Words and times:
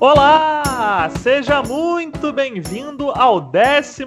Olá! 0.00 1.10
Seja 1.18 1.60
muito 1.60 2.32
bem-vindo 2.32 3.10
ao 3.10 3.40
12 3.40 4.04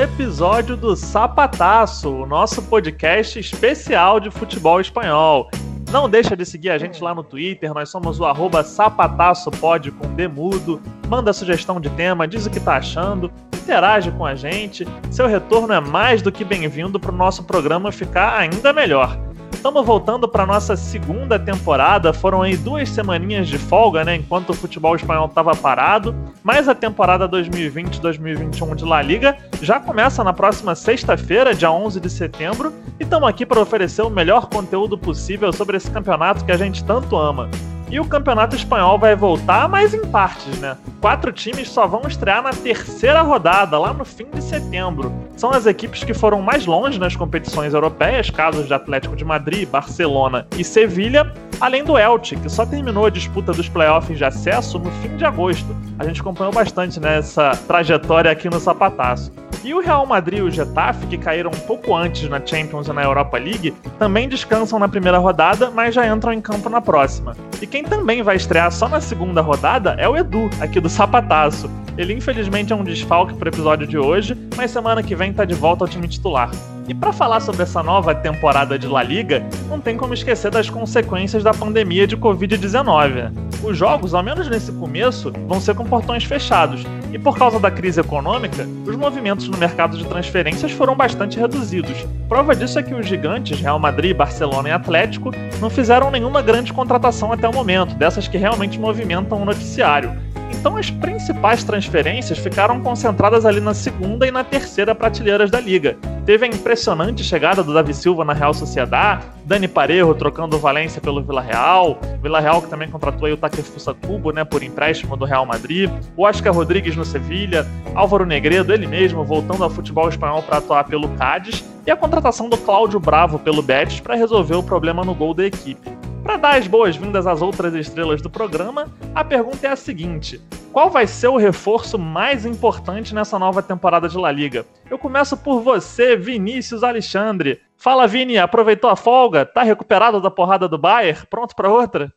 episódio 0.00 0.76
do 0.76 0.94
Sapataço, 0.94 2.08
o 2.08 2.24
nosso 2.24 2.62
podcast 2.62 3.36
especial 3.36 4.20
de 4.20 4.30
futebol 4.30 4.80
espanhol. 4.80 5.50
Não 5.90 6.08
deixa 6.08 6.36
de 6.36 6.46
seguir 6.46 6.70
a 6.70 6.78
gente 6.78 7.02
lá 7.02 7.12
no 7.12 7.24
Twitter, 7.24 7.74
nós 7.74 7.88
somos 7.88 8.20
o 8.20 8.24
arroba 8.24 8.62
sapataçopod 8.62 9.90
com 9.90 10.14
demudo. 10.14 10.80
Manda 11.08 11.32
sugestão 11.32 11.80
de 11.80 11.90
tema, 11.90 12.28
diz 12.28 12.46
o 12.46 12.50
que 12.50 12.60
tá 12.60 12.76
achando, 12.76 13.28
interage 13.54 14.12
com 14.12 14.24
a 14.24 14.36
gente. 14.36 14.86
Seu 15.10 15.26
retorno 15.26 15.72
é 15.72 15.80
mais 15.80 16.22
do 16.22 16.30
que 16.30 16.44
bem-vindo 16.44 17.00
para 17.00 17.10
o 17.10 17.16
nosso 17.16 17.42
programa 17.42 17.90
ficar 17.90 18.38
ainda 18.38 18.72
melhor. 18.72 19.18
Estamos 19.56 19.84
voltando 19.84 20.28
para 20.28 20.46
nossa 20.46 20.76
segunda 20.76 21.38
temporada. 21.38 22.12
Foram 22.12 22.42
aí 22.42 22.56
duas 22.56 22.88
semaninhas 22.88 23.48
de 23.48 23.58
folga, 23.58 24.04
né? 24.04 24.14
Enquanto 24.14 24.50
o 24.50 24.54
futebol 24.54 24.94
espanhol 24.94 25.26
estava 25.26 25.56
parado. 25.56 26.14
Mas 26.44 26.68
a 26.68 26.74
temporada 26.74 27.28
2020-2021 27.28 28.76
de 28.76 28.84
La 28.84 29.02
Liga 29.02 29.36
já 29.60 29.80
começa 29.80 30.22
na 30.22 30.32
próxima 30.32 30.76
sexta-feira, 30.76 31.54
dia 31.54 31.70
11 31.70 31.98
de 31.98 32.10
setembro. 32.10 32.72
E 33.00 33.02
estamos 33.02 33.28
aqui 33.28 33.44
para 33.44 33.60
oferecer 33.60 34.02
o 34.02 34.10
melhor 34.10 34.46
conteúdo 34.46 34.96
possível 34.96 35.52
sobre 35.52 35.78
esse 35.78 35.90
campeonato 35.90 36.44
que 36.44 36.52
a 36.52 36.56
gente 36.56 36.84
tanto 36.84 37.16
ama. 37.16 37.50
E 37.88 38.00
o 38.00 38.04
Campeonato 38.04 38.56
Espanhol 38.56 38.98
vai 38.98 39.14
voltar, 39.14 39.68
mas 39.68 39.94
em 39.94 40.04
partes, 40.06 40.58
né? 40.58 40.76
Quatro 41.00 41.32
times 41.32 41.68
só 41.68 41.86
vão 41.86 42.02
estrear 42.08 42.42
na 42.42 42.50
terceira 42.50 43.22
rodada, 43.22 43.78
lá 43.78 43.92
no 43.92 44.04
fim 44.04 44.26
de 44.34 44.42
setembro. 44.42 45.12
São 45.36 45.50
as 45.50 45.66
equipes 45.66 46.02
que 46.02 46.12
foram 46.12 46.42
mais 46.42 46.66
longe 46.66 46.98
nas 46.98 47.14
competições 47.14 47.74
europeias, 47.74 48.28
casos 48.28 48.66
de 48.66 48.74
Atlético 48.74 49.14
de 49.14 49.24
Madrid, 49.24 49.68
Barcelona 49.68 50.46
e 50.58 50.64
Sevilha, 50.64 51.32
além 51.60 51.84
do 51.84 51.96
Elche, 51.96 52.36
que 52.36 52.48
só 52.48 52.66
terminou 52.66 53.06
a 53.06 53.10
disputa 53.10 53.52
dos 53.52 53.68
playoffs 53.68 54.18
de 54.18 54.24
acesso 54.24 54.78
no 54.78 54.90
fim 55.02 55.16
de 55.16 55.24
agosto. 55.24 55.76
A 55.98 56.04
gente 56.04 56.20
acompanhou 56.20 56.52
bastante 56.52 56.98
nessa 56.98 57.50
né, 57.50 57.58
trajetória 57.68 58.30
aqui 58.30 58.50
no 58.50 58.58
Sapataço. 58.58 59.32
E 59.66 59.74
o 59.74 59.80
Real 59.80 60.06
Madrid 60.06 60.38
e 60.38 60.42
o 60.42 60.48
Getafe, 60.48 61.08
que 61.08 61.18
caíram 61.18 61.50
um 61.50 61.58
pouco 61.66 61.92
antes 61.92 62.28
na 62.28 62.40
Champions 62.40 62.86
e 62.86 62.92
na 62.92 63.02
Europa 63.02 63.36
League, 63.36 63.74
também 63.98 64.28
descansam 64.28 64.78
na 64.78 64.88
primeira 64.88 65.18
rodada, 65.18 65.72
mas 65.72 65.92
já 65.92 66.06
entram 66.06 66.32
em 66.32 66.40
campo 66.40 66.70
na 66.70 66.80
próxima. 66.80 67.36
E 67.60 67.66
quem 67.66 67.82
também 67.82 68.22
vai 68.22 68.36
estrear 68.36 68.70
só 68.70 68.88
na 68.88 69.00
segunda 69.00 69.40
rodada 69.40 69.96
é 69.98 70.08
o 70.08 70.16
Edu, 70.16 70.48
aqui 70.60 70.78
do 70.78 70.88
Sapataço. 70.88 71.68
Ele 71.98 72.12
infelizmente 72.12 72.72
é 72.72 72.76
um 72.76 72.84
desfalque 72.84 73.34
para 73.34 73.46
o 73.46 73.48
episódio 73.48 73.88
de 73.88 73.98
hoje, 73.98 74.38
mas 74.56 74.70
semana 74.70 75.02
que 75.02 75.16
vem 75.16 75.32
tá 75.32 75.44
de 75.44 75.54
volta 75.54 75.82
ao 75.82 75.88
time 75.88 76.06
titular. 76.06 76.48
E 76.86 76.94
para 76.94 77.12
falar 77.12 77.40
sobre 77.40 77.62
essa 77.64 77.82
nova 77.82 78.14
temporada 78.14 78.78
de 78.78 78.86
La 78.86 79.02
Liga, 79.02 79.44
não 79.68 79.80
tem 79.80 79.96
como 79.96 80.14
esquecer 80.14 80.52
das 80.52 80.70
consequências 80.70 81.42
da 81.42 81.52
pandemia 81.52 82.06
de 82.06 82.16
Covid-19. 82.16 83.32
Os 83.64 83.76
jogos, 83.76 84.14
ao 84.14 84.22
menos 84.22 84.48
nesse 84.48 84.70
começo, 84.70 85.32
vão 85.48 85.60
ser 85.60 85.74
com 85.74 85.84
portões 85.84 86.22
fechados, 86.22 86.84
e 87.12 87.18
por 87.18 87.36
causa 87.36 87.58
da 87.58 87.70
crise 87.70 87.98
econômica, 87.98 88.68
os 88.86 88.94
movimentos 88.94 89.48
no 89.56 89.60
mercado 89.60 89.96
de 89.96 90.04
transferências 90.04 90.70
foram 90.70 90.94
bastante 90.94 91.40
reduzidos. 91.40 92.06
Prova 92.28 92.54
disso 92.54 92.78
é 92.78 92.82
que 92.82 92.94
os 92.94 93.06
gigantes 93.06 93.58
Real 93.58 93.78
Madrid, 93.78 94.14
Barcelona 94.14 94.68
e 94.68 94.72
Atlético 94.72 95.30
não 95.60 95.70
fizeram 95.70 96.10
nenhuma 96.10 96.42
grande 96.42 96.72
contratação 96.72 97.32
até 97.32 97.48
o 97.48 97.54
momento, 97.54 97.94
dessas 97.94 98.28
que 98.28 98.36
realmente 98.36 98.78
movimentam 98.78 99.40
o 99.40 99.44
noticiário. 99.46 100.25
Então 100.50 100.76
as 100.76 100.90
principais 100.90 101.64
transferências 101.64 102.38
ficaram 102.38 102.80
concentradas 102.80 103.44
ali 103.44 103.60
na 103.60 103.74
segunda 103.74 104.26
e 104.26 104.30
na 104.30 104.44
terceira 104.44 104.94
prateleiras 104.94 105.50
da 105.50 105.60
liga. 105.60 105.96
Teve 106.24 106.44
a 106.44 106.48
impressionante 106.48 107.22
chegada 107.22 107.62
do 107.62 107.72
Davi 107.72 107.94
Silva 107.94 108.24
na 108.24 108.32
Real 108.32 108.52
Sociedade, 108.52 109.24
Dani 109.44 109.68
Parejo 109.68 110.14
trocando 110.14 110.56
o 110.56 110.58
Valência 110.58 111.00
pelo 111.00 111.22
Vila 111.22 111.40
Real, 111.40 111.98
Vila 112.20 112.40
Real 112.40 112.60
que 112.60 112.68
também 112.68 112.90
contratou 112.90 113.28
o 113.28 113.36
Takefusa 113.36 113.94
Cubo, 113.94 114.32
né, 114.32 114.44
por 114.44 114.62
empréstimo 114.62 115.16
do 115.16 115.24
Real 115.24 115.46
Madrid, 115.46 115.90
o 116.16 116.24
Oscar 116.24 116.52
Rodrigues 116.52 116.96
no 116.96 117.04
Sevilha, 117.04 117.66
Álvaro 117.94 118.26
Negredo, 118.26 118.72
ele 118.72 118.86
mesmo 118.86 119.24
voltando 119.24 119.62
ao 119.62 119.70
futebol 119.70 120.08
espanhol 120.08 120.42
para 120.42 120.58
atuar 120.58 120.84
pelo 120.84 121.08
Cádiz, 121.10 121.64
e 121.86 121.90
a 121.90 121.96
contratação 121.96 122.48
do 122.48 122.58
Cláudio 122.58 122.98
Bravo 122.98 123.38
pelo 123.38 123.62
Betis 123.62 124.00
para 124.00 124.16
resolver 124.16 124.56
o 124.56 124.62
problema 124.62 125.04
no 125.04 125.14
gol 125.14 125.32
da 125.32 125.46
equipe. 125.46 125.88
Para 126.26 126.38
dar 126.38 126.58
as 126.58 126.66
boas-vindas 126.66 127.24
às 127.24 127.40
outras 127.40 127.72
estrelas 127.72 128.20
do 128.20 128.28
programa, 128.28 128.92
a 129.14 129.22
pergunta 129.22 129.64
é 129.64 129.70
a 129.70 129.76
seguinte: 129.76 130.42
qual 130.72 130.90
vai 130.90 131.06
ser 131.06 131.28
o 131.28 131.36
reforço 131.36 131.96
mais 131.96 132.44
importante 132.44 133.14
nessa 133.14 133.38
nova 133.38 133.62
temporada 133.62 134.08
de 134.08 134.18
La 134.18 134.32
Liga? 134.32 134.66
Eu 134.90 134.98
começo 134.98 135.36
por 135.36 135.60
você, 135.60 136.16
Vinícius 136.16 136.82
Alexandre. 136.82 137.60
Fala, 137.76 138.08
Vini, 138.08 138.38
aproveitou 138.38 138.90
a 138.90 138.96
folga? 138.96 139.46
Tá 139.46 139.62
recuperado 139.62 140.20
da 140.20 140.28
porrada 140.28 140.66
do 140.66 140.76
Bayern? 140.76 141.24
Pronto 141.30 141.54
para 141.54 141.72
outra? 141.72 142.12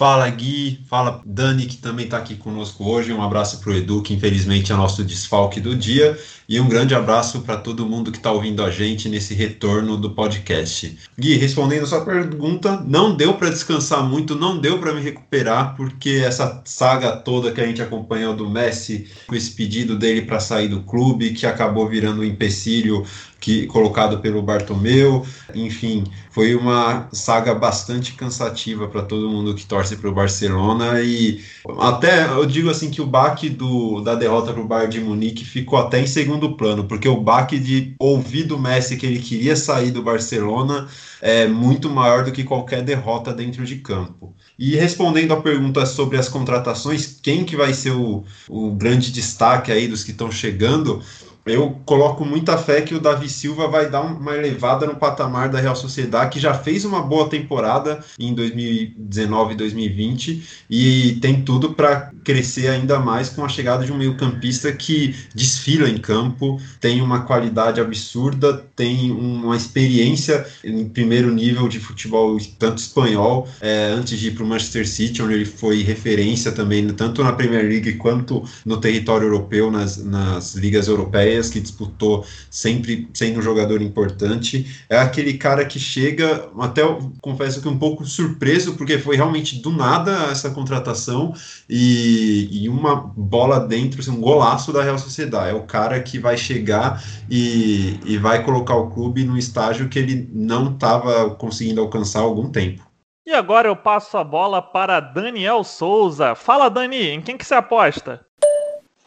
Fala 0.00 0.30
Gui, 0.30 0.80
fala 0.88 1.20
Dani, 1.26 1.66
que 1.66 1.76
também 1.76 2.06
está 2.06 2.16
aqui 2.16 2.34
conosco 2.34 2.88
hoje. 2.88 3.12
Um 3.12 3.22
abraço 3.22 3.60
para 3.60 3.68
o 3.68 3.74
Edu, 3.74 4.00
que 4.00 4.14
infelizmente 4.14 4.72
é 4.72 4.74
nosso 4.74 5.04
desfalque 5.04 5.60
do 5.60 5.76
dia. 5.76 6.18
E 6.48 6.58
um 6.58 6.66
grande 6.66 6.94
abraço 6.94 7.42
para 7.42 7.58
todo 7.58 7.84
mundo 7.86 8.10
que 8.10 8.16
está 8.16 8.32
ouvindo 8.32 8.64
a 8.64 8.70
gente 8.70 9.10
nesse 9.10 9.34
retorno 9.34 9.98
do 9.98 10.10
podcast. 10.12 10.98
Gui, 11.18 11.36
respondendo 11.36 11.82
a 11.82 11.86
sua 11.86 12.02
pergunta, 12.02 12.82
não 12.88 13.14
deu 13.14 13.34
para 13.34 13.50
descansar 13.50 14.02
muito, 14.02 14.34
não 14.34 14.58
deu 14.58 14.78
para 14.78 14.94
me 14.94 15.02
recuperar, 15.02 15.76
porque 15.76 16.22
essa 16.24 16.62
saga 16.64 17.12
toda 17.12 17.52
que 17.52 17.60
a 17.60 17.66
gente 17.66 17.82
acompanhou 17.82 18.34
do 18.34 18.48
Messi, 18.48 19.06
com 19.26 19.34
esse 19.34 19.50
pedido 19.50 19.98
dele 19.98 20.22
para 20.22 20.40
sair 20.40 20.68
do 20.68 20.82
clube, 20.82 21.34
que 21.34 21.44
acabou 21.44 21.86
virando 21.86 22.22
um 22.22 22.24
empecilho 22.24 23.04
que 23.40 23.66
colocado 23.66 24.18
pelo 24.18 24.42
Bartomeu. 24.42 25.26
Enfim, 25.54 26.04
foi 26.30 26.54
uma 26.54 27.08
saga 27.12 27.54
bastante 27.54 28.12
cansativa 28.12 28.86
para 28.86 29.02
todo 29.02 29.30
mundo 29.30 29.54
que 29.54 29.66
torce 29.66 29.96
para 29.96 30.10
o 30.10 30.14
Barcelona 30.14 31.00
e 31.00 31.42
até 31.78 32.26
eu 32.26 32.44
digo 32.44 32.70
assim 32.70 32.90
que 32.90 33.00
o 33.00 33.06
baque 33.06 33.48
do, 33.48 34.00
da 34.02 34.14
derrota 34.14 34.52
para 34.52 34.62
o 34.62 34.66
Bayern 34.66 34.92
de 34.92 35.00
Munique 35.00 35.44
ficou 35.44 35.78
até 35.78 36.00
em 36.00 36.06
segundo 36.06 36.56
plano, 36.56 36.84
porque 36.84 37.08
o 37.08 37.20
baque 37.20 37.58
de 37.58 37.94
ouvir 37.98 38.44
do 38.44 38.58
Messi 38.58 38.96
que 38.96 39.06
ele 39.06 39.18
queria 39.18 39.56
sair 39.56 39.90
do 39.90 40.02
Barcelona 40.02 40.86
é 41.20 41.46
muito 41.46 41.90
maior 41.90 42.24
do 42.24 42.32
que 42.32 42.44
qualquer 42.44 42.82
derrota 42.82 43.32
dentro 43.32 43.64
de 43.64 43.76
campo. 43.76 44.34
E 44.58 44.76
respondendo 44.76 45.32
à 45.32 45.40
pergunta 45.40 45.86
sobre 45.86 46.18
as 46.18 46.28
contratações, 46.28 47.18
quem 47.22 47.44
que 47.44 47.56
vai 47.56 47.72
ser 47.72 47.92
o, 47.92 48.24
o 48.48 48.70
grande 48.72 49.10
destaque 49.10 49.72
aí 49.72 49.88
dos 49.88 50.04
que 50.04 50.10
estão 50.10 50.30
chegando? 50.30 51.02
Eu 51.50 51.80
coloco 51.84 52.24
muita 52.24 52.56
fé 52.56 52.80
que 52.80 52.94
o 52.94 53.00
Davi 53.00 53.28
Silva 53.28 53.68
vai 53.68 53.90
dar 53.90 54.02
uma 54.02 54.36
elevada 54.36 54.86
no 54.86 54.96
patamar 54.96 55.48
da 55.48 55.60
Real 55.60 55.76
Sociedade, 55.76 56.30
que 56.30 56.40
já 56.40 56.54
fez 56.54 56.84
uma 56.84 57.02
boa 57.02 57.28
temporada 57.28 58.00
em 58.18 58.32
2019 58.34 59.54
e 59.54 59.56
2020 59.56 60.42
e 60.68 61.18
tem 61.20 61.42
tudo 61.42 61.74
para 61.74 62.10
crescer 62.24 62.68
ainda 62.68 62.98
mais 62.98 63.28
com 63.28 63.44
a 63.44 63.48
chegada 63.48 63.84
de 63.84 63.92
um 63.92 63.96
meio-campista 63.96 64.72
que 64.72 65.14
desfila 65.34 65.88
em 65.88 65.98
campo, 65.98 66.60
tem 66.80 67.00
uma 67.00 67.22
qualidade 67.22 67.80
absurda, 67.80 68.64
tem 68.76 69.10
uma 69.10 69.56
experiência 69.56 70.46
em 70.62 70.88
primeiro 70.88 71.32
nível 71.32 71.68
de 71.68 71.80
futebol, 71.80 72.36
tanto 72.58 72.78
espanhol, 72.78 73.48
é, 73.60 73.86
antes 73.86 74.18
de 74.18 74.28
ir 74.28 74.30
para 74.32 74.44
o 74.44 74.46
Manchester 74.46 74.86
City, 74.86 75.22
onde 75.22 75.34
ele 75.34 75.44
foi 75.44 75.82
referência 75.82 76.52
também, 76.52 76.86
tanto 76.88 77.22
na 77.24 77.32
Premier 77.32 77.66
League 77.66 77.94
quanto 77.94 78.44
no 78.64 78.76
território 78.76 79.26
europeu, 79.26 79.70
nas, 79.70 79.96
nas 79.96 80.54
ligas 80.54 80.88
europeias 80.88 81.39
que 81.48 81.60
disputou 81.60 82.26
sempre 82.50 83.08
sendo 83.14 83.38
um 83.38 83.42
jogador 83.42 83.80
importante. 83.80 84.84
É 84.88 84.98
aquele 84.98 85.34
cara 85.34 85.64
que 85.64 85.78
chega, 85.78 86.50
até 86.58 86.82
confesso 87.22 87.62
que 87.62 87.68
um 87.68 87.78
pouco 87.78 88.04
surpreso, 88.04 88.74
porque 88.74 88.98
foi 88.98 89.16
realmente 89.16 89.60
do 89.62 89.70
nada 89.70 90.28
essa 90.30 90.50
contratação 90.50 91.32
e, 91.68 92.48
e 92.50 92.68
uma 92.68 92.96
bola 92.96 93.60
dentro, 93.60 94.00
assim, 94.00 94.10
um 94.10 94.20
golaço 94.20 94.72
da 94.72 94.82
Real 94.82 94.98
Sociedade. 94.98 95.50
É 95.50 95.54
o 95.54 95.62
cara 95.62 96.00
que 96.00 96.18
vai 96.18 96.36
chegar 96.36 97.02
e, 97.30 97.98
e 98.04 98.18
vai 98.18 98.44
colocar 98.44 98.74
o 98.74 98.90
clube 98.90 99.24
no 99.24 99.38
estágio 99.38 99.88
que 99.88 99.98
ele 99.98 100.28
não 100.32 100.72
estava 100.72 101.30
conseguindo 101.30 101.80
alcançar 101.80 102.20
há 102.20 102.22
algum 102.22 102.50
tempo. 102.50 102.90
E 103.26 103.32
agora 103.32 103.68
eu 103.68 103.76
passo 103.76 104.16
a 104.18 104.24
bola 104.24 104.60
para 104.60 104.98
Daniel 104.98 105.62
Souza. 105.62 106.34
Fala, 106.34 106.68
Dani, 106.68 107.10
em 107.10 107.20
quem 107.20 107.36
que 107.36 107.46
você 107.46 107.54
aposta? 107.54 108.26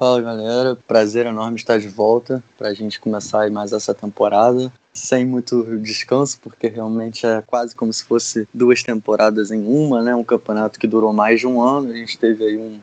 Fala 0.03 0.21
galera, 0.21 0.77
prazer 0.85 1.25
enorme 1.27 1.55
estar 1.55 1.79
de 1.79 1.87
volta 1.87 2.43
para 2.57 2.67
a 2.67 2.73
gente 2.73 2.99
começar 2.99 3.49
mais 3.49 3.71
essa 3.71 3.93
temporada 3.93 4.69
sem 4.93 5.25
muito 5.25 5.63
descanso, 5.77 6.41
porque 6.43 6.67
realmente 6.67 7.25
é 7.25 7.41
quase 7.41 7.73
como 7.73 7.93
se 7.93 8.03
fosse 8.03 8.45
duas 8.53 8.83
temporadas 8.83 9.49
em 9.49 9.65
uma, 9.65 10.01
né? 10.01 10.13
Um 10.13 10.25
campeonato 10.25 10.77
que 10.77 10.87
durou 10.87 11.13
mais 11.13 11.39
de 11.39 11.47
um 11.47 11.61
ano, 11.61 11.89
a 11.89 11.95
gente 11.95 12.17
teve 12.17 12.43
aí 12.43 12.57
um 12.57 12.81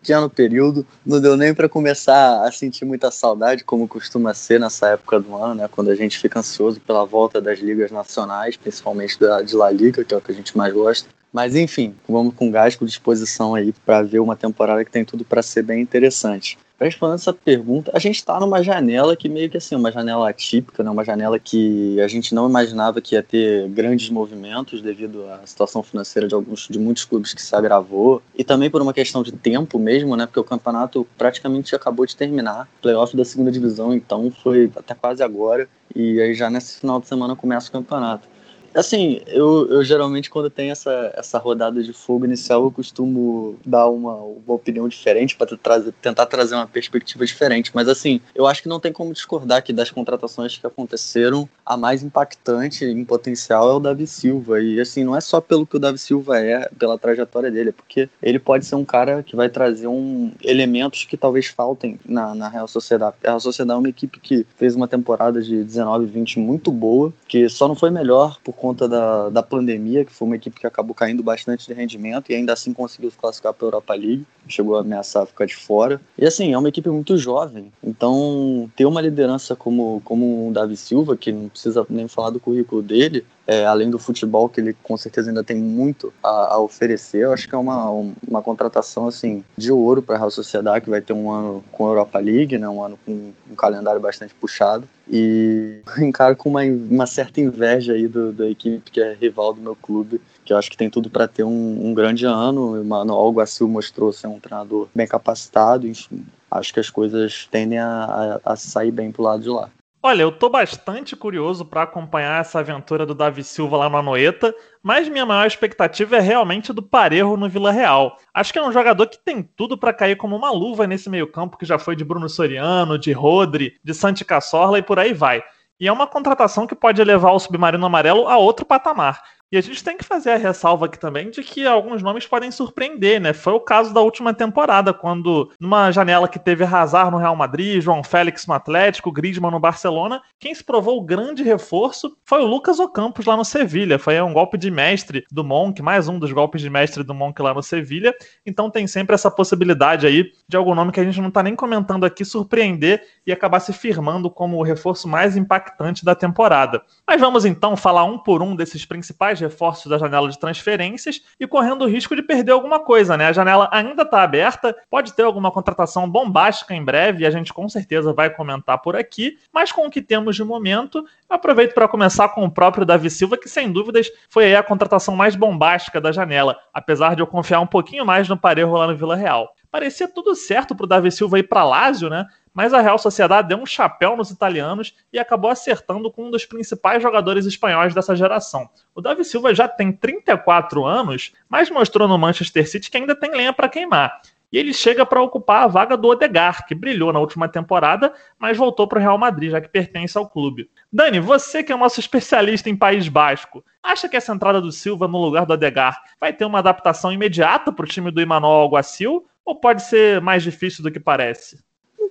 pequeno 0.00 0.30
período, 0.30 0.86
não 1.04 1.20
deu 1.20 1.36
nem 1.36 1.52
para 1.52 1.68
começar 1.68 2.42
a 2.42 2.50
sentir 2.50 2.86
muita 2.86 3.10
saudade, 3.10 3.64
como 3.64 3.86
costuma 3.86 4.32
ser 4.32 4.58
nessa 4.58 4.88
época 4.88 5.20
do 5.20 5.36
ano, 5.36 5.56
né? 5.56 5.68
Quando 5.70 5.90
a 5.90 5.94
gente 5.94 6.18
fica 6.18 6.38
ansioso 6.38 6.80
pela 6.80 7.04
volta 7.04 7.38
das 7.38 7.58
ligas 7.58 7.90
nacionais, 7.90 8.56
principalmente 8.56 9.20
da 9.20 9.42
de 9.42 9.54
La 9.54 9.70
Liga, 9.70 10.02
que 10.02 10.14
é 10.14 10.16
o 10.16 10.22
que 10.22 10.32
a 10.32 10.34
gente 10.34 10.56
mais 10.56 10.72
gosta. 10.72 11.06
Mas 11.32 11.56
enfim, 11.56 11.94
vamos 12.06 12.34
com 12.34 12.50
gás, 12.50 12.76
com 12.76 12.84
disposição 12.84 13.54
aí 13.54 13.72
para 13.86 14.02
ver 14.02 14.20
uma 14.20 14.36
temporada 14.36 14.84
que 14.84 14.90
tem 14.90 15.04
tudo 15.04 15.24
para 15.24 15.42
ser 15.42 15.62
bem 15.62 15.80
interessante. 15.80 16.58
responder 16.78 17.14
essa 17.14 17.32
pergunta, 17.32 17.90
a 17.94 17.98
gente 17.98 18.16
está 18.16 18.38
numa 18.38 18.62
janela 18.62 19.16
que 19.16 19.28
meio 19.28 19.48
que 19.48 19.56
assim, 19.56 19.74
uma 19.74 19.90
janela 19.90 20.28
atípica, 20.28 20.82
né? 20.82 20.90
uma 20.90 21.04
janela 21.04 21.38
que 21.38 21.98
a 22.00 22.08
gente 22.08 22.34
não 22.34 22.48
imaginava 22.50 23.00
que 23.00 23.14
ia 23.14 23.22
ter 23.22 23.66
grandes 23.68 24.10
movimentos 24.10 24.82
devido 24.82 25.24
à 25.30 25.46
situação 25.46 25.82
financeira 25.82 26.28
de 26.28 26.34
alguns 26.34 26.66
de 26.68 26.78
muitos 26.78 27.04
clubes 27.04 27.32
que 27.32 27.40
se 27.40 27.54
agravou 27.54 28.20
e 28.36 28.44
também 28.44 28.68
por 28.68 28.82
uma 28.82 28.92
questão 28.92 29.22
de 29.22 29.32
tempo 29.32 29.78
mesmo, 29.78 30.16
né? 30.16 30.26
Porque 30.26 30.40
o 30.40 30.44
campeonato 30.44 31.06
praticamente 31.16 31.74
acabou 31.74 32.04
de 32.04 32.14
terminar, 32.14 32.68
playoff 32.82 33.16
da 33.16 33.24
segunda 33.24 33.50
divisão, 33.50 33.94
então 33.94 34.30
foi 34.42 34.70
até 34.76 34.94
quase 34.94 35.22
agora 35.22 35.66
e 35.94 36.20
aí 36.20 36.34
já 36.34 36.50
nesse 36.50 36.80
final 36.80 37.00
de 37.00 37.06
semana 37.06 37.34
começa 37.34 37.68
o 37.68 37.72
campeonato. 37.72 38.31
Assim, 38.74 39.20
eu, 39.26 39.68
eu 39.68 39.84
geralmente 39.84 40.30
quando 40.30 40.48
tem 40.48 40.70
essa, 40.70 41.12
essa 41.16 41.38
rodada 41.38 41.82
de 41.82 41.92
fogo 41.92 42.24
inicial, 42.24 42.64
eu 42.64 42.70
costumo 42.70 43.56
dar 43.64 43.88
uma, 43.88 44.14
uma 44.14 44.54
opinião 44.54 44.88
diferente 44.88 45.36
para 45.36 45.56
tentar 46.00 46.26
trazer 46.26 46.54
uma 46.54 46.66
perspectiva 46.66 47.24
diferente. 47.24 47.70
Mas 47.74 47.88
assim, 47.88 48.20
eu 48.34 48.46
acho 48.46 48.62
que 48.62 48.68
não 48.68 48.80
tem 48.80 48.92
como 48.92 49.12
discordar 49.12 49.62
que 49.62 49.72
das 49.72 49.90
contratações 49.90 50.56
que 50.56 50.66
aconteceram, 50.66 51.48
a 51.64 51.76
mais 51.76 52.02
impactante 52.02 52.84
em 52.84 53.04
potencial 53.04 53.70
é 53.70 53.74
o 53.74 53.80
Davi 53.80 54.06
Silva. 54.06 54.60
E 54.60 54.80
assim, 54.80 55.04
não 55.04 55.16
é 55.16 55.20
só 55.20 55.40
pelo 55.40 55.66
que 55.66 55.76
o 55.76 55.80
Davi 55.80 55.98
Silva 55.98 56.38
é, 56.38 56.68
pela 56.78 56.98
trajetória 56.98 57.50
dele, 57.50 57.70
é 57.70 57.72
porque 57.72 58.08
ele 58.22 58.38
pode 58.38 58.64
ser 58.64 58.74
um 58.74 58.84
cara 58.84 59.22
que 59.22 59.36
vai 59.36 59.48
trazer 59.48 59.86
um, 59.86 60.32
elementos 60.42 61.04
que 61.04 61.16
talvez 61.16 61.46
faltem 61.46 61.98
na, 62.06 62.34
na 62.34 62.48
Real 62.48 62.68
Sociedade. 62.68 63.16
A 63.24 63.28
Real 63.28 63.40
Sociedade 63.40 63.76
é 63.76 63.80
uma 63.80 63.88
equipe 63.88 64.18
que 64.18 64.46
fez 64.56 64.74
uma 64.74 64.88
temporada 64.88 65.42
de 65.42 65.62
19 65.62 66.06
20 66.06 66.38
muito 66.38 66.70
boa, 66.70 67.12
que 67.28 67.48
só 67.48 67.68
não 67.68 67.74
foi 67.74 67.90
melhor 67.90 68.38
por 68.42 68.52
conta 68.62 68.88
da, 68.88 69.28
da 69.28 69.42
pandemia, 69.42 70.04
que 70.04 70.12
foi 70.12 70.24
uma 70.24 70.36
equipe 70.36 70.60
que 70.60 70.66
acabou 70.68 70.94
caindo 70.94 71.20
bastante 71.20 71.66
de 71.66 71.74
rendimento 71.74 72.30
e 72.30 72.34
ainda 72.36 72.52
assim 72.52 72.72
conseguiu 72.72 73.10
se 73.10 73.18
classificar 73.18 73.52
para 73.52 73.66
a 73.66 73.68
Europa 73.68 73.92
League, 73.92 74.24
chegou 74.46 74.76
a 74.76 74.82
ameaçar 74.82 75.26
ficar 75.26 75.46
de 75.46 75.56
fora. 75.56 76.00
E 76.16 76.24
assim, 76.24 76.52
é 76.52 76.56
uma 76.56 76.68
equipe 76.68 76.88
muito 76.88 77.16
jovem, 77.16 77.72
então 77.82 78.70
ter 78.76 78.84
uma 78.84 79.00
liderança 79.00 79.56
como, 79.56 80.00
como 80.04 80.48
o 80.48 80.52
Davi 80.52 80.76
Silva, 80.76 81.16
que 81.16 81.32
não 81.32 81.48
precisa 81.48 81.84
nem 81.90 82.06
falar 82.06 82.30
do 82.30 82.38
currículo 82.38 82.82
dele, 82.82 83.26
é, 83.46 83.64
além 83.66 83.90
do 83.90 83.98
futebol, 83.98 84.48
que 84.48 84.60
ele 84.60 84.76
com 84.82 84.96
certeza 84.96 85.30
ainda 85.30 85.42
tem 85.42 85.56
muito 85.56 86.12
a, 86.22 86.54
a 86.54 86.58
oferecer, 86.60 87.24
eu 87.24 87.32
acho 87.32 87.48
que 87.48 87.54
é 87.54 87.58
uma, 87.58 87.90
uma 88.26 88.42
contratação 88.42 89.08
assim 89.08 89.44
de 89.56 89.72
ouro 89.72 90.02
para 90.02 90.14
a 90.14 90.18
Real 90.18 90.30
Sociedade, 90.30 90.84
que 90.84 90.90
vai 90.90 91.00
ter 91.00 91.12
um 91.12 91.30
ano 91.30 91.64
com 91.72 91.86
a 91.86 91.90
Europa 91.90 92.18
League, 92.18 92.56
né, 92.56 92.68
um 92.68 92.82
ano 92.82 92.98
com 93.04 93.32
um 93.50 93.54
calendário 93.54 94.00
bastante 94.00 94.34
puxado. 94.34 94.88
E 95.10 95.80
encaro 95.98 96.36
com 96.36 96.48
uma, 96.48 96.62
uma 96.62 97.06
certa 97.06 97.40
inveja 97.40 97.94
aí 97.94 98.06
do, 98.06 98.32
da 98.32 98.48
equipe 98.48 98.90
que 98.90 99.00
é 99.00 99.14
rival 99.14 99.52
do 99.52 99.60
meu 99.60 99.74
clube, 99.74 100.20
que 100.44 100.52
eu 100.52 100.56
acho 100.56 100.70
que 100.70 100.76
tem 100.76 100.88
tudo 100.88 101.10
para 101.10 101.26
ter 101.26 101.44
um, 101.44 101.86
um, 101.86 101.94
grande 101.94 102.24
ano. 102.24 102.80
O 102.80 102.84
Manuel 102.84 103.32
Guacil 103.32 103.68
mostrou 103.68 104.12
ser 104.12 104.28
um 104.28 104.38
treinador 104.38 104.88
bem 104.94 105.06
capacitado, 105.06 105.86
enfim. 105.86 106.24
Acho 106.50 106.72
que 106.72 106.80
as 106.80 106.90
coisas 106.90 107.48
tendem 107.50 107.78
a, 107.78 108.40
a, 108.44 108.52
a 108.52 108.56
sair 108.56 108.90
bem 108.90 109.10
pro 109.10 109.22
lado 109.22 109.42
de 109.42 109.48
lá. 109.48 109.70
Olha, 110.04 110.22
eu 110.22 110.32
tô 110.32 110.48
bastante 110.48 111.14
curioso 111.14 111.64
para 111.64 111.82
acompanhar 111.82 112.40
essa 112.40 112.58
aventura 112.58 113.06
do 113.06 113.14
Davi 113.14 113.44
Silva 113.44 113.76
lá 113.76 113.88
no 113.88 113.96
Anoeta, 113.96 114.52
mas 114.82 115.08
minha 115.08 115.24
maior 115.24 115.46
expectativa 115.46 116.16
é 116.16 116.20
realmente 116.20 116.72
do 116.72 116.82
Parejo 116.82 117.36
no 117.36 117.48
Vila 117.48 117.70
Real. 117.70 118.16
Acho 118.34 118.52
que 118.52 118.58
é 118.58 118.62
um 118.66 118.72
jogador 118.72 119.06
que 119.06 119.16
tem 119.16 119.44
tudo 119.44 119.78
para 119.78 119.92
cair 119.92 120.16
como 120.16 120.34
uma 120.34 120.50
luva 120.50 120.88
nesse 120.88 121.08
meio-campo 121.08 121.56
que 121.56 121.64
já 121.64 121.78
foi 121.78 121.94
de 121.94 122.04
Bruno 122.04 122.28
Soriano, 122.28 122.98
de 122.98 123.12
Rodri, 123.12 123.78
de 123.84 123.94
Santi 123.94 124.24
Cazorla 124.24 124.80
e 124.80 124.82
por 124.82 124.98
aí 124.98 125.14
vai. 125.14 125.40
E 125.78 125.86
é 125.86 125.92
uma 125.92 126.08
contratação 126.08 126.66
que 126.66 126.74
pode 126.74 127.02
levar 127.04 127.30
o 127.30 127.38
Submarino 127.38 127.86
Amarelo 127.86 128.26
a 128.26 128.36
outro 128.36 128.66
patamar. 128.66 129.22
E 129.52 129.58
a 129.58 129.60
gente 129.60 129.84
tem 129.84 129.98
que 129.98 130.04
fazer 130.04 130.30
a 130.30 130.38
ressalva 130.38 130.86
aqui 130.86 130.98
também 130.98 131.28
de 131.28 131.42
que 131.42 131.66
alguns 131.66 132.02
nomes 132.02 132.26
podem 132.26 132.50
surpreender, 132.50 133.20
né? 133.20 133.34
Foi 133.34 133.52
o 133.52 133.60
caso 133.60 133.92
da 133.92 134.00
última 134.00 134.32
temporada, 134.32 134.94
quando 134.94 135.52
numa 135.60 135.92
janela 135.92 136.26
que 136.26 136.38
teve 136.38 136.64
Hazard 136.64 137.10
no 137.10 137.18
Real 137.18 137.36
Madrid, 137.36 137.82
João 137.82 138.02
Félix 138.02 138.46
no 138.46 138.54
Atlético, 138.54 139.12
Griezmann 139.12 139.50
no 139.50 139.60
Barcelona, 139.60 140.22
quem 140.40 140.54
se 140.54 140.64
provou 140.64 140.96
o 140.96 141.04
grande 141.04 141.42
reforço 141.42 142.16
foi 142.24 142.40
o 142.40 142.46
Lucas 142.46 142.80
Ocampos 142.80 143.26
lá 143.26 143.36
no 143.36 143.44
Sevilha. 143.44 143.98
Foi 143.98 144.18
um 144.22 144.32
golpe 144.32 144.56
de 144.56 144.70
mestre 144.70 145.22
do 145.30 145.44
Monk, 145.44 145.82
mais 145.82 146.08
um 146.08 146.18
dos 146.18 146.32
golpes 146.32 146.62
de 146.62 146.70
mestre 146.70 147.04
do 147.04 147.12
Monk 147.12 147.42
lá 147.42 147.52
no 147.52 147.62
Sevilha. 147.62 148.14
Então 148.46 148.70
tem 148.70 148.86
sempre 148.86 149.14
essa 149.14 149.30
possibilidade 149.30 150.06
aí 150.06 150.32
de 150.52 150.56
algum 150.58 150.74
nome 150.74 150.92
que 150.92 151.00
a 151.00 151.04
gente 151.04 151.18
não 151.18 151.30
tá 151.30 151.42
nem 151.42 151.56
comentando 151.56 152.04
aqui 152.04 152.26
surpreender 152.26 153.02
e 153.26 153.32
acabar 153.32 153.58
se 153.58 153.72
firmando 153.72 154.30
como 154.30 154.58
o 154.58 154.62
reforço 154.62 155.08
mais 155.08 155.34
impactante 155.34 156.04
da 156.04 156.14
temporada. 156.14 156.82
Mas 157.06 157.18
vamos 157.18 157.46
então 157.46 157.74
falar 157.74 158.04
um 158.04 158.18
por 158.18 158.42
um 158.42 158.54
desses 158.54 158.84
principais 158.84 159.40
reforços 159.40 159.86
da 159.86 159.96
janela 159.96 160.28
de 160.28 160.38
transferências 160.38 161.22
e 161.40 161.46
correndo 161.46 161.86
o 161.86 161.88
risco 161.88 162.14
de 162.14 162.20
perder 162.20 162.52
alguma 162.52 162.78
coisa, 162.78 163.16
né? 163.16 163.28
A 163.28 163.32
janela 163.32 163.66
ainda 163.72 164.02
está 164.02 164.22
aberta, 164.22 164.76
pode 164.90 165.14
ter 165.14 165.22
alguma 165.22 165.50
contratação 165.50 166.06
bombástica 166.08 166.74
em 166.74 166.84
breve 166.84 167.22
e 167.22 167.26
a 167.26 167.30
gente 167.30 167.50
com 167.50 167.66
certeza 167.66 168.12
vai 168.12 168.28
comentar 168.28 168.76
por 168.76 168.94
aqui, 168.94 169.38
mas 169.50 169.72
com 169.72 169.86
o 169.86 169.90
que 169.90 170.02
temos 170.02 170.36
de 170.36 170.44
momento, 170.44 171.02
aproveito 171.30 171.72
para 171.72 171.88
começar 171.88 172.28
com 172.28 172.44
o 172.44 172.50
próprio 172.50 172.84
Davi 172.84 173.08
Silva, 173.08 173.38
que 173.38 173.48
sem 173.48 173.72
dúvidas 173.72 174.10
foi 174.28 174.54
a 174.54 174.62
contratação 174.62 175.16
mais 175.16 175.34
bombástica 175.34 175.98
da 175.98 176.12
janela, 176.12 176.58
apesar 176.74 177.16
de 177.16 177.22
eu 177.22 177.26
confiar 177.26 177.60
um 177.60 177.66
pouquinho 177.66 178.04
mais 178.04 178.28
no 178.28 178.36
Parejo 178.36 178.72
lá 178.72 178.86
no 178.86 178.94
Vila 178.94 179.16
Real. 179.16 179.54
Parecia 179.72 180.06
tudo 180.06 180.36
certo 180.36 180.74
para 180.74 180.84
o 180.84 180.88
Davi 180.88 181.10
Silva 181.10 181.38
ir 181.40 181.48
para 181.48 181.64
Lazio, 181.64 182.08
né? 182.08 182.26
mas 182.54 182.74
a 182.74 182.80
Real 182.80 182.98
Sociedade 182.98 183.48
deu 183.48 183.58
um 183.58 183.66
chapéu 183.66 184.16
nos 184.16 184.30
italianos 184.30 184.94
e 185.12 185.18
acabou 185.18 185.50
acertando 185.50 186.10
com 186.10 186.26
um 186.26 186.30
dos 186.30 186.44
principais 186.44 187.02
jogadores 187.02 187.46
espanhóis 187.46 187.94
dessa 187.94 188.14
geração. 188.14 188.68
O 188.94 189.00
Davi 189.00 189.24
Silva 189.24 189.54
já 189.54 189.66
tem 189.66 189.90
34 189.90 190.84
anos, 190.84 191.32
mas 191.48 191.70
mostrou 191.70 192.06
no 192.06 192.18
Manchester 192.18 192.68
City 192.68 192.90
que 192.90 192.98
ainda 192.98 193.16
tem 193.16 193.30
lenha 193.30 193.52
para 193.52 193.68
queimar. 193.68 194.20
E 194.52 194.58
ele 194.58 194.74
chega 194.74 195.06
para 195.06 195.22
ocupar 195.22 195.62
a 195.62 195.66
vaga 195.66 195.96
do 195.96 196.08
Odegar, 196.08 196.66
que 196.66 196.74
brilhou 196.74 197.10
na 197.10 197.18
última 197.18 197.48
temporada, 197.48 198.12
mas 198.38 198.58
voltou 198.58 198.86
para 198.86 198.98
o 198.98 199.00
Real 199.00 199.16
Madrid, 199.16 199.50
já 199.50 199.62
que 199.62 199.68
pertence 199.68 200.18
ao 200.18 200.28
clube. 200.28 200.68
Dani, 200.92 201.20
você 201.20 201.62
que 201.62 201.72
é 201.72 201.74
o 201.74 201.78
nosso 201.78 201.98
especialista 201.98 202.68
em 202.68 202.76
País 202.76 203.08
Basco, 203.08 203.64
acha 203.82 204.10
que 204.10 204.16
essa 204.16 204.34
entrada 204.34 204.60
do 204.60 204.70
Silva 204.70 205.08
no 205.08 205.16
lugar 205.16 205.46
do 205.46 205.54
Odegar 205.54 206.02
vai 206.20 206.34
ter 206.34 206.44
uma 206.44 206.58
adaptação 206.58 207.10
imediata 207.10 207.72
para 207.72 207.86
o 207.86 207.88
time 207.88 208.10
do 208.10 208.20
Emmanuel 208.20 208.52
Alguacil 208.52 209.24
ou 209.44 209.54
pode 209.56 209.82
ser 209.82 210.20
mais 210.20 210.42
difícil 210.42 210.82
do 210.82 210.90
que 210.90 211.00
parece? 211.00 211.58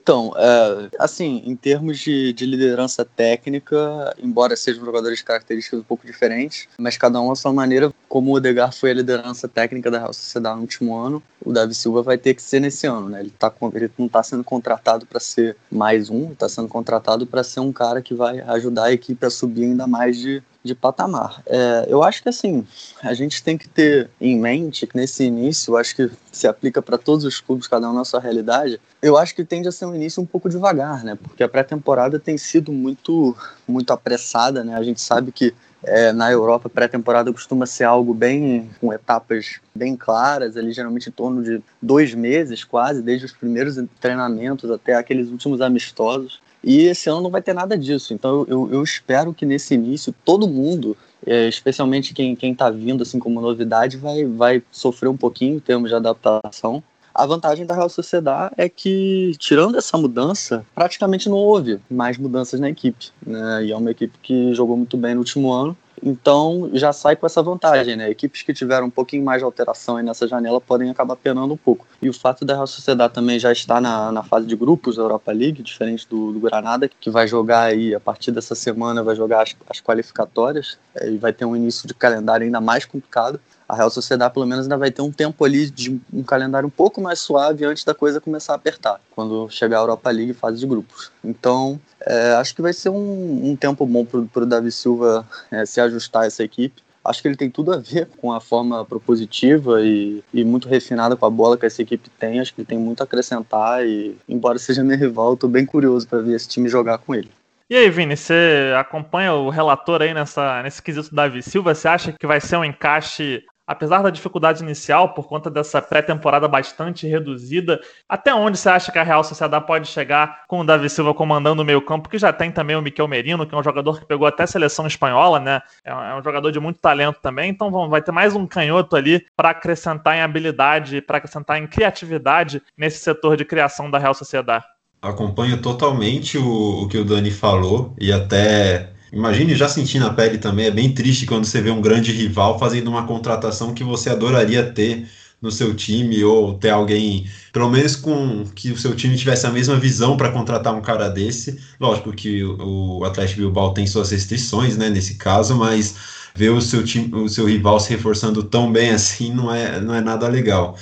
Então, 0.02 0.34
é, 0.36 0.90
assim, 0.98 1.44
em 1.46 1.56
termos 1.56 2.00
de, 2.00 2.34
de, 2.34 2.44
liderança 2.44 3.06
técnica, 3.06 4.16
embora 4.18 4.56
sejam 4.56 4.84
jogadores 4.84 5.20
de 5.20 5.24
características 5.24 5.80
um 5.80 5.84
pouco 5.84 6.08
diferentes, 6.08 6.68
mas 6.80 6.98
cada 6.98 7.22
um 7.22 7.32
à 7.32 7.36
sua 7.36 7.54
maneira, 7.54 7.94
como 8.10 8.32
o 8.32 8.34
Odegar 8.34 8.74
foi 8.74 8.90
a 8.90 8.96
liderança 8.96 9.48
técnica 9.48 9.92
da 9.92 10.00
Real 10.00 10.14
Sociedade 10.14 10.56
no 10.56 10.64
último 10.64 10.96
ano, 10.96 11.22
o 11.46 11.54
Davi 11.54 11.76
Silva 11.76 12.02
vai 12.02 12.18
ter 12.18 12.34
que 12.34 12.42
ser 12.42 12.60
nesse 12.60 12.88
ano, 12.88 13.10
né? 13.10 13.20
Ele, 13.20 13.30
tá, 13.38 13.54
ele 13.76 13.92
não 13.96 14.08
está 14.08 14.24
sendo 14.24 14.44
contratado 14.44 15.06
para 15.06 15.20
ser 15.20 15.56
mais 15.72 16.10
um, 16.10 16.32
está 16.32 16.50
sendo 16.50 16.68
contratado 16.68 17.28
para 17.28 17.44
ser 17.44 17.60
um 17.60 17.72
cara 17.72 18.02
que 18.02 18.16
vai 18.16 18.40
ajudar 18.40 18.86
a 18.86 18.94
equipe 18.94 19.24
a 19.24 19.30
subir 19.30 19.66
ainda 19.66 19.86
mais 19.86 20.18
de, 20.18 20.42
de 20.64 20.76
patamar. 20.76 21.42
É, 21.46 21.86
eu 21.88 22.04
acho 22.04 22.22
que 22.22 22.30
assim, 22.30 22.66
a 23.02 23.14
gente 23.14 23.44
tem 23.44 23.58
que 23.58 23.68
ter 23.68 24.10
em 24.20 24.40
mente 24.40 24.86
que 24.86 24.96
nesse 24.96 25.24
início, 25.24 25.74
eu 25.74 25.78
acho 25.78 25.96
que 25.96 26.10
se 26.32 26.48
aplica 26.48 26.82
para 26.82 26.98
todos 26.98 27.26
os 27.26 27.40
clubes, 27.42 27.68
cada 27.68 27.90
um 27.90 27.94
na 27.94 28.06
sua 28.06 28.20
realidade, 28.20 28.80
eu 29.02 29.18
acho 29.18 29.34
que 29.36 29.44
tende 29.44 29.68
a 29.68 29.72
ser 29.72 29.86
um 29.86 29.96
início 29.96 30.22
um 30.22 30.26
pouco 30.26 30.50
devagar, 30.50 31.04
né? 31.04 31.18
Porque 31.22 31.44
a 31.44 31.50
pré-temporada 31.50 32.20
tem 32.20 32.38
sido 32.38 32.72
muito, 32.72 33.36
muito 33.68 33.92
apressada, 33.92 34.64
né? 34.64 34.76
A 34.76 34.84
gente 34.84 35.02
sabe 35.02 35.32
que 35.32 35.54
é, 35.84 36.12
na 36.12 36.32
Europa, 36.32 36.70
pré-temporada 36.70 37.32
costuma 37.34 37.66
ser 37.66 37.86
algo 37.86 38.14
bem 38.14 38.70
com 38.80 38.94
etapas 38.94 39.60
bem 39.74 39.96
claras, 39.96 40.56
ali 40.56 40.72
geralmente 40.72 41.10
em 41.10 41.12
torno 41.12 41.44
de 41.44 41.62
dois 41.82 42.14
meses 42.14 42.64
quase, 42.64 43.02
desde 43.02 43.26
os 43.26 43.32
primeiros 43.32 43.78
treinamentos 44.00 44.70
até 44.70 44.94
aqueles 44.94 45.30
últimos 45.30 45.60
amistosos. 45.60 46.40
E 46.64 46.84
esse 46.84 47.10
ano 47.10 47.22
não 47.22 47.30
vai 47.30 47.42
ter 47.42 47.54
nada 47.54 47.78
disso. 47.78 48.14
Então 48.14 48.46
eu, 48.48 48.70
eu 48.72 48.84
espero 48.84 49.34
que 49.34 49.46
nesse 49.46 49.74
início 49.74 50.14
todo 50.24 50.48
mundo, 50.48 50.96
é, 51.26 51.48
especialmente 51.48 52.14
quem 52.14 52.36
está 52.52 52.70
vindo 52.70 53.04
assim 53.04 53.20
como 53.20 53.42
novidade, 53.42 53.98
vai, 53.98 54.26
vai 54.26 54.64
sofrer 54.72 55.10
um 55.10 55.18
pouquinho 55.18 55.56
em 55.56 55.60
termos 55.60 55.90
de 55.90 55.96
adaptação. 55.96 56.84
A 57.14 57.26
vantagem 57.26 57.66
da 57.66 57.76
Real 57.76 57.90
Sociedade 57.90 58.56
é 58.58 58.70
que, 58.70 59.34
tirando 59.38 59.78
essa 59.78 59.98
mudança, 59.98 60.66
praticamente 60.74 61.28
não 61.28 61.38
houve 61.38 61.78
mais 61.90 62.18
mudanças 62.18 62.58
na 62.60 62.70
equipe. 62.70 63.10
Né? 63.26 63.66
E 63.66 63.72
é 63.72 63.76
uma 63.76 63.92
equipe 63.92 64.18
que 64.22 64.54
jogou 64.54 64.78
muito 64.78 64.96
bem 64.96 65.14
no 65.14 65.20
último 65.20 65.52
ano 65.52 65.76
então 66.04 66.70
já 66.74 66.92
sai 66.92 67.16
com 67.16 67.26
essa 67.26 67.42
vantagem, 67.42 67.96
né? 67.96 68.10
Equipes 68.10 68.42
que 68.42 68.54
tiveram 68.54 68.88
um 68.88 68.90
pouquinho 68.90 69.24
mais 69.24 69.40
de 69.40 69.46
alteração 69.46 70.02
nessa 70.02 70.28
janela 70.28 70.60
podem 70.60 70.90
acabar 70.90 71.16
penando 71.16 71.54
um 71.54 71.58
pouco. 71.58 71.86
E 72.02 72.10
o 72.10 72.14
fato 72.14 72.44
da 72.44 72.54
Real 72.54 72.68
Sociedade 72.68 73.14
também 73.14 73.40
já 73.40 73.52
estar 73.52 73.80
na, 73.82 74.12
na 74.12 74.24
fase 74.24 74.48
de 74.48 74.56
grupos 74.56 74.96
da 74.96 75.04
Europa 75.04 75.32
League, 75.32 75.62
diferente 75.62 76.08
do, 76.10 76.32
do 76.32 76.40
Granada, 76.40 76.88
que 76.88 77.10
vai 77.10 77.28
jogar 77.28 77.64
aí 77.64 77.94
a 77.94 78.00
partir 78.00 78.32
dessa 78.32 78.56
semana, 78.56 79.04
vai 79.04 79.16
jogar 79.16 79.44
as, 79.44 79.56
as 79.70 79.80
qualificatórias 79.80 80.78
é, 80.96 81.10
e 81.10 81.18
vai 81.18 81.34
ter 81.34 81.46
um 81.46 81.56
início 81.56 81.88
de 81.88 81.94
calendário 81.94 82.46
ainda 82.46 82.62
mais 82.62 82.86
complicado 82.86 83.40
a 83.72 83.76
Real 83.76 83.90
Sociedade 83.90 84.34
pelo 84.34 84.46
menos 84.46 84.66
ainda 84.66 84.78
vai 84.78 84.92
ter 84.92 85.02
um 85.02 85.12
tempo 85.12 85.46
ali 85.46 85.70
de 85.70 85.98
um 86.12 86.22
calendário 86.24 86.68
um 86.68 86.72
pouco 86.72 87.00
mais 87.00 87.20
suave 87.20 87.64
antes 87.64 87.86
da 87.86 87.96
coisa 87.96 88.20
começar 88.20 88.52
a 88.52 88.58
apertar, 88.58 89.00
quando 89.16 89.50
chegar 89.50 89.78
a 89.78 89.82
Europa 89.82 90.12
League 90.12 90.34
fase 90.34 90.60
de 90.60 90.68
grupos. 90.68 91.10
Então, 91.24 91.80
é, 92.06 92.34
acho 92.34 92.54
que 92.54 92.62
vai 92.62 92.74
ser 92.74 92.90
um, 92.90 93.52
um 93.52 93.56
tempo 93.56 93.86
bom 93.86 94.04
para 94.04 94.44
o 94.44 94.46
Davi 94.46 94.74
Silva 94.74 95.26
é, 95.50 95.66
se 95.66 95.80
ajustar 95.80 96.24
a 96.24 96.26
essa 96.26 96.44
equipe. 96.44 96.84
Acho 97.04 97.22
que 97.22 97.30
ele 97.30 97.38
tem 97.38 97.50
tudo 97.50 97.74
a 97.74 97.78
ver 97.78 98.10
com 98.18 98.34
a 98.34 98.42
forma 98.42 98.84
propositiva 98.84 99.82
e, 99.82 100.22
e 100.34 100.44
muito 100.44 100.68
refinada 100.68 101.16
com 101.16 101.26
a 101.26 101.30
bola 101.30 101.58
que 101.58 101.66
essa 101.66 101.82
equipe 101.82 102.10
tem. 102.20 102.42
Acho 102.42 102.54
que 102.54 102.62
ele 102.62 102.68
tem 102.68 102.78
muito 102.78 103.00
a 103.00 103.06
acrescentar 103.06 103.86
e, 103.86 104.18
embora 104.28 104.60
seja 104.60 104.84
meu 104.84 104.98
rival, 104.98 105.34
estou 105.34 105.50
bem 105.50 105.66
curioso 105.66 106.06
para 106.08 106.20
ver 106.20 106.36
esse 106.36 106.50
time 106.50 106.68
jogar 106.68 106.98
com 106.98 107.16
ele. 107.16 107.32
E 107.70 107.76
aí, 107.78 107.90
Vini, 107.90 108.18
você 108.18 108.74
acompanha 108.78 109.34
o 109.34 109.50
relator 109.50 110.02
aí 110.02 110.14
nessa, 110.14 110.62
nesse 110.62 110.84
quesito 110.84 111.16
Davi 111.16 111.42
Silva? 111.42 111.74
Você 111.74 111.88
acha 111.88 112.12
que 112.12 112.28
vai 112.28 112.42
ser 112.42 112.58
um 112.58 112.66
encaixe 112.66 113.46
apesar 113.72 114.02
da 114.02 114.10
dificuldade 114.10 114.62
inicial, 114.62 115.14
por 115.14 115.28
conta 115.28 115.50
dessa 115.50 115.82
pré-temporada 115.82 116.46
bastante 116.46 117.08
reduzida, 117.08 117.80
até 118.08 118.34
onde 118.34 118.58
você 118.58 118.68
acha 118.68 118.92
que 118.92 119.00
a 119.00 119.04
Real 119.04 119.24
Sociedade 119.24 119.66
pode 119.66 119.88
chegar 119.88 120.44
com 120.46 120.60
o 120.60 120.64
Davi 120.66 120.90
Silva 120.90 121.14
comandando 121.14 121.62
o 121.62 121.66
meio-campo, 121.66 122.10
que 122.10 122.18
já 122.18 122.34
tem 122.34 122.52
também 122.52 122.76
o 122.76 122.82
Miquel 122.82 123.08
Merino, 123.08 123.48
que 123.48 123.56
é 123.56 123.58
um 123.58 123.64
jogador 123.64 123.98
que 123.98 124.06
pegou 124.06 124.28
até 124.28 124.44
a 124.44 124.48
seleção 124.48 124.86
espanhola, 124.86 125.40
né? 125.40 125.62
É 125.86 125.94
um 125.94 126.20
é 126.20 126.22
jogador 126.22 126.52
de 126.52 126.60
muito 126.60 126.80
talento 126.80 127.20
também, 127.22 127.50
então 127.50 127.90
vai 127.90 128.02
ter 128.02 128.12
mais 128.12 128.36
um 128.36 128.46
canhoto 128.46 128.98
ali 128.98 129.26
para 129.38 129.52
acrescentar 129.52 130.18
em 130.18 130.22
habilidade, 130.22 131.02
para 131.02 131.18
acrescentar 131.18 131.58
em 131.58 131.66
criatividade 131.66 132.62
nesse 132.78 133.00
setor 133.00 133.38
de 133.38 133.46
criação 133.46 133.90
da 133.90 133.98
Real 133.98 134.14
Sociedade. 134.14 134.66
Acompanho 135.02 135.62
totalmente 135.62 136.38
o, 136.38 136.84
o 136.84 136.88
que 136.90 136.98
o 136.98 137.06
Dani 137.06 137.32
falou 137.32 137.96
e 137.98 138.12
até 138.12 138.92
Imagine 139.12 139.56
já 139.56 139.68
sentir 139.68 140.00
na 140.00 140.14
pele 140.14 140.38
também, 140.38 140.68
é 140.68 140.72
bem 140.72 140.94
triste 140.94 141.26
quando 141.26 141.44
você 141.46 141.62
vê 141.62 141.70
um 141.70 141.82
grande 141.82 142.14
rival 142.14 142.58
fazendo 142.58 142.90
uma 142.90 143.06
contratação 143.06 143.74
que 143.74 143.84
você 143.84 144.10
adoraria 144.10 144.64
ter 144.72 145.06
no 145.42 145.52
seu 145.52 145.76
time 145.76 146.24
ou 146.24 146.54
ter 146.58 146.70
alguém, 146.70 147.28
pelo 147.52 147.70
menos 147.70 147.96
com 147.96 148.46
que 148.56 148.72
o 148.72 148.78
seu 148.78 148.96
time 148.96 149.18
tivesse 149.18 149.46
a 149.46 149.52
mesma 149.52 149.76
visão 149.76 150.16
para 150.16 150.32
contratar 150.32 150.74
um 150.74 150.82
cara 150.82 151.10
desse. 151.10 151.60
Lógico 151.80 152.14
que 152.14 152.44
o 152.44 153.04
Atlético 153.04 153.42
Bilbao 153.42 153.74
tem 153.74 153.86
suas 153.86 154.12
restrições, 154.12 154.78
né, 154.78 154.90
nesse 154.90 155.16
caso, 155.16 155.56
mas 155.58 155.96
ver 156.34 156.52
o 156.52 156.62
seu 156.62 156.84
time, 156.84 157.14
o 157.14 157.28
seu 157.28 157.46
rival 157.46 157.80
se 157.80 157.90
reforçando 157.90 158.44
tão 158.44 158.72
bem 158.72 158.92
assim 158.92 159.34
não 159.34 159.54
é, 159.54 159.82
não 159.82 159.94
é 159.94 160.00
nada 160.00 160.28
legal 160.30 160.78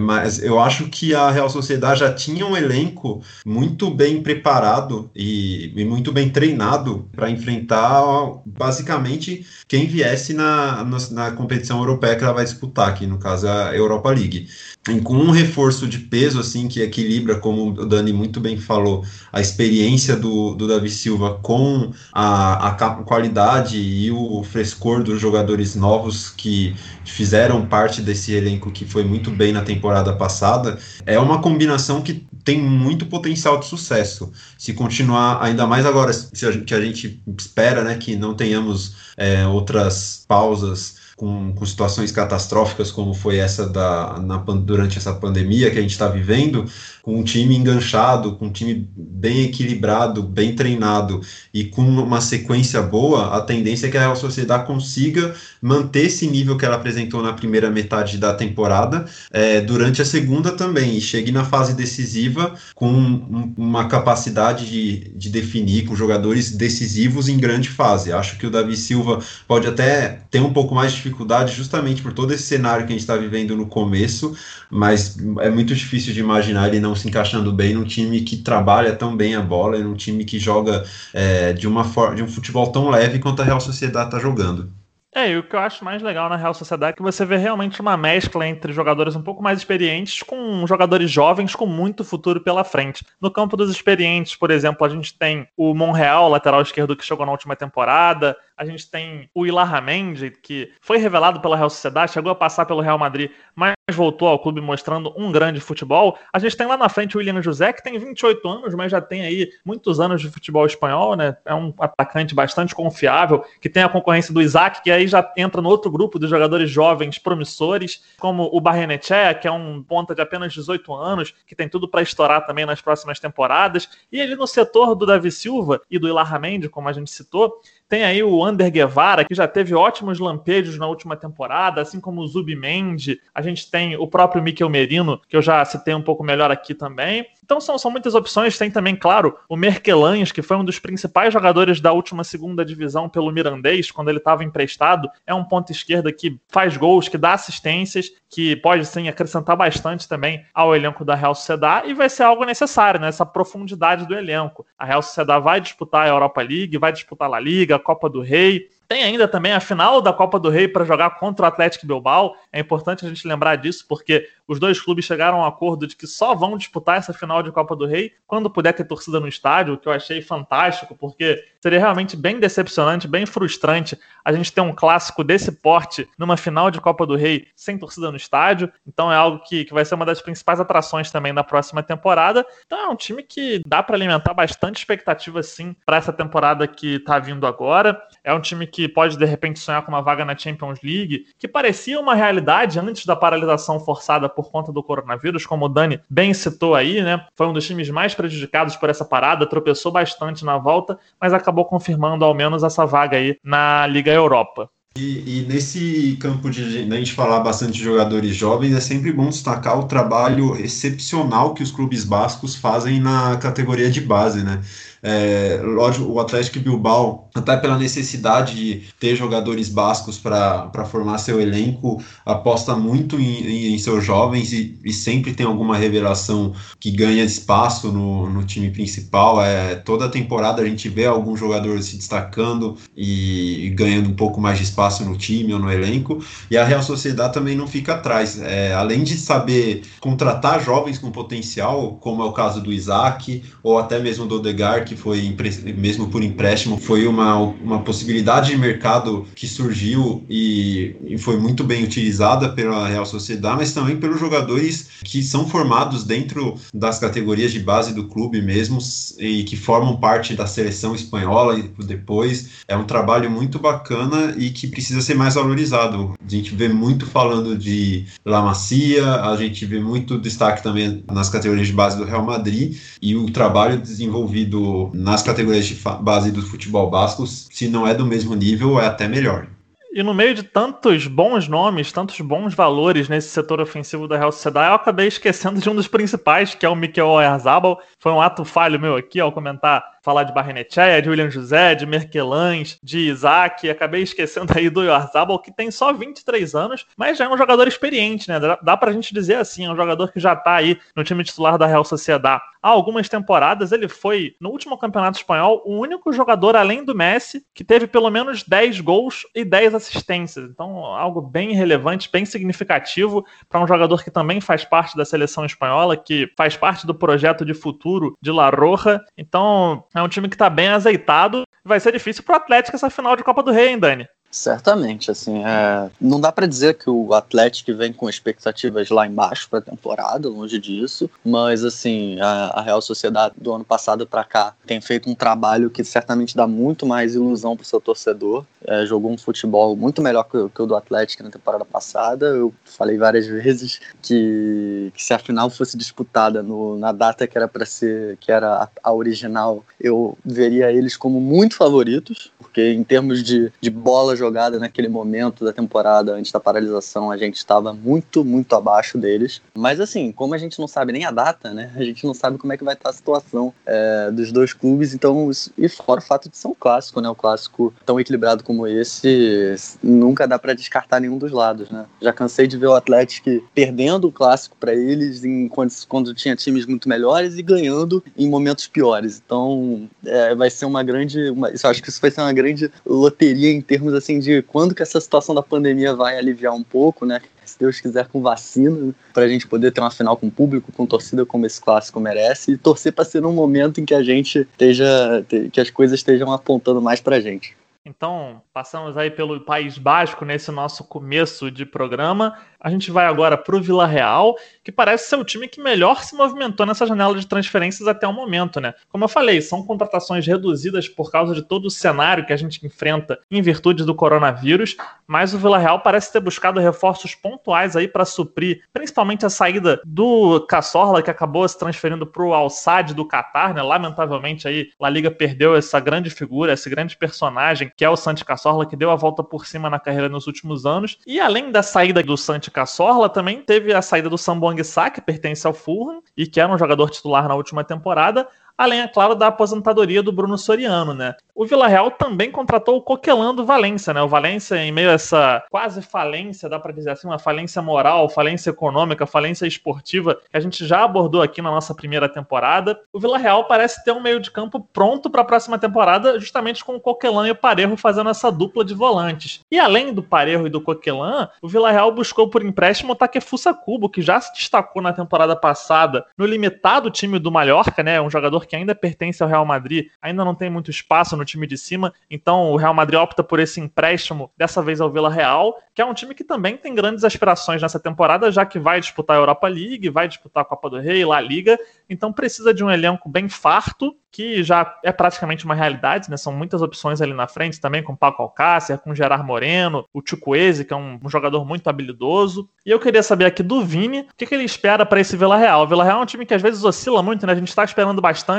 mas 0.00 0.42
eu 0.42 0.58
acho 0.58 0.88
que 0.88 1.14
a 1.14 1.30
Real 1.30 1.48
Sociedade 1.48 2.00
já 2.00 2.12
tinha 2.12 2.46
um 2.46 2.56
elenco 2.56 3.22
muito 3.44 3.90
bem 3.90 4.22
preparado 4.22 5.10
e, 5.14 5.72
e 5.74 5.84
muito 5.84 6.12
bem 6.12 6.30
treinado 6.30 7.08
para 7.12 7.30
enfrentar 7.30 8.02
basicamente 8.44 9.46
quem 9.68 9.86
viesse 9.86 10.34
na, 10.34 10.84
na, 10.84 10.98
na, 11.10 11.30
competição 11.32 11.78
europeia 11.78 12.16
que 12.16 12.24
ela 12.24 12.32
vai 12.32 12.44
disputar, 12.44 12.88
aqui 12.88 13.06
no 13.06 13.18
caso 13.18 13.48
a 13.48 13.74
Europa 13.74 14.10
League. 14.10 14.48
E 14.86 15.00
com 15.00 15.14
um 15.14 15.30
reforço 15.30 15.88
de 15.88 15.98
peso 15.98 16.38
assim 16.38 16.68
que 16.68 16.82
equilibra, 16.82 17.36
como 17.36 17.70
o 17.70 17.86
Dani 17.86 18.12
muito 18.12 18.38
bem 18.38 18.58
falou, 18.58 19.02
a 19.32 19.40
experiência 19.40 20.14
do, 20.14 20.54
do 20.54 20.68
Davi 20.68 20.90
Silva 20.90 21.38
com 21.42 21.90
a, 22.12 22.68
a 22.68 22.72
qualidade 23.02 23.78
e 23.78 24.10
o 24.10 24.42
frescor 24.44 25.02
dos 25.02 25.18
jogadores 25.18 25.74
novos 25.74 26.28
que 26.28 26.76
fizeram 27.02 27.64
parte 27.64 28.02
desse 28.02 28.32
elenco 28.32 28.70
que 28.70 28.84
foi 28.84 29.04
muito 29.04 29.30
bem 29.30 29.52
na 29.52 29.62
temporada 29.62 30.12
passada, 30.12 30.78
é 31.06 31.18
uma 31.18 31.40
combinação 31.40 32.02
que 32.02 32.26
tem 32.44 32.60
muito 32.60 33.06
potencial 33.06 33.58
de 33.58 33.64
sucesso. 33.64 34.30
Se 34.58 34.74
continuar, 34.74 35.42
ainda 35.42 35.66
mais 35.66 35.86
agora 35.86 36.12
se 36.12 36.46
a, 36.46 36.60
que 36.60 36.74
a 36.74 36.80
gente 36.80 37.22
espera 37.38 37.82
né, 37.82 37.94
que 37.94 38.16
não 38.16 38.34
tenhamos 38.34 38.96
é, 39.16 39.46
outras 39.46 40.24
pausas 40.28 41.03
com, 41.16 41.52
com 41.52 41.64
situações 41.64 42.10
catastróficas 42.10 42.90
como 42.90 43.14
foi 43.14 43.36
essa 43.36 43.68
da, 43.68 44.18
na, 44.20 44.38
durante 44.38 44.98
essa 44.98 45.14
pandemia 45.14 45.70
que 45.70 45.78
a 45.78 45.82
gente 45.82 45.92
está 45.92 46.08
vivendo, 46.08 46.64
com 47.02 47.18
um 47.18 47.22
time 47.22 47.56
enganchado, 47.56 48.36
com 48.36 48.46
um 48.46 48.52
time 48.52 48.88
bem 48.96 49.42
equilibrado, 49.42 50.22
bem 50.22 50.54
treinado 50.54 51.20
e 51.52 51.64
com 51.64 51.82
uma 51.82 52.20
sequência 52.20 52.80
boa, 52.82 53.36
a 53.36 53.40
tendência 53.40 53.86
é 53.86 53.90
que 53.90 53.96
a 53.96 54.00
Real 54.00 54.16
Sociedade 54.16 54.66
consiga 54.66 55.34
manter 55.60 56.06
esse 56.06 56.26
nível 56.26 56.56
que 56.56 56.64
ela 56.64 56.76
apresentou 56.76 57.22
na 57.22 57.32
primeira 57.32 57.70
metade 57.70 58.18
da 58.18 58.34
temporada 58.34 59.04
é, 59.30 59.60
durante 59.60 60.02
a 60.02 60.04
segunda 60.04 60.52
também 60.52 60.96
e 60.96 61.00
chegue 61.00 61.30
na 61.30 61.44
fase 61.44 61.74
decisiva 61.74 62.54
com 62.74 62.88
um, 62.90 63.54
uma 63.56 63.86
capacidade 63.86 64.66
de, 64.66 65.12
de 65.14 65.28
definir 65.30 65.84
com 65.84 65.94
jogadores 65.94 66.50
decisivos 66.50 67.28
em 67.28 67.36
grande 67.36 67.68
fase. 67.68 68.12
Acho 68.12 68.38
que 68.38 68.46
o 68.46 68.50
Davi 68.50 68.76
Silva 68.76 69.20
pode 69.46 69.66
até 69.66 70.20
ter 70.30 70.40
um 70.40 70.52
pouco 70.52 70.74
mais 70.74 70.92
de 70.92 71.03
dificuldade 71.04 71.52
justamente 71.52 72.02
por 72.02 72.12
todo 72.12 72.32
esse 72.32 72.44
cenário 72.44 72.86
que 72.86 72.92
a 72.92 72.96
gente 72.96 73.02
está 73.02 73.16
vivendo 73.16 73.54
no 73.54 73.66
começo, 73.66 74.36
mas 74.70 75.16
é 75.40 75.50
muito 75.50 75.74
difícil 75.74 76.14
de 76.14 76.20
imaginar 76.20 76.68
ele 76.68 76.80
não 76.80 76.94
se 76.94 77.06
encaixando 77.06 77.52
bem 77.52 77.74
num 77.74 77.84
time 77.84 78.22
que 78.22 78.38
trabalha 78.38 78.94
tão 78.94 79.16
bem 79.16 79.34
a 79.34 79.40
bola, 79.40 79.78
num 79.78 79.94
time 79.94 80.24
que 80.24 80.38
joga 80.38 80.84
é, 81.12 81.52
de 81.52 81.68
uma 81.68 81.84
de 82.14 82.22
um 82.22 82.28
futebol 82.28 82.72
tão 82.72 82.88
leve 82.90 83.18
quanto 83.18 83.42
a 83.42 83.44
Real 83.44 83.60
Sociedade 83.60 84.06
está 84.06 84.18
jogando. 84.18 84.72
É, 85.16 85.30
e 85.30 85.38
o 85.38 85.44
que 85.44 85.54
eu 85.54 85.60
acho 85.60 85.84
mais 85.84 86.02
legal 86.02 86.28
na 86.28 86.34
Real 86.34 86.52
Sociedade 86.52 86.94
é 86.94 86.96
que 86.96 87.02
você 87.02 87.24
vê 87.24 87.36
realmente 87.36 87.80
uma 87.80 87.96
mescla 87.96 88.48
entre 88.48 88.72
jogadores 88.72 89.14
um 89.14 89.22
pouco 89.22 89.40
mais 89.40 89.60
experientes 89.60 90.24
com 90.24 90.66
jogadores 90.66 91.08
jovens 91.08 91.54
com 91.54 91.66
muito 91.66 92.02
futuro 92.02 92.40
pela 92.40 92.64
frente. 92.64 93.06
No 93.20 93.30
campo 93.30 93.56
dos 93.56 93.70
experientes, 93.70 94.34
por 94.34 94.50
exemplo, 94.50 94.84
a 94.84 94.88
gente 94.88 95.16
tem 95.16 95.46
o 95.56 95.72
Monreal, 95.72 96.28
lateral 96.28 96.60
esquerdo 96.62 96.96
que 96.96 97.04
chegou 97.04 97.24
na 97.24 97.30
última 97.30 97.54
temporada, 97.54 98.36
a 98.56 98.64
gente 98.64 98.90
tem 98.90 99.28
o 99.34 99.46
Ilarramendi, 99.46 100.30
que 100.30 100.72
foi 100.80 100.98
revelado 100.98 101.40
pela 101.40 101.56
Real 101.56 101.70
Sociedade, 101.70 102.12
chegou 102.12 102.30
a 102.30 102.34
passar 102.34 102.64
pelo 102.66 102.80
Real 102.80 102.98
Madrid, 102.98 103.30
mas 103.54 103.74
voltou 103.92 104.28
ao 104.28 104.38
clube 104.38 104.60
mostrando 104.60 105.12
um 105.16 105.30
grande 105.30 105.60
futebol. 105.60 106.16
A 106.32 106.38
gente 106.38 106.56
tem 106.56 106.66
lá 106.66 106.76
na 106.76 106.88
frente 106.88 107.16
o 107.16 107.18
William 107.18 107.42
José, 107.42 107.72
que 107.72 107.82
tem 107.82 107.98
28 107.98 108.48
anos, 108.48 108.74
mas 108.74 108.90
já 108.90 109.00
tem 109.00 109.22
aí 109.22 109.50
muitos 109.64 110.00
anos 110.00 110.22
de 110.22 110.30
futebol 110.30 110.64
espanhol, 110.64 111.16
né? 111.16 111.36
É 111.44 111.54
um 111.54 111.72
atacante 111.78 112.34
bastante 112.34 112.74
confiável, 112.74 113.44
que 113.60 113.68
tem 113.68 113.82
a 113.82 113.88
concorrência 113.88 114.32
do 114.32 114.40
Isaac, 114.40 114.82
que 114.82 114.90
aí 114.90 115.06
já 115.06 115.32
entra 115.36 115.60
no 115.60 115.68
outro 115.68 115.90
grupo 115.90 116.18
de 116.18 116.26
jogadores 116.26 116.70
jovens 116.70 117.18
promissores, 117.18 118.02
como 118.18 118.48
o 118.52 118.60
Barrenechea, 118.60 119.34
que 119.34 119.46
é 119.46 119.52
um 119.52 119.82
ponta 119.82 120.14
de 120.14 120.22
apenas 120.22 120.52
18 120.52 120.94
anos, 120.94 121.34
que 121.46 121.54
tem 121.54 121.68
tudo 121.68 121.88
para 121.88 122.02
estourar 122.02 122.46
também 122.46 122.64
nas 122.64 122.80
próximas 122.80 123.18
temporadas. 123.20 123.88
E 124.10 124.20
ele 124.20 124.36
no 124.36 124.46
setor 124.46 124.94
do 124.94 125.04
Davi 125.04 125.30
Silva 125.30 125.80
e 125.90 125.98
do 125.98 126.08
Ilarramendi, 126.08 126.68
como 126.68 126.88
a 126.88 126.92
gente 126.92 127.10
citou, 127.10 127.60
tem 127.94 128.02
aí 128.02 128.24
o 128.24 128.44
Ander 128.44 128.72
Guevara, 128.72 129.24
que 129.24 129.36
já 129.36 129.46
teve 129.46 129.72
ótimos 129.72 130.18
lampejos 130.18 130.76
na 130.76 130.84
última 130.88 131.14
temporada, 131.14 131.80
assim 131.80 132.00
como 132.00 132.22
o 132.22 132.26
Zubimendi. 132.26 133.20
A 133.32 133.40
gente 133.40 133.70
tem 133.70 133.96
o 133.96 134.08
próprio 134.08 134.42
Miquel 134.42 134.68
Merino, 134.68 135.20
que 135.28 135.36
eu 135.36 135.40
já 135.40 135.64
citei 135.64 135.94
um 135.94 136.02
pouco 136.02 136.24
melhor 136.24 136.50
aqui 136.50 136.74
também. 136.74 137.24
Então 137.44 137.60
são, 137.60 137.78
são 137.78 137.90
muitas 137.90 138.14
opções. 138.14 138.56
Tem 138.56 138.70
também, 138.70 138.96
claro, 138.96 139.38
o 139.48 139.56
Merkelanhos, 139.56 140.32
que 140.32 140.42
foi 140.42 140.56
um 140.56 140.64
dos 140.64 140.78
principais 140.78 141.32
jogadores 141.32 141.80
da 141.80 141.92
última 141.92 142.24
segunda 142.24 142.64
divisão 142.64 143.08
pelo 143.08 143.30
Mirandês, 143.30 143.90
quando 143.90 144.08
ele 144.08 144.18
estava 144.18 144.42
emprestado. 144.42 145.08
É 145.26 145.34
um 145.34 145.44
ponto 145.44 145.70
esquerda 145.70 146.10
que 146.10 146.40
faz 146.48 146.76
gols, 146.76 147.08
que 147.08 147.18
dá 147.18 147.34
assistências, 147.34 148.10
que 148.30 148.56
pode 148.56 148.86
sim 148.86 149.08
acrescentar 149.08 149.56
bastante 149.56 150.08
também 150.08 150.44
ao 150.54 150.74
elenco 150.74 151.04
da 151.04 151.14
Real 151.14 151.34
Sociedade 151.34 151.90
e 151.90 151.94
vai 151.94 152.08
ser 152.08 152.22
algo 152.22 152.44
necessário, 152.44 152.98
né? 152.98 153.08
Essa 153.08 153.26
profundidade 153.26 154.06
do 154.08 154.14
elenco. 154.14 154.66
A 154.78 154.84
Real 154.84 155.02
Sociedade 155.02 155.44
vai 155.44 155.60
disputar 155.60 156.06
a 156.06 156.08
Europa 156.08 156.40
League, 156.40 156.78
vai 156.78 156.92
disputar 156.92 157.28
a 157.28 157.32
La 157.32 157.40
Liga, 157.40 157.76
a 157.76 157.78
Copa 157.78 158.08
do 158.08 158.22
Rei. 158.22 158.68
Tem 158.88 159.02
ainda 159.02 159.26
também 159.26 159.52
a 159.52 159.60
final 159.60 160.02
da 160.02 160.12
Copa 160.12 160.38
do 160.38 160.50
Rei 160.50 160.68
para 160.68 160.84
jogar 160.84 161.18
contra 161.18 161.44
o 161.44 161.48
Atlético 161.48 161.86
Bilbao. 161.86 162.34
É 162.52 162.60
importante 162.60 163.04
a 163.04 163.08
gente 163.08 163.26
lembrar 163.26 163.56
disso, 163.56 163.86
porque 163.88 164.28
os 164.46 164.60
dois 164.60 164.80
clubes 164.80 165.04
chegaram 165.04 165.40
a 165.40 165.44
um 165.44 165.46
acordo 165.46 165.86
de 165.86 165.96
que 165.96 166.06
só 166.06 166.34
vão 166.34 166.56
disputar 166.56 166.98
essa 166.98 167.12
final 167.12 167.42
de 167.42 167.50
Copa 167.50 167.74
do 167.74 167.86
Rei 167.86 168.12
quando 168.26 168.50
puder 168.50 168.72
ter 168.72 168.84
torcida 168.84 169.20
no 169.20 169.28
estádio, 169.28 169.74
o 169.74 169.78
que 169.78 169.88
eu 169.88 169.92
achei 169.92 170.20
fantástico, 170.20 170.94
porque 170.94 171.42
seria 171.60 171.78
realmente 171.78 172.16
bem 172.16 172.38
decepcionante, 172.38 173.08
bem 173.08 173.24
frustrante 173.24 173.98
a 174.24 174.32
gente 174.32 174.52
ter 174.52 174.60
um 174.60 174.72
clássico 174.72 175.24
desse 175.24 175.50
porte 175.50 176.08
numa 176.18 176.36
final 176.36 176.70
de 176.70 176.80
Copa 176.80 177.06
do 177.06 177.16
Rei 177.16 177.48
sem 177.56 177.78
torcida 177.78 178.10
no 178.10 178.16
estádio. 178.16 178.70
Então 178.86 179.10
é 179.10 179.16
algo 179.16 179.42
que, 179.44 179.64
que 179.64 179.72
vai 179.72 179.84
ser 179.84 179.94
uma 179.94 180.04
das 180.04 180.20
principais 180.20 180.60
atrações 180.60 181.10
também 181.10 181.32
da 181.32 181.42
próxima 181.42 181.82
temporada. 181.82 182.44
Então 182.66 182.78
é 182.78 182.88
um 182.88 182.96
time 182.96 183.22
que 183.22 183.62
dá 183.66 183.82
para 183.82 183.96
alimentar 183.96 184.34
bastante 184.34 184.76
expectativa 184.76 185.42
sim 185.42 185.74
para 185.86 185.96
essa 185.96 186.12
temporada 186.12 186.66
que 186.66 186.96
está 186.96 187.18
vindo 187.18 187.46
agora. 187.46 188.00
É 188.22 188.34
um 188.34 188.40
time 188.40 188.66
que 188.66 188.88
pode 188.88 189.16
de 189.16 189.24
repente 189.24 189.58
sonhar 189.58 189.82
com 189.82 189.92
uma 189.92 190.02
vaga 190.02 190.24
na 190.24 190.36
Champions 190.36 190.80
League, 190.82 191.26
que 191.38 191.48
parecia 191.48 191.98
uma 191.98 192.14
realidade 192.14 192.78
antes 192.78 193.06
da 193.06 193.16
paralisação 193.16 193.80
forçada 193.80 194.28
por 194.34 194.50
conta 194.50 194.72
do 194.72 194.82
coronavírus, 194.82 195.46
como 195.46 195.66
o 195.66 195.68
Dani 195.68 196.00
bem 196.08 196.34
citou 196.34 196.74
aí, 196.74 197.02
né? 197.02 197.24
Foi 197.36 197.46
um 197.46 197.52
dos 197.52 197.66
times 197.66 197.88
mais 197.90 198.14
prejudicados 198.14 198.76
por 198.76 198.90
essa 198.90 199.04
parada, 199.04 199.48
tropeçou 199.48 199.92
bastante 199.92 200.44
na 200.44 200.58
volta, 200.58 200.98
mas 201.20 201.32
acabou 201.32 201.64
confirmando 201.64 202.24
ao 202.24 202.34
menos 202.34 202.62
essa 202.62 202.84
vaga 202.84 203.16
aí 203.16 203.36
na 203.42 203.86
Liga 203.86 204.12
Europa. 204.12 204.68
E, 204.96 205.40
e, 205.40 205.46
nesse 205.48 206.16
campo 206.20 206.48
de, 206.48 206.62
a 206.62 206.96
gente 206.96 207.12
falar 207.12 207.40
bastante 207.40 207.72
de 207.72 207.82
jogadores 207.82 208.36
jovens, 208.36 208.72
é 208.76 208.80
sempre 208.80 209.12
bom 209.12 209.28
destacar 209.28 209.76
o 209.76 209.88
trabalho 209.88 210.54
excepcional 210.54 211.52
que 211.52 211.64
os 211.64 211.72
clubes 211.72 212.04
bascos 212.04 212.54
fazem 212.54 213.00
na 213.00 213.36
categoria 213.38 213.90
de 213.90 214.00
base, 214.00 214.44
né? 214.44 214.60
É, 215.06 215.60
lógico, 215.62 216.10
o 216.10 216.18
Atlético 216.18 216.58
Bilbao, 216.60 217.28
até 217.34 217.58
pela 217.58 217.76
necessidade 217.76 218.54
de 218.54 218.82
ter 218.98 219.14
jogadores 219.14 219.68
bascos 219.68 220.16
para 220.18 220.86
formar 220.86 221.18
seu 221.18 221.38
elenco, 221.38 222.02
aposta 222.24 222.74
muito 222.74 223.20
em, 223.20 223.74
em 223.74 223.78
seus 223.78 224.02
jovens 224.02 224.54
e, 224.54 224.80
e, 224.82 224.94
sempre 224.94 225.34
tem 225.34 225.44
alguma 225.44 225.76
revelação 225.76 226.54
que 226.80 226.90
ganha 226.90 227.22
espaço 227.22 227.92
no, 227.92 228.30
no 228.30 228.44
time 228.44 228.70
principal. 228.70 229.42
É, 229.42 229.74
toda 229.74 230.08
temporada 230.08 230.62
a 230.62 230.64
gente 230.64 230.88
vê 230.88 231.04
algum 231.04 231.36
jogador 231.36 231.82
se 231.82 231.98
destacando 231.98 232.78
e, 232.96 233.66
e 233.66 233.70
ganhando 233.70 234.08
um 234.08 234.14
pouco 234.14 234.40
mais 234.40 234.56
de 234.56 234.64
espaço 234.64 235.04
no 235.04 235.18
time 235.18 235.52
ou 235.52 235.58
no 235.58 235.70
elenco. 235.70 236.24
E 236.50 236.56
a 236.56 236.64
Real 236.64 236.82
Sociedade 236.82 237.34
também 237.34 237.54
não 237.54 237.66
fica 237.66 237.92
atrás. 237.92 238.40
É, 238.40 238.72
além 238.72 239.04
de 239.04 239.18
saber 239.18 239.82
contratar 240.00 240.64
jovens 240.64 240.98
com 240.98 241.10
potencial, 241.10 241.98
como 242.00 242.22
é 242.22 242.24
o 242.24 242.32
caso 242.32 242.62
do 242.62 242.72
Isaac, 242.72 243.42
ou 243.62 243.78
até 243.78 243.98
mesmo 243.98 244.24
do 244.24 244.36
Odegar, 244.36 244.84
que 244.86 244.93
foi 244.96 245.34
mesmo 245.76 246.08
por 246.08 246.22
empréstimo, 246.22 246.78
foi 246.78 247.06
uma, 247.06 247.36
uma 247.36 247.80
possibilidade 247.82 248.50
de 248.50 248.56
mercado 248.56 249.26
que 249.34 249.46
surgiu 249.46 250.24
e, 250.28 250.96
e 251.06 251.18
foi 251.18 251.36
muito 251.38 251.64
bem 251.64 251.84
utilizada 251.84 252.50
pela 252.50 252.88
Real 252.88 253.06
Sociedade, 253.06 253.56
mas 253.58 253.72
também 253.72 253.96
pelos 253.96 254.20
jogadores 254.20 254.88
que 255.02 255.22
são 255.22 255.46
formados 255.46 256.04
dentro 256.04 256.54
das 256.72 256.98
categorias 256.98 257.52
de 257.52 257.60
base 257.60 257.94
do 257.94 258.04
clube 258.08 258.40
mesmo 258.40 258.78
e 259.18 259.44
que 259.44 259.56
formam 259.56 259.96
parte 259.96 260.34
da 260.34 260.46
seleção 260.46 260.94
espanhola 260.94 261.60
depois. 261.86 262.48
É 262.68 262.76
um 262.76 262.84
trabalho 262.84 263.30
muito 263.30 263.58
bacana 263.58 264.34
e 264.36 264.50
que 264.50 264.66
precisa 264.66 265.00
ser 265.00 265.14
mais 265.14 265.34
valorizado. 265.34 266.14
A 266.24 266.28
gente 266.28 266.54
vê 266.54 266.68
muito 266.68 267.06
falando 267.06 267.56
de 267.56 268.06
La 268.24 268.42
Macia, 268.42 269.22
a 269.22 269.36
gente 269.36 269.64
vê 269.66 269.80
muito 269.80 270.18
destaque 270.18 270.62
também 270.62 271.04
nas 271.10 271.28
categorias 271.28 271.66
de 271.66 271.72
base 271.72 271.96
do 271.96 272.04
Real 272.04 272.24
Madrid 272.24 272.76
e 273.00 273.14
o 273.14 273.26
trabalho 273.30 273.78
desenvolvido 273.78 274.83
nas 274.92 275.22
categorias 275.22 275.66
de 275.66 275.74
base 276.00 276.30
do 276.30 276.42
futebol 276.42 276.90
basco, 276.90 277.26
se 277.26 277.68
não 277.68 277.86
é 277.86 277.94
do 277.94 278.04
mesmo 278.04 278.34
nível, 278.34 278.80
é 278.80 278.86
até 278.86 279.08
melhor. 279.08 279.46
E 279.92 280.02
no 280.02 280.12
meio 280.12 280.34
de 280.34 280.42
tantos 280.42 281.06
bons 281.06 281.46
nomes, 281.46 281.92
tantos 281.92 282.20
bons 282.20 282.52
valores 282.52 283.08
nesse 283.08 283.28
setor 283.28 283.60
ofensivo 283.60 284.08
da 284.08 284.18
Real 284.18 284.32
Sociedade, 284.32 284.70
eu 284.70 284.74
acabei 284.74 285.06
esquecendo 285.06 285.60
de 285.60 285.70
um 285.70 285.74
dos 285.74 285.86
principais, 285.86 286.52
que 286.52 286.66
é 286.66 286.68
o 286.68 286.74
Mikel 286.74 287.06
Oyarzabal. 287.06 287.80
Foi 288.00 288.10
um 288.10 288.20
ato 288.20 288.44
falho 288.44 288.80
meu 288.80 288.96
aqui 288.96 289.20
ao 289.20 289.30
comentar 289.30 289.93
falar 290.04 290.24
de 290.24 290.34
Barrenechea, 290.34 291.00
de 291.00 291.08
William 291.08 291.30
José, 291.30 291.74
de 291.74 291.86
Merkelães, 291.86 292.78
de 292.82 292.98
Isaac, 293.08 293.68
acabei 293.70 294.02
esquecendo 294.02 294.52
aí 294.54 294.68
do 294.68 294.84
Yarzabal, 294.84 295.38
que 295.38 295.50
tem 295.50 295.70
só 295.70 295.92
23 295.94 296.54
anos, 296.54 296.86
mas 296.94 297.16
já 297.16 297.24
é 297.24 297.28
um 297.28 297.38
jogador 297.38 297.66
experiente, 297.66 298.28
né? 298.28 298.38
Dá, 298.38 298.58
dá 298.62 298.76
pra 298.76 298.92
gente 298.92 299.14
dizer 299.14 299.36
assim, 299.36 299.64
é 299.64 299.70
um 299.70 299.76
jogador 299.76 300.12
que 300.12 300.20
já 300.20 300.36
tá 300.36 300.56
aí 300.56 300.78
no 300.94 301.02
time 301.02 301.24
titular 301.24 301.56
da 301.56 301.66
Real 301.66 301.84
Sociedade 301.84 302.42
há 302.64 302.70
algumas 302.70 303.10
temporadas. 303.10 303.72
Ele 303.72 303.86
foi, 303.86 304.34
no 304.40 304.48
último 304.48 304.78
campeonato 304.78 305.18
espanhol, 305.18 305.62
o 305.66 305.78
único 305.78 306.10
jogador, 306.14 306.56
além 306.56 306.82
do 306.82 306.94
Messi, 306.94 307.44
que 307.52 307.62
teve 307.62 307.86
pelo 307.86 308.08
menos 308.08 308.42
10 308.42 308.80
gols 308.80 309.26
e 309.34 309.44
10 309.44 309.74
assistências. 309.74 310.48
Então, 310.48 310.86
algo 310.86 311.20
bem 311.20 311.52
relevante, 311.52 312.08
bem 312.10 312.24
significativo 312.24 313.22
para 313.50 313.60
um 313.60 313.66
jogador 313.66 314.02
que 314.02 314.10
também 314.10 314.40
faz 314.40 314.64
parte 314.64 314.96
da 314.96 315.04
seleção 315.04 315.44
espanhola, 315.44 315.94
que 315.94 316.32
faz 316.38 316.56
parte 316.56 316.86
do 316.86 316.94
projeto 316.94 317.44
de 317.44 317.52
futuro 317.52 318.16
de 318.22 318.32
La 318.32 318.48
Roja. 318.48 319.04
Então, 319.18 319.84
é 319.94 320.02
um 320.02 320.08
time 320.08 320.28
que 320.28 320.34
está 320.34 320.50
bem 320.50 320.68
azeitado. 320.68 321.44
Vai 321.64 321.80
ser 321.80 321.92
difícil 321.92 322.24
pro 322.24 322.34
Atlético 322.34 322.76
essa 322.76 322.90
final 322.90 323.16
de 323.16 323.24
Copa 323.24 323.42
do 323.42 323.52
Rei, 323.52 323.68
hein, 323.68 323.78
Dani? 323.78 324.08
Certamente, 324.34 325.12
assim, 325.12 325.44
é... 325.44 325.88
não 326.00 326.20
dá 326.20 326.32
para 326.32 326.44
dizer 326.44 326.74
que 326.74 326.90
o 326.90 327.14
Atlético 327.14 327.72
vem 327.72 327.92
com 327.92 328.08
expectativas 328.08 328.90
lá 328.90 329.06
embaixo 329.06 329.48
para 329.48 329.60
a 329.60 329.62
temporada, 329.62 330.28
longe 330.28 330.58
disso, 330.58 331.08
mas 331.24 331.64
assim, 331.64 332.18
a, 332.20 332.60
Real 332.60 332.82
Sociedade 332.82 333.36
do 333.38 333.54
ano 333.54 333.64
passado 333.64 334.04
para 334.08 334.24
cá 334.24 334.52
tem 334.66 334.80
feito 334.80 335.08
um 335.08 335.14
trabalho 335.14 335.70
que 335.70 335.84
certamente 335.84 336.34
dá 336.34 336.48
muito 336.48 336.84
mais 336.84 337.14
ilusão 337.14 337.54
para 337.54 337.62
o 337.62 337.66
seu 337.66 337.80
torcedor. 337.80 338.44
É, 338.66 338.84
jogou 338.84 339.12
um 339.12 339.18
futebol 339.18 339.76
muito 339.76 340.02
melhor 340.02 340.24
que, 340.24 340.48
que, 340.48 340.62
o 340.62 340.66
do 340.66 340.74
Atlético 340.74 341.22
na 341.22 341.30
temporada 341.30 341.64
passada. 341.64 342.26
Eu 342.26 342.52
falei 342.64 342.98
várias 342.98 343.28
vezes 343.28 343.80
que, 344.02 344.90
que 344.96 345.02
se 345.02 345.14
a 345.14 345.18
final 345.18 345.48
fosse 345.48 345.76
disputada 345.76 346.42
no, 346.42 346.76
na 346.76 346.90
data 346.90 347.24
que 347.28 347.38
era 347.38 347.46
para 347.46 347.64
ser, 347.64 348.16
que 348.16 348.32
era 348.32 348.64
a, 348.64 348.68
a 348.82 348.92
original, 348.92 349.64
eu 349.80 350.18
veria 350.24 350.72
eles 350.72 350.96
como 350.96 351.20
muito 351.20 351.54
favoritos, 351.54 352.32
porque 352.54 352.72
em 352.72 352.84
termos 352.84 353.20
de, 353.24 353.52
de 353.60 353.68
bola 353.68 354.14
jogada 354.14 354.60
naquele 354.60 354.86
momento 354.86 355.44
da 355.44 355.52
temporada, 355.52 356.12
antes 356.12 356.30
da 356.30 356.38
paralisação, 356.38 357.10
a 357.10 357.16
gente 357.16 357.34
estava 357.34 357.74
muito, 357.74 358.24
muito 358.24 358.54
abaixo 358.54 358.96
deles. 358.96 359.42
Mas 359.56 359.80
assim, 359.80 360.12
como 360.12 360.34
a 360.34 360.38
gente 360.38 360.60
não 360.60 360.68
sabe 360.68 360.92
nem 360.92 361.04
a 361.04 361.10
data, 361.10 361.52
né? 361.52 361.72
A 361.74 361.82
gente 361.82 362.06
não 362.06 362.14
sabe 362.14 362.38
como 362.38 362.52
é 362.52 362.56
que 362.56 362.62
vai 362.62 362.74
estar 362.74 362.90
a 362.90 362.92
situação 362.92 363.52
é, 363.66 364.08
dos 364.12 364.30
dois 364.30 364.52
clubes, 364.52 364.94
então, 364.94 365.28
e 365.58 365.68
fora 365.68 365.98
o 365.98 366.02
fato 366.02 366.30
de 366.30 366.36
ser 366.36 366.46
um 366.46 366.54
clássico, 366.54 367.00
né? 367.00 367.10
Um 367.10 367.14
clássico 367.14 367.74
tão 367.84 367.98
equilibrado 367.98 368.44
como 368.44 368.68
esse, 368.68 369.56
nunca 369.82 370.28
dá 370.28 370.38
para 370.38 370.54
descartar 370.54 371.00
nenhum 371.00 371.18
dos 371.18 371.32
lados, 371.32 371.70
né? 371.70 371.86
Já 372.00 372.12
cansei 372.12 372.46
de 372.46 372.56
ver 372.56 372.68
o 372.68 372.74
Atlético 372.74 373.42
perdendo 373.52 374.06
o 374.06 374.12
clássico 374.12 374.56
para 374.60 374.72
eles 374.72 375.24
em, 375.24 375.48
quando, 375.48 375.72
quando 375.88 376.14
tinha 376.14 376.36
times 376.36 376.66
muito 376.66 376.88
melhores 376.88 377.36
e 377.36 377.42
ganhando 377.42 378.04
em 378.16 378.28
momentos 378.28 378.68
piores. 378.68 379.20
Então, 379.24 379.88
é, 380.06 380.36
vai 380.36 380.50
ser 380.50 380.66
uma 380.66 380.84
grande, 380.84 381.30
uma, 381.30 381.50
isso, 381.50 381.66
acho 381.66 381.82
que 381.82 381.88
isso 381.88 382.00
vai 382.00 382.12
ser 382.12 382.20
uma 382.20 382.32
grande 382.32 382.43
loteria 382.84 383.52
em 383.52 383.60
termos 383.60 383.94
assim 383.94 384.18
de 384.18 384.42
quando 384.42 384.74
que 384.74 384.82
essa 384.82 385.00
situação 385.00 385.34
da 385.34 385.42
pandemia 385.42 385.94
vai 385.94 386.18
aliviar 386.18 386.54
um 386.54 386.62
pouco, 386.62 387.06
né? 387.06 387.20
Se 387.44 387.58
Deus 387.58 387.80
quiser, 387.80 388.08
com 388.08 388.20
vacina, 388.20 388.70
né? 388.70 388.92
para 389.12 389.24
a 389.24 389.28
gente 389.28 389.46
poder 389.46 389.70
ter 389.70 389.80
uma 389.80 389.90
final 389.90 390.16
com 390.16 390.30
público, 390.30 390.72
com 390.72 390.86
torcida 390.86 391.24
como 391.24 391.46
esse 391.46 391.60
clássico 391.60 392.00
merece, 392.00 392.52
e 392.52 392.56
torcer 392.56 392.92
para 392.92 393.04
ser 393.04 393.20
num 393.20 393.32
momento 393.32 393.80
em 393.80 393.84
que 393.84 393.94
a 393.94 394.02
gente 394.02 394.40
esteja, 394.40 395.24
que 395.52 395.60
as 395.60 395.70
coisas 395.70 395.98
estejam 395.98 396.32
apontando 396.32 396.80
mais 396.80 397.00
para 397.00 397.16
a 397.16 397.20
gente. 397.20 397.56
Então, 397.86 398.40
passamos 398.50 398.96
aí 398.96 399.10
pelo 399.10 399.38
País 399.40 399.76
Basco 399.76 400.24
nesse 400.24 400.50
nosso 400.50 400.82
começo 400.84 401.50
de 401.50 401.66
programa. 401.66 402.38
A 402.64 402.70
gente 402.70 402.90
vai 402.90 403.04
agora 403.04 403.36
para 403.36 403.54
o 403.54 403.60
Vila 403.60 403.86
Real, 403.86 404.36
que 404.64 404.72
parece 404.72 405.10
ser 405.10 405.16
o 405.16 405.24
time 405.24 405.46
que 405.46 405.60
melhor 405.60 406.02
se 406.02 406.16
movimentou 406.16 406.64
nessa 406.64 406.86
janela 406.86 407.14
de 407.14 407.26
transferências 407.26 407.86
até 407.86 408.08
o 408.08 408.12
momento, 408.12 408.58
né? 408.58 408.72
Como 408.88 409.04
eu 409.04 409.08
falei, 409.08 409.42
são 409.42 409.62
contratações 409.62 410.26
reduzidas 410.26 410.88
por 410.88 411.12
causa 411.12 411.34
de 411.34 411.42
todo 411.42 411.66
o 411.66 411.70
cenário 411.70 412.24
que 412.24 412.32
a 412.32 412.36
gente 412.38 412.64
enfrenta 412.64 413.18
em 413.30 413.42
virtude 413.42 413.84
do 413.84 413.94
coronavírus, 413.94 414.78
mas 415.06 415.34
o 415.34 415.38
Vila 415.38 415.58
Real 415.58 415.80
parece 415.80 416.10
ter 416.10 416.20
buscado 416.20 416.58
reforços 416.58 417.14
pontuais 417.14 417.76
aí 417.76 417.86
para 417.86 418.06
suprir, 418.06 418.62
principalmente 418.72 419.26
a 419.26 419.30
saída 419.30 419.82
do 419.84 420.40
Cassorla, 420.48 421.02
que 421.02 421.10
acabou 421.10 421.46
se 421.46 421.58
transferindo 421.58 422.06
para 422.06 422.22
o 422.22 422.32
Al-Sadd 422.32 422.94
do 422.94 423.06
Qatar, 423.06 423.52
né? 423.52 423.60
Lamentavelmente 423.60 424.48
aí 424.48 424.70
a 424.80 424.88
Liga 424.88 425.10
perdeu 425.10 425.54
essa 425.54 425.78
grande 425.78 426.08
figura, 426.08 426.54
esse 426.54 426.70
grande 426.70 426.96
personagem, 426.96 427.70
que 427.76 427.84
é 427.84 427.90
o 427.90 427.96
Santi 427.96 428.24
Cassorla, 428.24 428.64
que 428.64 428.74
deu 428.74 428.90
a 428.90 428.96
volta 428.96 429.22
por 429.22 429.44
cima 429.44 429.68
na 429.68 429.78
carreira 429.78 430.08
nos 430.08 430.26
últimos 430.26 430.64
anos. 430.64 430.96
E 431.06 431.20
além 431.20 431.52
da 431.52 431.62
saída 431.62 432.02
do 432.02 432.16
Santi 432.16 432.53
Cassorla, 432.54 433.08
também 433.08 433.42
teve 433.42 433.74
a 433.74 433.82
saída 433.82 434.08
do 434.08 434.16
Sambong 434.16 434.62
Sa, 434.62 434.88
que 434.88 435.00
pertence 435.00 435.44
ao 435.44 435.52
Fulham 435.52 436.00
e 436.16 436.24
que 436.24 436.40
era 436.40 436.54
um 436.54 436.56
jogador 436.56 436.88
titular 436.88 437.26
na 437.26 437.34
última 437.34 437.64
temporada, 437.64 438.28
além, 438.56 438.80
é 438.80 438.88
claro, 438.88 439.14
da 439.14 439.28
aposentadoria 439.28 440.02
do 440.02 440.12
Bruno 440.12 440.38
Soriano, 440.38 440.94
né? 440.94 441.14
O 441.34 441.44
Vila 441.44 441.66
Real 441.66 441.90
também 441.90 442.30
contratou 442.30 442.76
o 442.76 442.82
Coquelin 442.82 443.34
do 443.34 443.44
Valência, 443.44 443.92
né? 443.92 444.00
O 444.00 444.08
Valência, 444.08 444.56
em 444.56 444.70
meio 444.70 444.90
a 444.90 444.92
essa 444.92 445.44
quase 445.50 445.82
falência, 445.82 446.48
dá 446.48 446.60
para 446.60 446.72
dizer 446.72 446.90
assim, 446.90 447.08
uma 447.08 447.18
falência 447.18 447.60
moral, 447.60 448.08
falência 448.08 448.50
econômica, 448.50 449.04
falência 449.04 449.46
esportiva, 449.46 450.14
que 450.30 450.36
a 450.36 450.40
gente 450.40 450.64
já 450.64 450.84
abordou 450.84 451.22
aqui 451.22 451.42
na 451.42 451.50
nossa 451.50 451.74
primeira 451.74 452.08
temporada. 452.08 452.80
O 452.92 453.00
Vila 453.00 453.18
Real 453.18 453.44
parece 453.46 453.84
ter 453.84 453.90
um 453.90 454.00
meio 454.00 454.20
de 454.20 454.30
campo 454.30 454.60
pronto 454.72 455.10
para 455.10 455.22
a 455.22 455.24
próxima 455.24 455.58
temporada, 455.58 456.20
justamente 456.20 456.64
com 456.64 456.76
o 456.76 456.80
Coquelin 456.80 457.26
e 457.26 457.30
o 457.32 457.36
Parejo 457.36 457.76
fazendo 457.76 458.10
essa 458.10 458.30
dupla 458.30 458.64
de 458.64 458.74
volantes. 458.74 459.40
E 459.50 459.58
além 459.58 459.92
do 459.92 460.02
Parejo 460.02 460.46
e 460.46 460.50
do 460.50 460.60
Coquelin, 460.60 461.26
o 461.42 461.48
Vila 461.48 461.72
Real 461.72 461.90
buscou 461.92 462.30
por 462.30 462.44
empréstimo 462.44 462.92
o 462.92 462.96
Takefusa 462.96 463.52
Kubo, 463.52 463.88
que 463.88 464.02
já 464.02 464.20
se 464.20 464.32
destacou 464.34 464.80
na 464.80 464.92
temporada 464.92 465.34
passada 465.34 466.06
no 466.16 466.26
limitado 466.26 466.90
time 466.90 467.18
do 467.18 467.32
Mallorca, 467.32 467.82
né? 467.82 468.00
Um 468.00 468.10
jogador 468.10 468.43
que 468.44 468.56
ainda 468.56 468.74
pertence 468.74 469.22
ao 469.22 469.28
Real 469.28 469.44
Madrid, 469.44 469.88
ainda 470.00 470.24
não 470.24 470.34
tem 470.34 470.50
muito 470.50 470.70
espaço 470.70 471.16
no 471.16 471.24
time 471.24 471.46
de 471.46 471.56
cima, 471.56 471.92
então 472.10 472.50
o 472.50 472.56
Real 472.56 472.74
Madrid 472.74 472.98
opta 472.98 473.22
por 473.22 473.40
esse 473.40 473.60
empréstimo, 473.60 474.30
dessa 474.36 474.62
vez 474.62 474.80
ao 474.80 474.90
Vila 474.90 475.10
Real, 475.10 475.58
que 475.74 475.82
é 475.82 475.84
um 475.84 475.94
time 475.94 476.14
que 476.14 476.24
também 476.24 476.56
tem 476.56 476.74
grandes 476.74 477.04
aspirações 477.04 477.60
nessa 477.60 477.80
temporada, 477.80 478.30
já 478.30 478.46
que 478.46 478.58
vai 478.58 478.80
disputar 478.80 479.16
a 479.16 479.20
Europa 479.20 479.48
League, 479.48 479.88
vai 479.88 480.08
disputar 480.08 480.42
a 480.42 480.46
Copa 480.46 480.70
do 480.70 480.78
Rei, 480.78 481.04
La 481.04 481.20
Liga, 481.20 481.58
então 481.88 482.12
precisa 482.12 482.54
de 482.54 482.62
um 482.62 482.70
elenco 482.70 483.08
bem 483.08 483.28
farto 483.28 483.94
que 484.14 484.44
já 484.44 484.78
é 484.84 484.92
praticamente 484.92 485.44
uma 485.44 485.56
realidade, 485.56 486.08
né? 486.08 486.16
São 486.16 486.32
muitas 486.32 486.62
opções 486.62 487.02
ali 487.02 487.12
na 487.12 487.26
frente 487.26 487.60
também, 487.60 487.82
com 487.82 487.96
Paco 487.96 488.22
Alcácer, 488.22 488.78
com 488.78 488.94
Gerard 488.94 489.26
Moreno, 489.26 489.84
o 489.92 490.00
Chukwueze, 490.00 490.64
que 490.64 490.72
é 490.72 490.76
um, 490.76 491.00
um, 491.02 491.10
jogador 491.10 491.44
muito 491.44 491.68
habilidoso. 491.68 492.48
E 492.64 492.70
eu 492.70 492.78
queria 492.78 493.02
saber 493.02 493.24
aqui 493.24 493.42
do 493.42 493.64
Vini, 493.64 494.02
o 494.02 494.06
que, 494.16 494.24
que 494.24 494.32
ele 494.32 494.44
espera 494.44 494.86
para 494.86 495.00
esse 495.00 495.16
Vila 495.16 495.36
Real. 495.36 495.64
O 495.64 495.66
Vila 495.66 495.82
Real 495.82 495.98
é 495.98 496.02
um 496.04 496.06
time 496.06 496.24
que 496.24 496.32
às 496.32 496.40
vezes 496.40 496.62
oscila 496.62 497.02
muito, 497.02 497.26
né? 497.26 497.32
A 497.32 497.36
gente 497.36 497.48
está 497.48 497.64
esperando 497.64 498.00
bastante, 498.00 498.33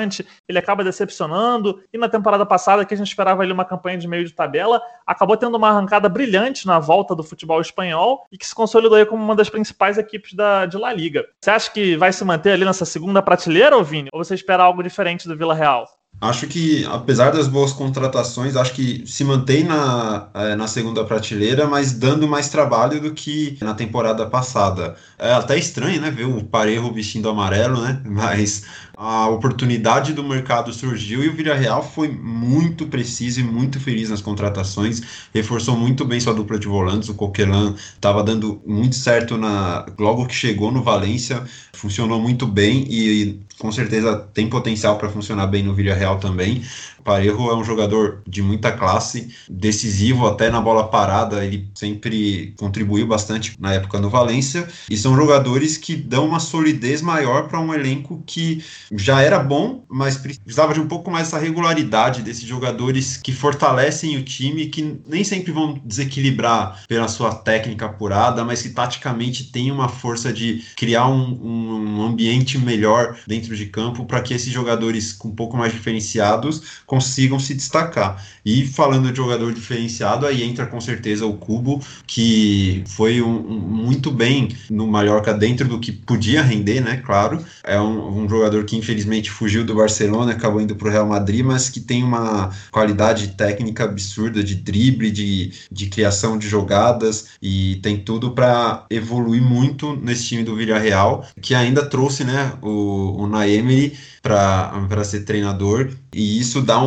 ele 0.47 0.59
acaba 0.59 0.83
decepcionando. 0.83 1.81
E 1.93 1.97
na 1.97 2.09
temporada 2.09 2.45
passada, 2.45 2.85
que 2.85 2.93
a 2.93 2.97
gente 2.97 3.07
esperava 3.07 3.41
ali 3.41 3.51
uma 3.51 3.65
campanha 3.65 3.97
de 3.97 4.07
meio 4.07 4.25
de 4.25 4.33
tabela, 4.33 4.81
acabou 5.05 5.37
tendo 5.37 5.57
uma 5.57 5.69
arrancada 5.69 6.09
brilhante 6.09 6.67
na 6.67 6.79
volta 6.79 7.15
do 7.15 7.23
futebol 7.23 7.61
espanhol 7.61 8.25
e 8.31 8.37
que 8.37 8.47
se 8.47 8.55
consolidou 8.55 8.97
aí 8.97 9.05
como 9.05 9.23
uma 9.23 9.35
das 9.35 9.49
principais 9.49 9.97
equipes 9.97 10.33
da, 10.33 10.65
de 10.65 10.77
La 10.77 10.93
Liga. 10.93 11.25
Você 11.41 11.51
acha 11.51 11.71
que 11.71 11.95
vai 11.95 12.11
se 12.11 12.23
manter 12.23 12.51
ali 12.51 12.65
nessa 12.65 12.85
segunda 12.85 13.21
prateleira, 13.21 13.75
ou 13.75 13.83
Vini? 13.83 14.09
Ou 14.13 14.23
você 14.23 14.35
espera 14.35 14.63
algo 14.63 14.83
diferente 14.83 15.27
do 15.27 15.37
Vila 15.37 15.53
Real? 15.53 15.85
Acho 16.21 16.47
que, 16.47 16.85
apesar 16.85 17.31
das 17.31 17.47
boas 17.47 17.73
contratações, 17.73 18.55
acho 18.55 18.73
que 18.73 19.05
se 19.05 19.23
mantém 19.23 19.65
na, 19.65 20.29
é, 20.33 20.55
na 20.55 20.65
segunda 20.65 21.03
prateleira, 21.03 21.67
mas 21.67 21.91
dando 21.91 22.27
mais 22.27 22.47
trabalho 22.47 23.01
do 23.01 23.13
que 23.13 23.57
na 23.61 23.73
temporada 23.73 24.25
passada. 24.25 24.95
É 25.19 25.33
até 25.33 25.57
estranho, 25.57 25.99
né, 26.01 26.09
ver 26.09 26.25
o 26.25 26.43
Parejo 26.43 26.91
vestindo 26.93 27.29
amarelo, 27.29 27.81
né? 27.81 28.01
Mas 28.05 28.65
a 28.97 29.27
oportunidade 29.27 30.13
do 30.13 30.23
mercado 30.23 30.73
surgiu 30.73 31.23
e 31.23 31.27
o 31.27 31.33
Villarreal 31.33 31.83
foi 31.83 32.07
muito 32.09 32.87
preciso 32.87 33.41
e 33.41 33.43
muito 33.43 33.79
feliz 33.79 34.09
nas 34.09 34.21
contratações, 34.21 35.01
reforçou 35.33 35.75
muito 35.75 36.05
bem 36.05 36.19
sua 36.19 36.33
dupla 36.33 36.57
de 36.57 36.67
volantes, 36.67 37.09
o 37.09 37.13
Coquelin 37.13 37.75
estava 37.75 38.23
dando 38.23 38.61
muito 38.65 38.95
certo 38.95 39.37
na 39.37 39.85
logo 39.99 40.25
que 40.25 40.35
chegou 40.35 40.71
no 40.71 40.81
Valência, 40.81 41.43
funcionou 41.73 42.21
muito 42.21 42.47
bem 42.47 42.85
e 42.89 43.39
com 43.59 43.71
certeza 43.71 44.15
tem 44.33 44.49
potencial 44.49 44.97
para 44.97 45.09
funcionar 45.09 45.47
bem 45.47 45.63
no 45.63 45.73
Villarreal 45.73 46.19
também. 46.19 46.61
Parejo 47.05 47.51
é 47.51 47.55
um 47.55 47.63
jogador 47.63 48.23
de 48.27 48.41
muita 48.41 48.71
classe, 48.71 49.29
decisivo 49.47 50.25
até 50.25 50.49
na 50.49 50.59
bola 50.59 50.87
parada, 50.87 51.45
ele 51.45 51.69
sempre 51.75 52.55
contribuiu 52.57 53.05
bastante 53.05 53.55
na 53.59 53.73
época 53.75 53.99
no 53.99 54.09
Valência, 54.09 54.67
e 54.89 54.97
são 54.97 55.15
jogadores 55.15 55.77
que 55.77 55.95
dão 55.95 56.25
uma 56.25 56.39
solidez 56.39 57.03
maior 57.03 57.47
para 57.47 57.59
um 57.59 57.71
elenco 57.71 58.23
que 58.25 58.63
já 58.91 59.21
era 59.21 59.37
bom, 59.37 59.85
mas 59.87 60.17
precisava 60.17 60.73
de 60.73 60.79
um 60.79 60.87
pouco 60.87 61.11
mais 61.11 61.27
essa 61.27 61.37
regularidade 61.37 62.23
desses 62.23 62.43
jogadores 62.43 63.17
que 63.17 63.31
fortalecem 63.31 64.17
o 64.17 64.23
time, 64.23 64.65
que 64.65 64.99
nem 65.07 65.23
sempre 65.23 65.51
vão 65.51 65.79
desequilibrar 65.85 66.85
pela 66.87 67.07
sua 67.07 67.35
técnica 67.35 67.85
apurada, 67.85 68.43
mas 68.43 68.63
que 68.63 68.69
taticamente 68.69 69.51
tem 69.51 69.71
uma 69.71 69.87
força 69.87 70.33
de 70.33 70.63
criar 70.75 71.07
um, 71.07 71.99
um 71.99 72.01
ambiente 72.01 72.57
melhor 72.57 73.15
dentro 73.27 73.55
de 73.55 73.67
campo 73.67 74.05
para 74.05 74.21
que 74.21 74.33
esses 74.33 74.51
jogadores 74.51 75.13
com 75.13 75.27
um 75.27 75.35
pouco 75.35 75.55
mais 75.55 75.71
diferenciados 75.71 76.83
consigam 76.95 77.37
se 77.37 77.53
destacar. 77.53 78.23
E 78.45 78.65
falando 78.65 79.11
de 79.11 79.17
jogador 79.17 79.51
diferenciado, 79.51 80.25
aí 80.25 80.43
entra 80.43 80.65
com 80.65 80.79
certeza 80.79 81.25
o 81.25 81.33
Cubo, 81.33 81.81
que 82.07 82.83
foi 82.87 83.21
um, 83.21 83.35
um, 83.35 83.59
muito 83.59 84.09
bem 84.11 84.55
no 84.69 84.87
Mallorca 84.87 85.33
dentro 85.33 85.67
do 85.67 85.77
que 85.77 85.91
podia 85.91 86.41
render, 86.41 86.79
né? 86.79 87.01
Claro. 87.05 87.43
É 87.63 87.77
um, 87.81 88.23
um 88.23 88.29
jogador 88.29 88.63
que 88.63 88.77
infelizmente 88.77 89.29
fugiu 89.29 89.65
do 89.65 89.75
Barcelona, 89.75 90.31
acabou 90.31 90.61
indo 90.61 90.75
para 90.75 90.87
o 90.87 90.91
Real 90.91 91.07
Madrid, 91.07 91.43
mas 91.43 91.69
que 91.69 91.81
tem 91.81 92.01
uma 92.01 92.49
qualidade 92.71 93.29
técnica 93.29 93.83
absurda 93.83 94.41
de 94.41 94.55
drible, 94.55 95.11
de, 95.11 95.51
de 95.69 95.87
criação 95.87 96.37
de 96.37 96.47
jogadas 96.47 97.31
e 97.41 97.77
tem 97.83 97.97
tudo 97.97 98.31
para 98.31 98.85
evoluir 98.89 99.41
muito 99.41 99.97
nesse 99.97 100.27
time 100.27 100.43
do 100.43 100.55
Villarreal, 100.55 101.27
que 101.41 101.53
ainda 101.53 101.85
trouxe 101.85 102.23
né, 102.23 102.53
o, 102.61 103.23
o 103.23 103.27
Naemery 103.27 103.97
para 104.21 105.03
ser 105.03 105.21
treinador 105.21 105.91
e 106.15 106.39
isso 106.39 106.61
dá 106.61 106.79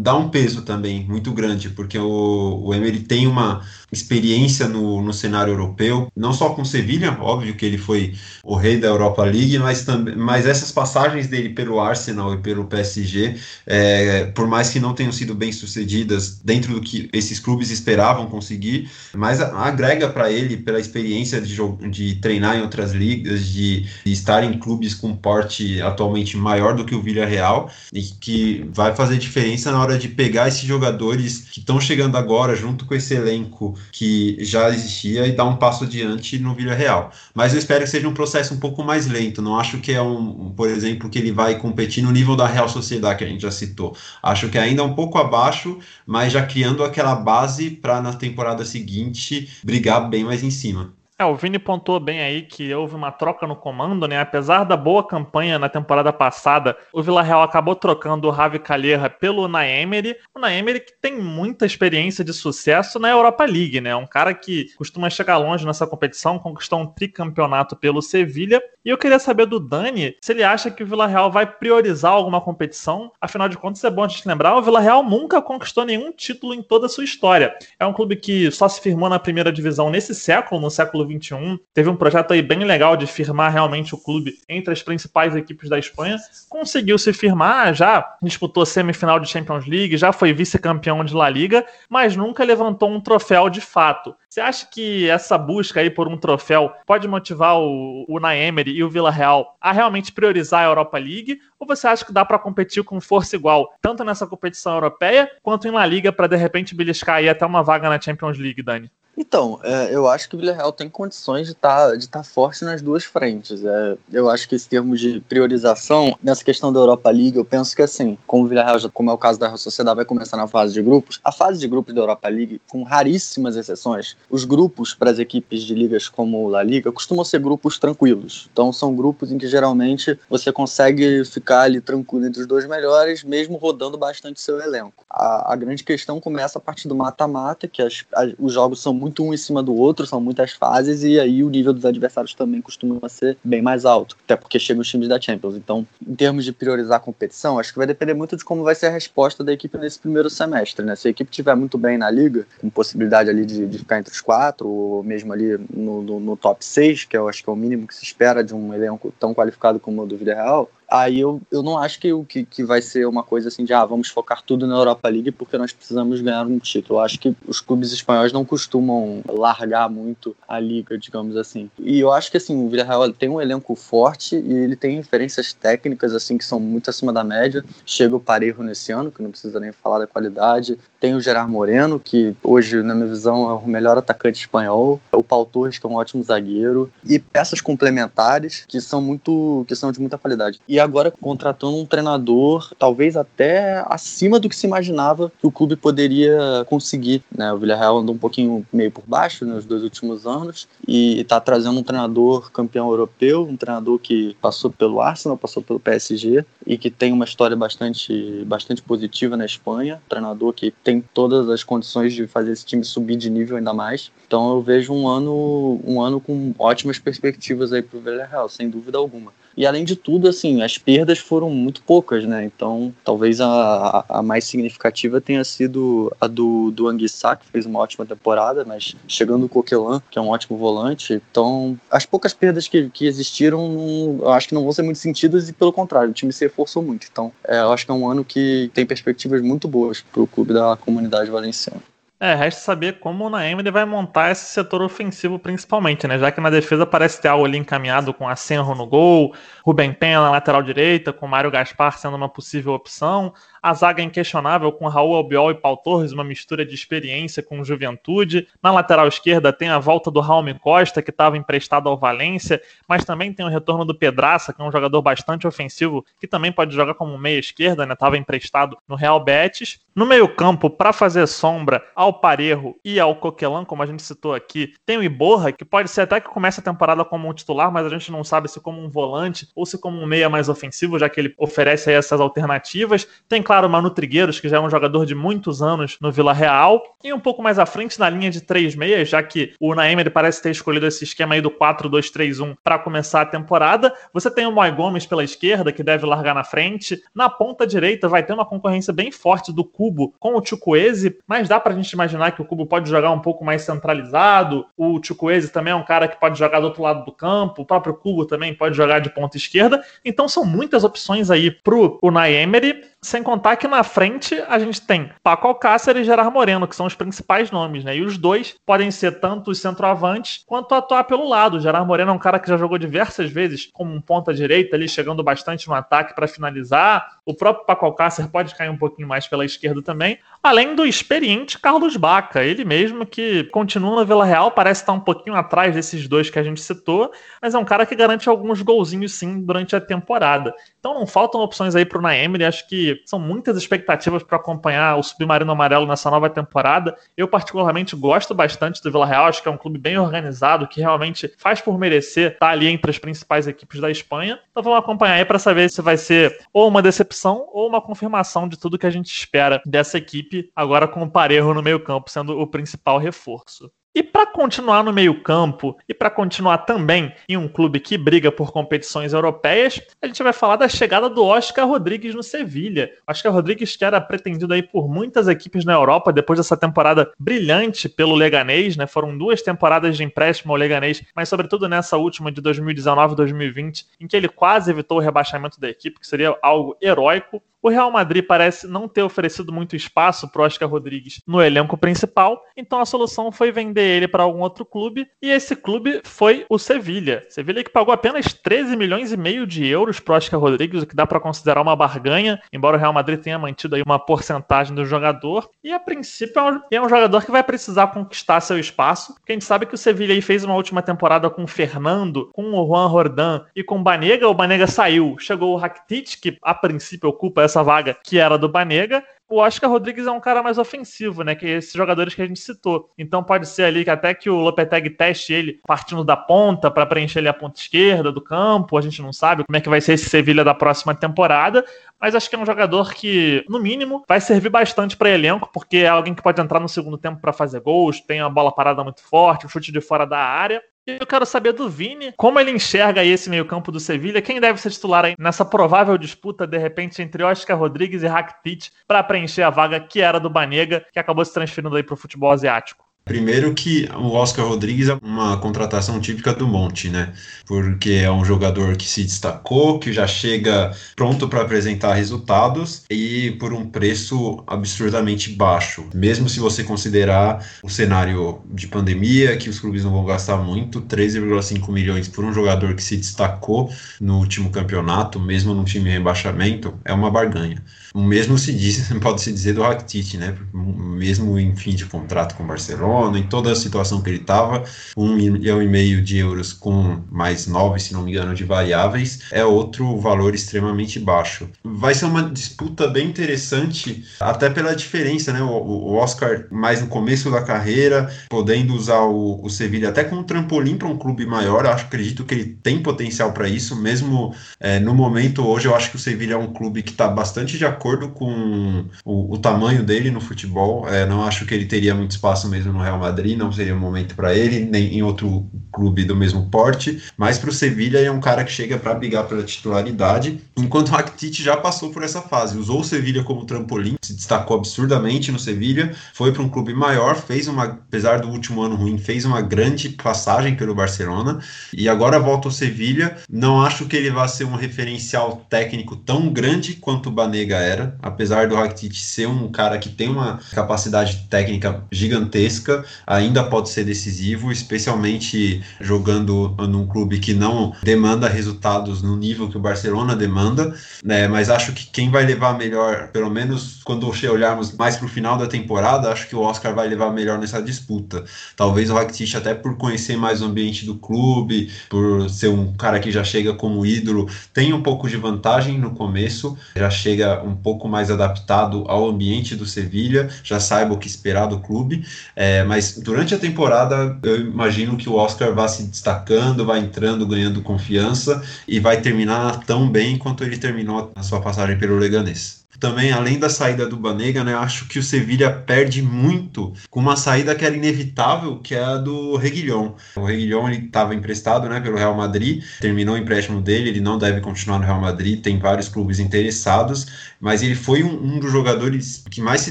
dá 0.00 0.14
um 0.14 0.28
peso 0.28 0.62
também 0.62 1.04
muito 1.08 1.32
grande, 1.32 1.70
porque 1.70 1.98
o, 1.98 2.62
o 2.64 2.74
Emery 2.74 3.00
tem 3.00 3.26
uma 3.26 3.62
experiência 3.92 4.66
no, 4.66 5.02
no 5.02 5.12
cenário 5.12 5.52
europeu, 5.52 6.10
não 6.16 6.32
só 6.32 6.50
com 6.50 6.64
Sevilha, 6.64 7.16
óbvio 7.20 7.54
que 7.54 7.66
ele 7.66 7.76
foi 7.76 8.14
o 8.42 8.56
rei 8.56 8.78
da 8.78 8.88
Europa 8.88 9.22
League, 9.22 9.58
mas, 9.58 9.84
também, 9.84 10.16
mas 10.16 10.46
essas 10.46 10.72
passagens 10.72 11.26
dele 11.26 11.50
pelo 11.50 11.78
Arsenal 11.78 12.34
e 12.34 12.38
pelo 12.38 12.64
PSG, 12.64 13.36
é, 13.66 14.24
por 14.26 14.46
mais 14.46 14.70
que 14.70 14.80
não 14.80 14.94
tenham 14.94 15.12
sido 15.12 15.34
bem 15.34 15.52
sucedidas 15.52 16.40
dentro 16.42 16.72
do 16.72 16.80
que 16.80 17.10
esses 17.12 17.38
clubes 17.38 17.70
esperavam 17.70 18.26
conseguir, 18.26 18.90
mas 19.14 19.40
agrega 19.40 20.08
para 20.08 20.32
ele, 20.32 20.56
pela 20.56 20.80
experiência 20.80 21.40
de, 21.40 21.56
de 21.90 22.14
treinar 22.16 22.56
em 22.56 22.62
outras 22.62 22.92
ligas, 22.92 23.46
de, 23.46 23.86
de 24.04 24.12
estar 24.12 24.42
em 24.42 24.58
clubes 24.58 24.94
com 24.94 25.14
porte 25.14 25.82
atualmente 25.82 26.36
maior 26.36 26.74
do 26.74 26.84
que 26.84 26.94
o 26.94 27.02
Villarreal 27.02 27.70
e 27.92 28.02
que 28.02 28.66
vai 28.72 28.94
fazer 28.94 29.18
diferença 29.18 29.70
na 29.70 29.80
hora 29.80 29.98
de 29.98 30.08
pegar 30.08 30.48
esses 30.48 30.62
jogadores 30.62 31.50
que 31.50 31.60
estão 31.60 31.78
chegando 31.80 32.16
agora 32.16 32.56
junto 32.56 32.86
com 32.86 32.94
esse 32.94 33.14
elenco 33.14 33.76
que 33.90 34.36
já 34.40 34.70
existia 34.70 35.26
e 35.26 35.32
dar 35.32 35.44
um 35.44 35.56
passo 35.56 35.84
adiante 35.84 36.38
no 36.38 36.54
Villarreal. 36.54 37.10
Mas 37.34 37.52
eu 37.52 37.58
espero 37.58 37.84
que 37.84 37.90
seja 37.90 38.08
um 38.08 38.14
processo 38.14 38.54
um 38.54 38.60
pouco 38.60 38.82
mais 38.84 39.06
lento. 39.06 39.42
Não 39.42 39.58
acho 39.58 39.78
que 39.78 39.92
é 39.92 40.02
um, 40.02 40.50
por 40.50 40.68
exemplo, 40.68 41.08
que 41.08 41.18
ele 41.18 41.32
vai 41.32 41.58
competir 41.58 42.02
no 42.02 42.10
nível 42.10 42.36
da 42.36 42.46
Real 42.46 42.68
Sociedade 42.68 43.18
que 43.18 43.24
a 43.24 43.28
gente 43.28 43.42
já 43.42 43.50
citou. 43.50 43.96
Acho 44.22 44.48
que 44.48 44.58
ainda 44.58 44.82
é 44.82 44.84
um 44.84 44.94
pouco 44.94 45.18
abaixo, 45.18 45.78
mas 46.06 46.32
já 46.32 46.44
criando 46.46 46.84
aquela 46.84 47.14
base 47.14 47.70
para 47.70 48.00
na 48.00 48.12
temporada 48.12 48.64
seguinte 48.64 49.48
brigar 49.64 50.08
bem 50.08 50.24
mais 50.24 50.42
em 50.42 50.50
cima. 50.50 50.92
É, 51.22 51.24
o 51.24 51.36
Vini 51.36 51.56
pontuou 51.56 52.00
bem 52.00 52.20
aí 52.20 52.42
que 52.42 52.74
houve 52.74 52.96
uma 52.96 53.12
troca 53.12 53.46
no 53.46 53.54
comando, 53.54 54.08
né? 54.08 54.18
Apesar 54.18 54.64
da 54.64 54.76
boa 54.76 55.06
campanha 55.06 55.56
na 55.56 55.68
temporada 55.68 56.12
passada, 56.12 56.76
o 56.92 57.00
Villarreal 57.00 57.42
acabou 57.42 57.76
trocando 57.76 58.26
o 58.26 58.30
Ravi 58.32 58.58
Calherra 58.58 59.08
pelo 59.08 59.46
Naemery. 59.46 60.16
O 60.34 60.40
Naemery 60.40 60.80
que 60.80 60.92
tem 61.00 61.16
muita 61.16 61.64
experiência 61.64 62.24
de 62.24 62.32
sucesso 62.32 62.98
na 62.98 63.08
Europa 63.08 63.44
League, 63.44 63.80
né? 63.80 63.94
Um 63.94 64.04
cara 64.04 64.34
que 64.34 64.74
costuma 64.76 65.08
chegar 65.10 65.38
longe 65.38 65.64
nessa 65.64 65.86
competição, 65.86 66.40
conquistou 66.40 66.80
um 66.80 66.86
tricampeonato 66.86 67.76
pelo 67.76 68.02
Sevilha. 68.02 68.60
E 68.84 68.88
eu 68.88 68.98
queria 68.98 69.20
saber 69.20 69.46
do 69.46 69.60
Dani 69.60 70.16
se 70.20 70.32
ele 70.32 70.42
acha 70.42 70.72
que 70.72 70.82
o 70.82 70.86
Villarreal 70.86 71.30
vai 71.30 71.46
priorizar 71.46 72.10
alguma 72.10 72.40
competição. 72.40 73.12
Afinal 73.20 73.48
de 73.48 73.56
contas, 73.56 73.84
é 73.84 73.90
bom 73.90 74.02
a 74.02 74.08
gente 74.08 74.26
lembrar, 74.26 74.56
o 74.56 74.62
Villarreal 74.62 75.04
nunca 75.04 75.40
conquistou 75.40 75.84
nenhum 75.84 76.10
título 76.10 76.52
em 76.52 76.62
toda 76.62 76.86
a 76.86 76.88
sua 76.88 77.04
história. 77.04 77.54
É 77.78 77.86
um 77.86 77.92
clube 77.92 78.16
que 78.16 78.50
só 78.50 78.66
se 78.66 78.80
firmou 78.80 79.08
na 79.08 79.20
primeira 79.20 79.52
divisão 79.52 79.88
nesse 79.88 80.16
século, 80.16 80.60
no 80.60 80.68
século 80.68 81.04
21. 81.12 81.58
Teve 81.74 81.88
um 81.88 81.96
projeto 81.96 82.32
aí 82.32 82.42
bem 82.42 82.64
legal 82.64 82.96
de 82.96 83.06
firmar 83.06 83.52
realmente 83.52 83.94
o 83.94 83.98
clube 83.98 84.34
entre 84.48 84.72
as 84.72 84.82
principais 84.82 85.36
equipes 85.36 85.68
da 85.68 85.78
Espanha. 85.78 86.16
Conseguiu 86.48 86.98
se 86.98 87.12
firmar, 87.12 87.74
já 87.74 88.16
disputou 88.22 88.64
semifinal 88.64 89.20
de 89.20 89.28
Champions 89.28 89.66
League, 89.66 89.96
já 89.96 90.12
foi 90.12 90.32
vice-campeão 90.32 91.04
de 91.04 91.14
La 91.14 91.28
Liga, 91.28 91.64
mas 91.88 92.16
nunca 92.16 92.44
levantou 92.44 92.90
um 92.90 93.00
troféu 93.00 93.48
de 93.48 93.60
fato. 93.60 94.14
Você 94.28 94.40
acha 94.40 94.66
que 94.66 95.10
essa 95.10 95.36
busca 95.36 95.80
aí 95.80 95.90
por 95.90 96.08
um 96.08 96.16
troféu 96.16 96.72
pode 96.86 97.06
motivar 97.06 97.58
o, 97.58 98.06
o 98.08 98.18
Naemery 98.18 98.72
e 98.72 98.82
o 98.82 98.88
Vila 98.88 99.10
Real 99.10 99.56
a 99.60 99.72
realmente 99.72 100.10
priorizar 100.10 100.62
a 100.62 100.68
Europa 100.68 100.96
League? 100.96 101.38
Ou 101.58 101.66
você 101.66 101.86
acha 101.86 102.04
que 102.04 102.12
dá 102.12 102.24
para 102.24 102.38
competir 102.38 102.82
com 102.82 103.00
força 103.00 103.36
igual, 103.36 103.74
tanto 103.80 104.02
nessa 104.02 104.26
competição 104.26 104.72
europeia 104.72 105.30
quanto 105.42 105.68
em 105.68 105.70
La 105.70 105.84
Liga, 105.84 106.10
para 106.10 106.26
de 106.26 106.36
repente 106.36 106.74
beliscar 106.74 107.16
aí 107.16 107.28
até 107.28 107.44
uma 107.44 107.62
vaga 107.62 107.90
na 107.90 108.00
Champions 108.00 108.38
League, 108.38 108.62
Dani? 108.62 108.90
Então, 109.22 109.60
é, 109.62 109.94
eu 109.94 110.08
acho 110.08 110.28
que 110.28 110.34
o 110.34 110.38
Villarreal 110.38 110.72
tem 110.72 110.90
condições 110.90 111.46
de 111.46 111.52
estar 111.52 111.90
tá, 111.90 111.96
de 111.96 112.08
tá 112.08 112.24
forte 112.24 112.64
nas 112.64 112.82
duas 112.82 113.04
frentes. 113.04 113.64
É, 113.64 113.96
eu 114.12 114.28
acho 114.28 114.48
que 114.48 114.56
esse 114.56 114.68
termo 114.68 114.96
de 114.96 115.20
priorização, 115.20 116.18
nessa 116.20 116.42
questão 116.44 116.72
da 116.72 116.80
Europa 116.80 117.08
League, 117.08 117.36
eu 117.36 117.44
penso 117.44 117.74
que 117.74 117.82
assim, 117.82 118.18
como 118.26 118.44
o 118.44 118.48
Villarreal, 118.48 118.80
já, 118.80 118.88
como 118.88 119.10
é 119.10 119.14
o 119.14 119.18
caso 119.18 119.38
da 119.38 119.46
Real 119.46 119.56
Sociedade, 119.56 119.94
vai 119.94 120.04
começar 120.04 120.36
na 120.36 120.48
fase 120.48 120.74
de 120.74 120.82
grupos, 120.82 121.20
a 121.22 121.30
fase 121.30 121.60
de 121.60 121.68
grupos 121.68 121.94
da 121.94 122.00
Europa 122.00 122.28
League, 122.28 122.60
com 122.68 122.82
raríssimas 122.82 123.54
exceções, 123.54 124.16
os 124.28 124.44
grupos 124.44 124.92
para 124.92 125.10
as 125.10 125.20
equipes 125.20 125.62
de 125.62 125.72
ligas 125.72 126.08
como 126.08 126.48
La 126.48 126.64
Liga 126.64 126.90
costumam 126.90 127.24
ser 127.24 127.38
grupos 127.38 127.78
tranquilos. 127.78 128.50
Então, 128.52 128.72
são 128.72 128.92
grupos 128.92 129.30
em 129.30 129.38
que 129.38 129.46
geralmente 129.46 130.18
você 130.28 130.50
consegue 130.50 131.24
ficar 131.24 131.60
ali 131.60 131.80
tranquilo 131.80 132.26
entre 132.26 132.40
os 132.40 132.46
dois 132.48 132.66
melhores, 132.66 133.22
mesmo 133.22 133.56
rodando 133.56 133.96
bastante 133.96 134.40
seu 134.40 134.60
elenco. 134.60 135.04
A, 135.08 135.52
a 135.52 135.56
grande 135.56 135.84
questão 135.84 136.20
começa 136.20 136.58
a 136.58 136.60
partir 136.60 136.88
do 136.88 136.96
mata-mata, 136.96 137.68
que 137.68 137.80
as, 137.80 138.04
as, 138.12 138.32
os 138.36 138.52
jogos 138.52 138.82
são 138.82 138.92
muito 138.92 139.11
um 139.20 139.34
em 139.34 139.36
cima 139.36 139.62
do 139.62 139.74
outro, 139.74 140.06
são 140.06 140.20
muitas 140.20 140.52
fases, 140.52 141.02
e 141.02 141.18
aí 141.18 141.42
o 141.42 141.50
nível 141.50 141.72
dos 141.72 141.84
adversários 141.84 142.34
também 142.34 142.60
costuma 142.60 143.08
ser 143.08 143.36
bem 143.42 143.60
mais 143.60 143.84
alto, 143.84 144.16
até 144.24 144.36
porque 144.36 144.58
chegam 144.58 144.80
os 144.80 144.88
times 144.88 145.08
da 145.08 145.20
Champions. 145.20 145.56
Então, 145.56 145.86
em 146.06 146.14
termos 146.14 146.44
de 146.44 146.52
priorizar 146.52 146.96
a 146.98 147.00
competição, 147.00 147.58
acho 147.58 147.72
que 147.72 147.78
vai 147.78 147.86
depender 147.86 148.14
muito 148.14 148.36
de 148.36 148.44
como 148.44 148.62
vai 148.62 148.74
ser 148.74 148.86
a 148.86 148.90
resposta 148.90 149.42
da 149.42 149.52
equipe 149.52 149.76
nesse 149.76 149.98
primeiro 149.98 150.30
semestre, 150.30 150.84
né? 150.84 150.94
Se 150.94 151.08
a 151.08 151.10
equipe 151.10 151.30
estiver 151.30 151.54
muito 151.54 151.76
bem 151.76 151.98
na 151.98 152.10
liga, 152.10 152.46
com 152.60 152.70
possibilidade 152.70 153.28
ali 153.28 153.44
de, 153.44 153.66
de 153.66 153.78
ficar 153.78 153.98
entre 153.98 154.12
os 154.12 154.20
quatro, 154.20 154.68
ou 154.68 155.02
mesmo 155.02 155.32
ali 155.32 155.58
no, 155.70 156.02
no, 156.02 156.20
no 156.20 156.36
top 156.36 156.64
6, 156.64 157.04
que 157.04 157.16
eu 157.16 157.28
acho 157.28 157.42
que 157.42 157.50
é 157.50 157.52
o 157.52 157.56
mínimo 157.56 157.86
que 157.86 157.94
se 157.94 158.04
espera 158.04 158.42
de 158.42 158.54
um 158.54 158.72
elenco 158.72 159.12
tão 159.18 159.34
qualificado 159.34 159.80
como 159.80 160.02
o 160.02 160.06
do 160.06 160.16
Villarreal, 160.16 160.70
aí 160.92 161.20
eu, 161.20 161.40
eu 161.50 161.62
não 161.62 161.78
acho 161.78 161.98
que, 161.98 162.10
que, 162.24 162.44
que 162.44 162.62
vai 162.62 162.82
ser 162.82 163.06
uma 163.06 163.22
coisa 163.22 163.48
assim 163.48 163.64
de 163.64 163.72
ah, 163.72 163.84
vamos 163.84 164.08
focar 164.08 164.42
tudo 164.42 164.66
na 164.66 164.76
Europa 164.76 165.08
League 165.08 165.32
porque 165.32 165.56
nós 165.56 165.72
precisamos 165.72 166.20
ganhar 166.20 166.46
um 166.46 166.58
título. 166.58 166.98
Eu 166.98 167.02
acho 167.02 167.18
que 167.18 167.34
os 167.46 167.60
clubes 167.60 167.92
espanhóis 167.92 168.32
não 168.32 168.44
costumam 168.44 169.22
largar 169.26 169.88
muito 169.88 170.36
a 170.46 170.60
liga, 170.60 170.98
digamos 170.98 171.36
assim. 171.36 171.70
E 171.78 171.98
eu 171.98 172.12
acho 172.12 172.30
que 172.30 172.36
assim, 172.36 172.62
o 172.62 172.68
Villarreal 172.68 173.10
tem 173.12 173.30
um 173.30 173.40
elenco 173.40 173.74
forte 173.74 174.36
e 174.36 174.52
ele 174.52 174.76
tem 174.76 174.96
referências 174.96 175.54
técnicas 175.54 176.14
assim 176.14 176.36
que 176.36 176.44
são 176.44 176.60
muito 176.60 176.90
acima 176.90 177.12
da 177.12 177.24
média. 177.24 177.64
Chega 177.86 178.14
o 178.14 178.20
Parejo 178.20 178.62
nesse 178.62 178.92
ano, 178.92 179.10
que 179.10 179.22
não 179.22 179.30
precisa 179.30 179.58
nem 179.58 179.72
falar 179.72 180.00
da 180.00 180.06
qualidade. 180.06 180.78
Tem 181.02 181.16
o 181.16 181.20
Gerard 181.20 181.50
Moreno, 181.50 181.98
que 181.98 182.32
hoje, 182.44 182.80
na 182.80 182.94
minha 182.94 183.08
visão, 183.08 183.50
é 183.50 183.54
o 183.54 183.66
melhor 183.66 183.98
atacante 183.98 184.38
espanhol, 184.38 185.00
o 185.10 185.20
Paulo 185.20 185.44
Torres, 185.44 185.76
que 185.76 185.84
é 185.84 185.88
um 185.90 185.96
ótimo 185.96 186.22
zagueiro, 186.22 186.88
e 187.04 187.18
peças 187.18 187.60
complementares 187.60 188.64
que 188.68 188.80
são 188.80 189.02
muito 189.02 189.64
que 189.66 189.74
são 189.74 189.90
de 189.90 189.98
muita 189.98 190.16
qualidade. 190.16 190.60
E 190.68 190.78
agora 190.78 191.10
contratando 191.10 191.76
um 191.76 191.84
treinador, 191.84 192.72
talvez 192.78 193.16
até 193.16 193.84
acima 193.88 194.38
do 194.38 194.48
que 194.48 194.54
se 194.54 194.64
imaginava 194.64 195.32
que 195.40 195.46
o 195.46 195.50
clube 195.50 195.74
poderia 195.74 196.64
conseguir. 196.66 197.24
Né? 197.36 197.52
O 197.52 197.58
Villarreal 197.58 197.98
andou 197.98 198.14
um 198.14 198.18
pouquinho 198.18 198.64
meio 198.72 198.92
por 198.92 199.02
baixo 199.04 199.44
nos 199.44 199.64
dois 199.64 199.82
últimos 199.82 200.24
anos 200.24 200.68
e 200.86 201.20
está 201.20 201.40
trazendo 201.40 201.80
um 201.80 201.82
treinador 201.82 202.52
campeão 202.52 202.88
europeu, 202.88 203.42
um 203.42 203.56
treinador 203.56 203.98
que 203.98 204.36
passou 204.40 204.70
pelo 204.70 205.00
Arsenal, 205.00 205.36
passou 205.36 205.64
pelo 205.64 205.80
PSG 205.80 206.44
e 206.64 206.78
que 206.78 206.92
tem 206.92 207.12
uma 207.12 207.24
história 207.24 207.56
bastante, 207.56 208.44
bastante 208.46 208.80
positiva 208.80 209.36
na 209.36 209.44
Espanha. 209.44 210.00
Um 210.06 210.08
treinador 210.08 210.52
que 210.52 210.72
tem 210.84 210.91
todas 211.00 211.48
as 211.48 211.64
condições 211.64 212.12
de 212.12 212.26
fazer 212.26 212.52
esse 212.52 212.64
time 212.64 212.84
subir 212.84 213.16
de 213.16 213.30
nível 213.30 213.56
ainda 213.56 213.72
mais. 213.72 214.10
Então 214.26 214.54
eu 214.54 214.62
vejo 214.62 214.92
um 214.92 215.06
ano, 215.08 215.80
um 215.84 216.00
ano 216.00 216.20
com 216.20 216.54
ótimas 216.58 216.98
perspectivas 216.98 217.72
aí 217.72 217.82
para 217.82 217.98
o 217.98 218.00
Villarreal, 218.00 218.48
sem 218.48 218.68
dúvida 218.68 218.98
alguma. 218.98 219.32
E 219.56 219.66
além 219.66 219.84
de 219.84 219.96
tudo, 219.96 220.28
assim, 220.28 220.62
as 220.62 220.78
perdas 220.78 221.18
foram 221.18 221.50
muito 221.50 221.82
poucas, 221.82 222.24
né? 222.24 222.44
Então, 222.44 222.92
talvez 223.04 223.40
a, 223.40 224.04
a 224.08 224.22
mais 224.22 224.44
significativa 224.44 225.20
tenha 225.20 225.44
sido 225.44 226.14
a 226.20 226.26
do, 226.26 226.70
do 226.70 226.88
Anguissa, 226.88 227.36
que 227.36 227.46
fez 227.46 227.66
uma 227.66 227.78
ótima 227.78 228.06
temporada, 228.06 228.64
mas 228.64 228.96
chegando 229.06 229.46
o 229.46 229.48
Coquelin, 229.48 230.00
que 230.10 230.18
é 230.18 230.22
um 230.22 230.28
ótimo 230.28 230.56
volante. 230.56 231.20
Então, 231.30 231.78
as 231.90 232.06
poucas 232.06 232.32
perdas 232.32 232.66
que, 232.68 232.88
que 232.90 233.06
existiram, 233.06 233.68
não, 233.68 234.18
eu 234.20 234.30
acho 234.30 234.48
que 234.48 234.54
não 234.54 234.62
vão 234.62 234.72
ser 234.72 234.82
muito 234.82 234.98
sentidas 234.98 235.48
e, 235.48 235.52
pelo 235.52 235.72
contrário, 235.72 236.10
o 236.10 236.14
time 236.14 236.32
se 236.32 236.44
reforçou 236.44 236.82
muito. 236.82 237.06
Então, 237.10 237.32
é, 237.46 237.60
eu 237.60 237.72
acho 237.72 237.84
que 237.84 237.92
é 237.92 237.94
um 237.94 238.08
ano 238.08 238.24
que 238.24 238.70
tem 238.74 238.86
perspectivas 238.86 239.42
muito 239.42 239.68
boas 239.68 240.02
para 240.12 240.22
o 240.22 240.26
clube 240.26 240.52
da 240.54 240.76
comunidade 240.76 241.30
valenciana. 241.30 241.91
É, 242.24 242.36
resta 242.36 242.60
saber 242.60 243.00
como 243.00 243.26
o 243.26 243.30
Naeem 243.30 243.56
vai 243.72 243.84
montar 243.84 244.30
esse 244.30 244.44
setor 244.44 244.80
ofensivo 244.80 245.40
principalmente, 245.40 246.06
né? 246.06 246.16
Já 246.20 246.30
que 246.30 246.40
na 246.40 246.50
defesa 246.50 246.86
parece 246.86 247.20
ter 247.20 247.26
algo 247.26 247.44
ali 247.44 247.58
encaminhado 247.58 248.14
com 248.14 248.28
a 248.28 248.36
Senro 248.36 248.76
no 248.76 248.86
gol, 248.86 249.34
Rubem 249.66 249.92
Penha 249.92 250.20
na 250.20 250.30
lateral 250.30 250.62
direita, 250.62 251.12
com 251.12 251.26
Mário 251.26 251.50
Gaspar 251.50 251.98
sendo 251.98 252.16
uma 252.16 252.28
possível 252.28 252.74
opção. 252.74 253.34
A 253.62 253.72
zaga 253.74 254.02
é 254.02 254.04
inquestionável 254.04 254.72
com 254.72 254.88
Raul 254.88 255.14
Albiol 255.14 255.52
e 255.52 255.54
Paul 255.54 255.76
Torres, 255.76 256.10
uma 256.10 256.24
mistura 256.24 256.66
de 256.66 256.74
experiência 256.74 257.44
com 257.44 257.62
juventude. 257.62 258.48
Na 258.60 258.72
lateral 258.72 259.06
esquerda 259.06 259.52
tem 259.52 259.68
a 259.68 259.78
volta 259.78 260.10
do 260.10 260.18
Raul 260.18 260.42
Costa, 260.58 261.00
que 261.00 261.10
estava 261.10 261.36
emprestado 261.36 261.88
ao 261.88 261.96
Valência, 261.96 262.60
mas 262.88 263.04
também 263.04 263.32
tem 263.32 263.46
o 263.46 263.48
retorno 263.48 263.84
do 263.84 263.94
Pedraça, 263.94 264.52
que 264.52 264.60
é 264.60 264.64
um 264.64 264.72
jogador 264.72 265.00
bastante 265.00 265.46
ofensivo, 265.46 266.04
que 266.18 266.26
também 266.26 266.50
pode 266.50 266.74
jogar 266.74 266.94
como 266.94 267.16
meia 267.16 267.38
esquerda, 267.38 267.86
né? 267.86 267.92
Estava 267.92 268.18
emprestado 268.18 268.76
no 268.88 268.96
Real 268.96 269.22
Betis. 269.22 269.78
No 269.94 270.06
meio-campo, 270.06 270.70
para 270.70 270.92
fazer 270.92 271.26
sombra 271.28 271.84
ao 271.94 272.14
Parejo 272.14 272.74
e 272.84 272.98
ao 272.98 273.14
Coquelan, 273.14 273.64
como 273.64 273.82
a 273.82 273.86
gente 273.86 274.02
citou 274.02 274.34
aqui, 274.34 274.74
tem 274.86 274.96
o 274.96 275.02
Iborra, 275.02 275.52
que 275.52 275.64
pode 275.64 275.90
ser 275.90 276.00
até 276.00 276.18
que 276.18 276.30
comece 276.30 276.60
a 276.60 276.62
temporada 276.62 277.04
como 277.04 277.28
um 277.28 277.34
titular, 277.34 277.70
mas 277.70 277.86
a 277.86 277.90
gente 277.90 278.10
não 278.10 278.24
sabe 278.24 278.48
se 278.48 278.58
como 278.58 278.82
um 278.82 278.88
volante 278.88 279.46
ou 279.54 279.66
se 279.66 279.78
como 279.78 280.00
um 280.00 280.06
meia 280.06 280.30
mais 280.30 280.48
ofensivo, 280.48 280.98
já 280.98 281.08
que 281.08 281.20
ele 281.20 281.34
oferece 281.36 281.92
essas 281.92 282.20
alternativas. 282.20 283.06
Tem, 283.28 283.42
claro, 283.52 283.68
Manu 283.68 283.90
Trigueiros, 283.90 284.40
que 284.40 284.48
já 284.48 284.56
é 284.56 284.60
um 284.60 284.70
jogador 284.70 285.04
de 285.04 285.14
muitos 285.14 285.60
anos 285.60 285.98
no 286.00 286.10
Vila 286.10 286.32
Real. 286.32 286.82
E 287.04 287.12
um 287.12 287.20
pouco 287.20 287.42
mais 287.42 287.58
à 287.58 287.66
frente, 287.66 288.00
na 288.00 288.08
linha 288.08 288.30
de 288.30 288.40
três 288.40 288.74
meias, 288.74 289.10
já 289.10 289.22
que 289.22 289.52
o 289.60 289.74
Naem 289.74 290.00
ele 290.00 290.08
parece 290.08 290.40
ter 290.40 290.50
escolhido 290.50 290.86
esse 290.86 291.04
esquema 291.04 291.34
aí 291.34 291.42
do 291.42 291.50
4-2-3-1 291.50 292.56
para 292.64 292.78
começar 292.78 293.20
a 293.20 293.26
temporada. 293.26 293.92
Você 294.14 294.30
tem 294.30 294.46
o 294.46 294.52
Moy 294.52 294.70
Gomes 294.70 295.04
pela 295.04 295.22
esquerda, 295.22 295.70
que 295.70 295.82
deve 295.82 296.06
largar 296.06 296.34
na 296.34 296.42
frente. 296.42 297.02
Na 297.14 297.28
ponta 297.28 297.66
direita 297.66 298.08
vai 298.08 298.22
ter 298.22 298.32
uma 298.32 298.46
concorrência 298.46 298.90
bem 298.90 299.12
forte 299.12 299.52
do 299.52 299.64
Cubo 299.64 300.14
com 300.18 300.34
o 300.34 300.42
Chukwueze, 300.42 301.18
mas 301.26 301.46
dá 301.46 301.60
para 301.60 301.74
a 301.74 301.76
gente 301.76 301.92
imaginar 301.92 302.30
que 302.30 302.40
o 302.40 302.46
Cubo 302.46 302.64
pode 302.64 302.88
jogar 302.88 303.10
um 303.10 303.20
pouco 303.20 303.44
mais 303.44 303.60
centralizado. 303.60 304.64
O 304.78 304.98
Chukwueze 305.02 305.52
também 305.52 305.74
é 305.74 305.76
um 305.76 305.84
cara 305.84 306.08
que 306.08 306.18
pode 306.18 306.38
jogar 306.38 306.60
do 306.60 306.68
outro 306.68 306.82
lado 306.82 307.04
do 307.04 307.12
campo. 307.12 307.60
O 307.60 307.66
próprio 307.66 307.92
Cubo 307.92 308.24
também 308.24 308.54
pode 308.54 308.74
jogar 308.74 309.00
de 309.00 309.10
ponta 309.10 309.36
esquerda. 309.36 309.84
Então 310.02 310.26
são 310.26 310.42
muitas 310.42 310.84
opções 310.84 311.30
aí 311.30 311.50
pro 311.50 311.98
Unai 312.02 312.32
Emery, 312.32 312.91
sem 313.04 313.22
contar 313.22 313.56
que 313.56 313.66
na 313.66 313.82
frente 313.82 314.40
a 314.48 314.58
gente 314.58 314.80
tem 314.80 315.10
Paco 315.22 315.48
Alcácer 315.48 315.96
e 315.96 316.04
Gerard 316.04 316.32
Moreno, 316.32 316.68
que 316.68 316.76
são 316.76 316.86
os 316.86 316.94
principais 316.94 317.50
nomes, 317.50 317.84
né? 317.84 317.96
E 317.96 318.02
os 318.02 318.16
dois 318.16 318.54
podem 318.64 318.90
ser 318.90 319.18
tanto 319.20 319.50
os 319.50 319.58
centroavantes 319.58 320.44
quanto 320.46 320.74
atuar 320.74 321.04
pelo 321.04 321.28
lado. 321.28 321.60
Gerard 321.60 321.86
Moreno 321.86 322.12
é 322.12 322.14
um 322.14 322.18
cara 322.18 322.38
que 322.38 322.48
já 322.48 322.56
jogou 322.56 322.78
diversas 322.78 323.30
vezes 323.30 323.68
como 323.72 323.92
um 323.92 324.00
ponta 324.00 324.32
direita 324.32 324.76
ali, 324.76 324.88
chegando 324.88 325.22
bastante 325.22 325.66
no 325.68 325.74
ataque 325.74 326.14
para 326.14 326.28
finalizar. 326.28 327.18
O 327.24 327.34
próprio 327.34 327.64
Paco 327.64 327.86
Alcácer 327.86 328.28
pode 328.28 328.52
cair 328.56 328.68
um 328.68 328.76
pouquinho 328.76 329.06
mais 329.06 329.28
pela 329.28 329.44
esquerda 329.44 329.80
também. 329.80 330.18
Além 330.42 330.74
do 330.74 330.84
experiente 330.84 331.56
Carlos 331.56 331.96
Baca, 331.96 332.42
ele 332.42 332.64
mesmo 332.64 333.06
que 333.06 333.44
continua 333.44 333.94
na 333.94 334.04
Vila 334.04 334.24
Real, 334.24 334.50
parece 334.50 334.82
estar 334.82 334.92
um 334.92 334.98
pouquinho 334.98 335.36
atrás 335.36 335.72
desses 335.72 336.08
dois 336.08 336.28
que 336.28 336.38
a 336.40 336.42
gente 336.42 336.60
citou, 336.60 337.12
mas 337.40 337.54
é 337.54 337.58
um 337.58 337.64
cara 337.64 337.86
que 337.86 337.94
garante 337.94 338.28
alguns 338.28 338.60
golzinhos 338.60 339.14
sim 339.14 339.40
durante 339.40 339.76
a 339.76 339.80
temporada. 339.80 340.52
Então 340.80 340.94
não 340.94 341.06
faltam 341.06 341.40
opções 341.42 341.76
aí 341.76 341.84
para 341.84 341.98
o 341.98 342.02
Naemery, 342.02 342.44
acho 342.44 342.68
que 342.68 343.00
são 343.06 343.20
muitas 343.20 343.56
expectativas 343.56 344.24
para 344.24 344.36
acompanhar 344.36 344.96
o 344.96 345.02
Submarino 345.04 345.52
Amarelo 345.52 345.86
nessa 345.86 346.10
nova 346.10 346.28
temporada. 346.28 346.96
Eu 347.16 347.28
particularmente 347.28 347.94
gosto 347.94 348.34
bastante 348.34 348.82
do 348.82 348.90
Vila 348.90 349.06
Real, 349.06 349.26
acho 349.26 349.40
que 349.40 349.48
é 349.48 349.52
um 349.52 349.56
clube 349.56 349.78
bem 349.78 349.96
organizado, 349.96 350.66
que 350.66 350.80
realmente 350.80 351.32
faz 351.38 351.60
por 351.60 351.78
merecer 351.78 352.32
estar 352.32 352.48
ali 352.48 352.66
entre 352.66 352.90
as 352.90 352.98
principais 352.98 353.46
equipes 353.46 353.80
da 353.80 353.92
Espanha. 353.92 354.40
Então 354.50 354.60
vamos 354.60 354.80
acompanhar 354.80 355.14
aí 355.14 355.24
para 355.24 355.38
saber 355.38 355.70
se 355.70 355.80
vai 355.80 355.96
ser 355.96 356.36
ou 356.52 356.66
uma 356.66 356.82
decepção 356.82 357.11
ou 357.52 357.68
uma 357.68 357.80
confirmação 357.80 358.48
de 358.48 358.58
tudo 358.58 358.78
que 358.78 358.86
a 358.86 358.90
gente 358.90 359.12
espera 359.12 359.62
dessa 359.66 359.98
equipe, 359.98 360.50
agora 360.54 360.88
com 360.88 361.02
o 361.02 361.10
Parejo 361.10 361.54
no 361.54 361.62
meio 361.62 361.82
campo 361.82 362.10
sendo 362.10 362.38
o 362.38 362.46
principal 362.46 362.98
reforço. 362.98 363.70
E 363.94 364.02
para 364.02 364.24
continuar 364.24 364.82
no 364.82 364.90
meio-campo 364.90 365.76
e 365.86 365.92
para 365.92 366.08
continuar 366.08 366.58
também 366.58 367.12
em 367.28 367.36
um 367.36 367.46
clube 367.46 367.78
que 367.78 367.98
briga 367.98 368.32
por 368.32 368.50
competições 368.50 369.12
europeias, 369.12 369.82
a 370.00 370.06
gente 370.06 370.22
vai 370.22 370.32
falar 370.32 370.56
da 370.56 370.66
chegada 370.66 371.10
do 371.10 371.22
Oscar 371.22 371.68
Rodrigues 371.68 372.14
no 372.14 372.22
Sevilha. 372.22 372.90
Oscar 373.06 373.30
Rodrigues 373.30 373.76
que 373.76 373.84
era 373.84 374.00
pretendido 374.00 374.54
aí 374.54 374.62
por 374.62 374.88
muitas 374.88 375.28
equipes 375.28 375.66
na 375.66 375.74
Europa 375.74 376.10
depois 376.10 376.38
dessa 376.38 376.56
temporada 376.56 377.12
brilhante 377.18 377.86
pelo 377.86 378.14
Leganês, 378.14 378.78
né? 378.78 378.86
Foram 378.86 379.16
duas 379.16 379.42
temporadas 379.42 379.94
de 379.94 380.04
empréstimo 380.04 380.54
ao 380.54 380.58
Leganês, 380.58 381.02
mas 381.14 381.28
sobretudo 381.28 381.68
nessa 381.68 381.98
última 381.98 382.32
de 382.32 382.40
2019-2020, 382.40 383.84
em 384.00 384.06
que 384.06 384.16
ele 384.16 384.28
quase 384.28 384.70
evitou 384.70 384.96
o 384.96 385.00
rebaixamento 385.02 385.60
da 385.60 385.68
equipe, 385.68 386.00
que 386.00 386.06
seria 386.06 386.34
algo 386.40 386.78
heróico. 386.80 387.42
O 387.60 387.68
Real 387.68 387.92
Madrid 387.92 388.26
parece 388.26 388.66
não 388.66 388.88
ter 388.88 389.02
oferecido 389.02 389.52
muito 389.52 389.76
espaço 389.76 390.28
para 390.32 390.42
Oscar 390.42 390.68
Rodrigues 390.68 391.20
no 391.24 391.40
elenco 391.40 391.78
principal, 391.78 392.42
então 392.56 392.80
a 392.80 392.84
solução 392.84 393.30
foi 393.30 393.52
vender 393.52 393.81
ele 393.82 394.08
para 394.08 394.22
algum 394.22 394.40
outro 394.40 394.64
clube, 394.64 395.08
e 395.20 395.30
esse 395.30 395.54
clube 395.56 396.00
foi 396.04 396.46
o 396.48 396.58
Sevilha. 396.58 397.24
Sevilha 397.28 397.62
que 397.62 397.70
pagou 397.70 397.92
apenas 397.92 398.32
13 398.32 398.76
milhões 398.76 399.12
e 399.12 399.16
meio 399.16 399.46
de 399.46 399.66
euros 399.66 400.00
para 400.00 400.16
Oscar 400.16 400.40
Rodrigues, 400.40 400.82
o 400.82 400.86
que 400.86 400.96
dá 400.96 401.06
para 401.06 401.20
considerar 401.20 401.60
uma 401.60 401.76
barganha, 401.76 402.40
embora 402.52 402.76
o 402.76 402.80
Real 402.80 402.92
Madrid 402.92 403.20
tenha 403.20 403.38
mantido 403.38 403.74
aí 403.74 403.82
uma 403.84 403.98
porcentagem 403.98 404.74
do 404.74 404.84
jogador, 404.84 405.50
e 405.62 405.72
a 405.72 405.78
princípio 405.78 406.38
é 406.38 406.42
um, 406.42 406.60
é 406.70 406.80
um 406.80 406.88
jogador 406.88 407.24
que 407.24 407.30
vai 407.30 407.42
precisar 407.42 407.88
conquistar 407.88 408.40
seu 408.40 408.58
espaço, 408.58 409.14
porque 409.14 409.32
a 409.32 409.34
gente 409.34 409.44
sabe 409.44 409.66
que 409.66 409.74
o 409.74 409.78
Sevilha 409.78 410.20
fez 410.22 410.44
uma 410.44 410.54
última 410.54 410.82
temporada 410.82 411.28
com 411.28 411.44
o 411.44 411.48
Fernando, 411.48 412.30
com 412.32 412.52
o 412.52 412.66
Juan 412.66 412.88
Jordan 412.88 413.44
e 413.54 413.62
com 413.62 413.78
o 413.78 413.82
Banega, 413.82 414.28
o 414.28 414.34
Banega 414.34 414.66
saiu, 414.66 415.16
chegou 415.18 415.52
o 415.52 415.56
Rakitic, 415.56 416.20
que 416.20 416.38
a 416.42 416.54
princípio 416.54 417.08
ocupa 417.08 417.42
essa 417.42 417.62
vaga 417.62 417.96
que 418.04 418.18
era 418.18 418.38
do 418.38 418.48
Banega. 418.48 419.02
O 419.32 419.38
Oscar 419.38 419.70
Rodrigues 419.70 420.06
é 420.06 420.10
um 420.10 420.20
cara 420.20 420.42
mais 420.42 420.58
ofensivo, 420.58 421.24
né? 421.24 421.34
Que 421.34 421.46
esses 421.46 421.72
jogadores 421.72 422.14
que 422.14 422.20
a 422.20 422.26
gente 422.26 422.38
citou. 422.38 422.90
Então 422.98 423.24
pode 423.24 423.48
ser 423.48 423.62
ali 423.62 423.82
que 423.82 423.88
até 423.88 424.12
que 424.12 424.28
o 424.28 424.36
Lopetegui 424.36 424.90
teste 424.90 425.32
ele 425.32 425.58
partindo 425.66 426.04
da 426.04 426.14
ponta 426.14 426.70
para 426.70 426.84
preencher 426.84 427.20
ali 427.20 427.28
a 427.28 427.32
ponta 427.32 427.58
esquerda 427.58 428.12
do 428.12 428.20
campo. 428.20 428.76
A 428.76 428.82
gente 428.82 429.00
não 429.00 429.10
sabe 429.10 429.42
como 429.42 429.56
é 429.56 429.60
que 429.62 429.70
vai 429.70 429.80
ser 429.80 429.94
esse 429.94 430.10
Sevilha 430.10 430.44
da 430.44 430.52
próxima 430.52 430.94
temporada, 430.94 431.64
mas 431.98 432.14
acho 432.14 432.28
que 432.28 432.36
é 432.36 432.38
um 432.38 432.44
jogador 432.44 432.92
que, 432.92 433.42
no 433.48 433.58
mínimo, 433.58 434.04
vai 434.06 434.20
servir 434.20 434.50
bastante 434.50 434.98
para 434.98 435.08
elenco, 435.08 435.48
porque 435.50 435.78
é 435.78 435.88
alguém 435.88 436.12
que 436.12 436.22
pode 436.22 436.38
entrar 436.38 436.60
no 436.60 436.68
segundo 436.68 436.98
tempo 436.98 437.18
para 437.18 437.32
fazer 437.32 437.60
gols, 437.60 438.02
tem 438.02 438.20
uma 438.20 438.28
bola 438.28 438.52
parada 438.52 438.84
muito 438.84 439.02
forte, 439.02 439.46
um 439.46 439.48
chute 439.48 439.72
de 439.72 439.80
fora 439.80 440.04
da 440.04 440.18
área. 440.18 440.62
Eu 440.84 441.06
quero 441.06 441.24
saber 441.24 441.52
do 441.52 441.70
Vini, 441.70 442.12
como 442.16 442.40
ele 442.40 442.50
enxerga 442.50 443.04
esse 443.04 443.30
meio-campo 443.30 443.70
do 443.70 443.78
Sevilha, 443.78 444.20
quem 444.20 444.40
deve 444.40 444.60
ser 444.60 444.70
titular 444.70 445.04
aí 445.04 445.14
nessa 445.16 445.44
provável 445.44 445.96
disputa, 445.96 446.44
de 446.44 446.58
repente, 446.58 447.00
entre 447.00 447.22
Oscar 447.22 447.56
Rodrigues 447.56 448.02
e 448.02 448.06
Rakitic 448.08 448.70
para 448.86 449.02
preencher 449.04 449.42
a 449.42 449.50
vaga 449.50 449.78
que 449.78 450.00
era 450.00 450.18
do 450.18 450.28
Banega, 450.28 450.84
que 450.92 450.98
acabou 450.98 451.24
se 451.24 451.32
transferindo 451.32 451.76
aí 451.76 451.84
para 451.84 451.94
o 451.94 451.96
futebol 451.96 452.32
asiático. 452.32 452.91
Primeiro 453.04 453.52
que 453.52 453.88
o 453.96 454.12
Oscar 454.12 454.46
Rodrigues 454.46 454.88
é 454.88 454.96
uma 455.02 455.36
contratação 455.36 456.00
típica 456.00 456.32
do 456.32 456.46
Monte, 456.46 456.88
né? 456.88 457.12
Porque 457.46 457.90
é 457.90 458.10
um 458.10 458.24
jogador 458.24 458.76
que 458.76 458.86
se 458.86 459.02
destacou, 459.02 459.80
que 459.80 459.92
já 459.92 460.06
chega 460.06 460.70
pronto 460.94 461.28
para 461.28 461.42
apresentar 461.42 461.94
resultados 461.94 462.84
e 462.88 463.32
por 463.32 463.52
um 463.52 463.68
preço 463.68 464.42
absurdamente 464.46 465.30
baixo. 465.32 465.84
Mesmo 465.92 466.28
se 466.28 466.38
você 466.38 466.62
considerar 466.62 467.44
o 467.62 467.68
cenário 467.68 468.40
de 468.46 468.68
pandemia, 468.68 469.36
que 469.36 469.50
os 469.50 469.58
clubes 469.58 469.82
não 469.82 469.90
vão 469.90 470.04
gastar 470.04 470.36
muito, 470.36 470.80
13,5 470.80 471.72
milhões 471.72 472.06
por 472.08 472.24
um 472.24 472.32
jogador 472.32 472.74
que 472.76 472.82
se 472.82 472.96
destacou 472.96 473.68
no 474.00 474.18
último 474.18 474.50
campeonato, 474.50 475.18
mesmo 475.18 475.54
num 475.54 475.64
time 475.64 475.90
rebaixamento, 475.90 476.72
é 476.84 476.92
uma 476.92 477.10
barganha. 477.10 477.62
O 477.94 478.00
mesmo 478.02 478.38
se 478.38 478.52
diz, 478.52 478.88
pode 479.02 479.20
se 479.20 479.32
dizer 479.32 479.54
do 479.54 479.62
Rakitic, 479.62 480.14
né? 480.14 480.36
Mesmo 480.52 481.38
em 481.38 481.54
fim 481.56 481.74
de 481.74 481.84
contrato 481.84 482.34
com 482.36 482.44
o 482.44 482.46
Barcelona, 482.46 482.91
em 483.16 483.22
toda 483.22 483.52
a 483.52 483.54
situação 483.54 484.00
que 484.00 484.10
ele 484.10 484.18
estava, 484.18 484.64
um 484.96 485.14
milhão 485.14 485.62
e 485.62 485.68
meio 485.68 486.02
de 486.02 486.18
euros 486.18 486.52
com 486.52 487.02
mais 487.10 487.46
nove, 487.46 487.80
se 487.80 487.92
não 487.92 488.02
me 488.02 488.10
engano, 488.10 488.34
de 488.34 488.44
variáveis, 488.44 489.20
é 489.30 489.44
outro 489.44 489.96
valor 489.98 490.34
extremamente 490.34 490.98
baixo. 490.98 491.48
Vai 491.62 491.94
ser 491.94 492.06
uma 492.06 492.22
disputa 492.22 492.88
bem 492.88 493.08
interessante, 493.08 494.04
até 494.20 494.50
pela 494.50 494.74
diferença, 494.74 495.32
né? 495.32 495.42
O, 495.42 495.48
o 495.48 495.94
Oscar 495.94 496.46
mais 496.50 496.80
no 496.80 496.88
começo 496.88 497.30
da 497.30 497.42
carreira, 497.42 498.12
podendo 498.28 498.74
usar 498.74 499.00
o, 499.00 499.44
o 499.44 499.50
Sevilha 499.50 499.88
até 499.90 500.04
como 500.04 500.24
trampolim 500.24 500.76
para 500.76 500.88
um 500.88 500.96
clube 500.96 501.26
maior, 501.26 501.66
acho, 501.66 501.84
acredito 501.84 502.24
que 502.24 502.34
ele 502.34 502.58
tem 502.62 502.82
potencial 502.82 503.32
para 503.32 503.48
isso, 503.48 503.76
mesmo 503.76 504.34
é, 504.60 504.78
no 504.78 504.94
momento 504.94 505.46
hoje, 505.46 505.66
eu 505.66 505.74
acho 505.74 505.90
que 505.90 505.96
o 505.96 506.00
Sevilha 506.00 506.34
é 506.34 506.38
um 506.38 506.52
clube 506.52 506.82
que 506.82 506.90
está 506.90 507.08
bastante 507.08 507.58
de 507.58 507.64
acordo 507.64 507.92
acordo 507.92 508.08
com 508.08 508.84
o, 509.04 509.34
o 509.34 509.38
tamanho 509.38 509.82
dele 509.82 510.10
no 510.10 510.20
futebol. 510.20 510.88
É, 510.88 511.04
não 511.04 511.22
acho 511.24 511.44
que 511.44 511.54
ele 511.54 511.66
teria 511.66 511.94
muito 511.94 512.12
espaço 512.12 512.48
mesmo 512.48 512.72
no 512.72 512.81
Real 512.82 512.98
Madrid, 512.98 513.38
não 513.38 513.52
seria 513.52 513.74
um 513.74 513.78
momento 513.78 514.14
para 514.14 514.34
ele, 514.34 514.60
nem 514.60 514.94
em 514.94 515.02
outro 515.02 515.48
clube 515.72 516.04
do 516.04 516.14
mesmo 516.14 516.48
porte. 516.50 517.02
Mas 517.16 517.38
para 517.38 517.50
o 517.50 517.52
Sevilha, 517.52 517.98
é 517.98 518.10
um 518.10 518.20
cara 518.20 518.44
que 518.44 518.52
chega 518.52 518.78
para 518.78 518.94
brigar 518.94 519.26
pela 519.26 519.42
titularidade, 519.42 520.40
enquanto 520.56 520.88
o 520.88 520.92
Rakitic 520.92 521.40
já 521.42 521.56
passou 521.56 521.90
por 521.90 522.02
essa 522.02 522.20
fase. 522.20 522.58
Usou 522.58 522.80
o 522.80 522.84
Sevilha 522.84 523.24
como 523.24 523.46
trampolim, 523.46 523.96
se 524.02 524.14
destacou 524.14 524.56
absurdamente 524.56 525.32
no 525.32 525.38
Sevilha, 525.38 525.94
foi 526.12 526.32
para 526.32 526.42
um 526.42 526.48
clube 526.48 526.74
maior, 526.74 527.16
fez 527.16 527.48
uma, 527.48 527.64
apesar 527.64 528.20
do 528.20 528.28
último 528.28 528.62
ano 528.62 528.76
ruim, 528.76 528.98
fez 528.98 529.24
uma 529.24 529.40
grande 529.40 529.88
passagem 529.90 530.54
pelo 530.54 530.74
Barcelona 530.74 531.40
e 531.72 531.88
agora 531.88 532.18
volta 532.18 532.48
ao 532.48 532.52
Sevilha. 532.52 533.16
Não 533.30 533.62
acho 533.62 533.86
que 533.86 533.96
ele 533.96 534.10
vá 534.10 534.28
ser 534.28 534.44
um 534.44 534.56
referencial 534.56 535.46
técnico 535.48 535.96
tão 535.96 536.28
grande 536.28 536.74
quanto 536.74 537.08
o 537.08 537.12
Banega 537.12 537.56
era, 537.56 537.96
apesar 538.02 538.48
do 538.48 538.54
Rakitic 538.54 538.94
ser 538.94 539.26
um 539.26 539.50
cara 539.50 539.78
que 539.78 539.88
tem 539.88 540.08
uma 540.08 540.40
capacidade 540.52 541.26
técnica 541.28 541.84
gigantesca, 541.90 542.71
ainda 543.06 543.44
pode 543.44 543.70
ser 543.70 543.84
decisivo, 543.84 544.50
especialmente 544.50 545.62
jogando 545.80 546.54
num 546.68 546.86
clube 546.86 547.18
que 547.18 547.34
não 547.34 547.74
demanda 547.82 548.28
resultados 548.28 549.02
no 549.02 549.16
nível 549.16 549.48
que 549.48 549.56
o 549.56 549.60
Barcelona 549.60 550.14
demanda, 550.16 550.74
né? 551.04 551.28
Mas 551.28 551.50
acho 551.50 551.72
que 551.72 551.86
quem 551.86 552.10
vai 552.10 552.24
levar 552.24 552.56
melhor, 552.56 553.08
pelo 553.08 553.30
menos 553.30 553.80
quando 553.84 554.08
olharmos 554.30 554.72
mais 554.72 554.96
para 554.96 555.06
o 555.06 555.08
final 555.08 555.36
da 555.36 555.46
temporada, 555.46 556.10
acho 556.12 556.28
que 556.28 556.36
o 556.36 556.40
Oscar 556.40 556.74
vai 556.74 556.88
levar 556.88 557.10
melhor 557.12 557.38
nessa 557.38 557.62
disputa. 557.62 558.24
Talvez 558.56 558.90
o 558.90 558.94
Rakitic 558.94 559.34
até 559.34 559.54
por 559.54 559.76
conhecer 559.76 560.16
mais 560.16 560.42
o 560.42 560.46
ambiente 560.46 560.84
do 560.84 560.96
clube, 560.96 561.70
por 561.88 562.28
ser 562.28 562.48
um 562.48 562.72
cara 562.74 563.00
que 563.00 563.10
já 563.10 563.24
chega 563.24 563.54
como 563.54 563.84
ídolo, 563.84 564.28
tem 564.52 564.72
um 564.72 564.82
pouco 564.82 565.08
de 565.08 565.16
vantagem 565.16 565.78
no 565.78 565.92
começo, 565.92 566.56
já 566.76 566.90
chega 566.90 567.42
um 567.42 567.54
pouco 567.54 567.88
mais 567.88 568.10
adaptado 568.10 568.84
ao 568.88 569.08
ambiente 569.08 569.54
do 569.54 569.66
Sevilha, 569.66 570.28
já 570.42 570.60
saiba 570.60 570.94
o 570.94 570.98
que 570.98 571.06
esperar 571.06 571.46
do 571.46 571.60
clube, 571.60 572.04
é, 572.34 572.61
mas 572.64 572.98
durante 572.98 573.34
a 573.34 573.38
temporada 573.38 574.18
eu 574.22 574.40
imagino 574.40 574.96
que 574.96 575.08
o 575.08 575.14
Oscar 575.14 575.54
vai 575.54 575.68
se 575.68 575.84
destacando, 575.84 576.64
vai 576.64 576.80
entrando, 576.80 577.26
ganhando 577.26 577.62
confiança 577.62 578.42
e 578.66 578.80
vai 578.80 579.00
terminar 579.00 579.64
tão 579.64 579.88
bem 579.88 580.18
quanto 580.18 580.44
ele 580.44 580.56
terminou 580.56 581.12
a 581.14 581.22
sua 581.22 581.40
passagem 581.40 581.78
pelo 581.78 581.96
Leganês 581.96 582.61
também, 582.80 583.12
além 583.12 583.38
da 583.38 583.48
saída 583.48 583.86
do 583.86 583.96
Banega, 583.96 584.42
né, 584.42 584.54
acho 584.54 584.88
que 584.88 584.98
o 584.98 585.02
Sevilha 585.02 585.50
perde 585.52 586.02
muito 586.02 586.72
com 586.90 587.00
uma 587.00 587.16
saída 587.16 587.54
que 587.54 587.64
era 587.64 587.76
inevitável, 587.76 588.58
que 588.58 588.74
é 588.74 588.82
a 588.82 588.96
do 588.96 589.36
Reguilhon. 589.36 589.92
O 590.16 590.24
Reguilhon 590.24 590.68
estava 590.70 591.14
emprestado 591.14 591.68
né, 591.68 591.80
pelo 591.80 591.96
Real 591.96 592.16
Madrid, 592.16 592.64
terminou 592.80 593.14
o 593.14 593.18
empréstimo 593.18 593.60
dele, 593.60 593.90
ele 593.90 594.00
não 594.00 594.18
deve 594.18 594.40
continuar 594.40 594.78
no 594.78 594.84
Real 594.84 595.00
Madrid, 595.00 595.40
tem 595.40 595.58
vários 595.58 595.88
clubes 595.88 596.18
interessados, 596.18 597.06
mas 597.40 597.62
ele 597.62 597.74
foi 597.74 598.02
um, 598.02 598.36
um 598.36 598.40
dos 598.40 598.50
jogadores 598.50 599.24
que 599.30 599.40
mais 599.40 599.60
se 599.60 599.70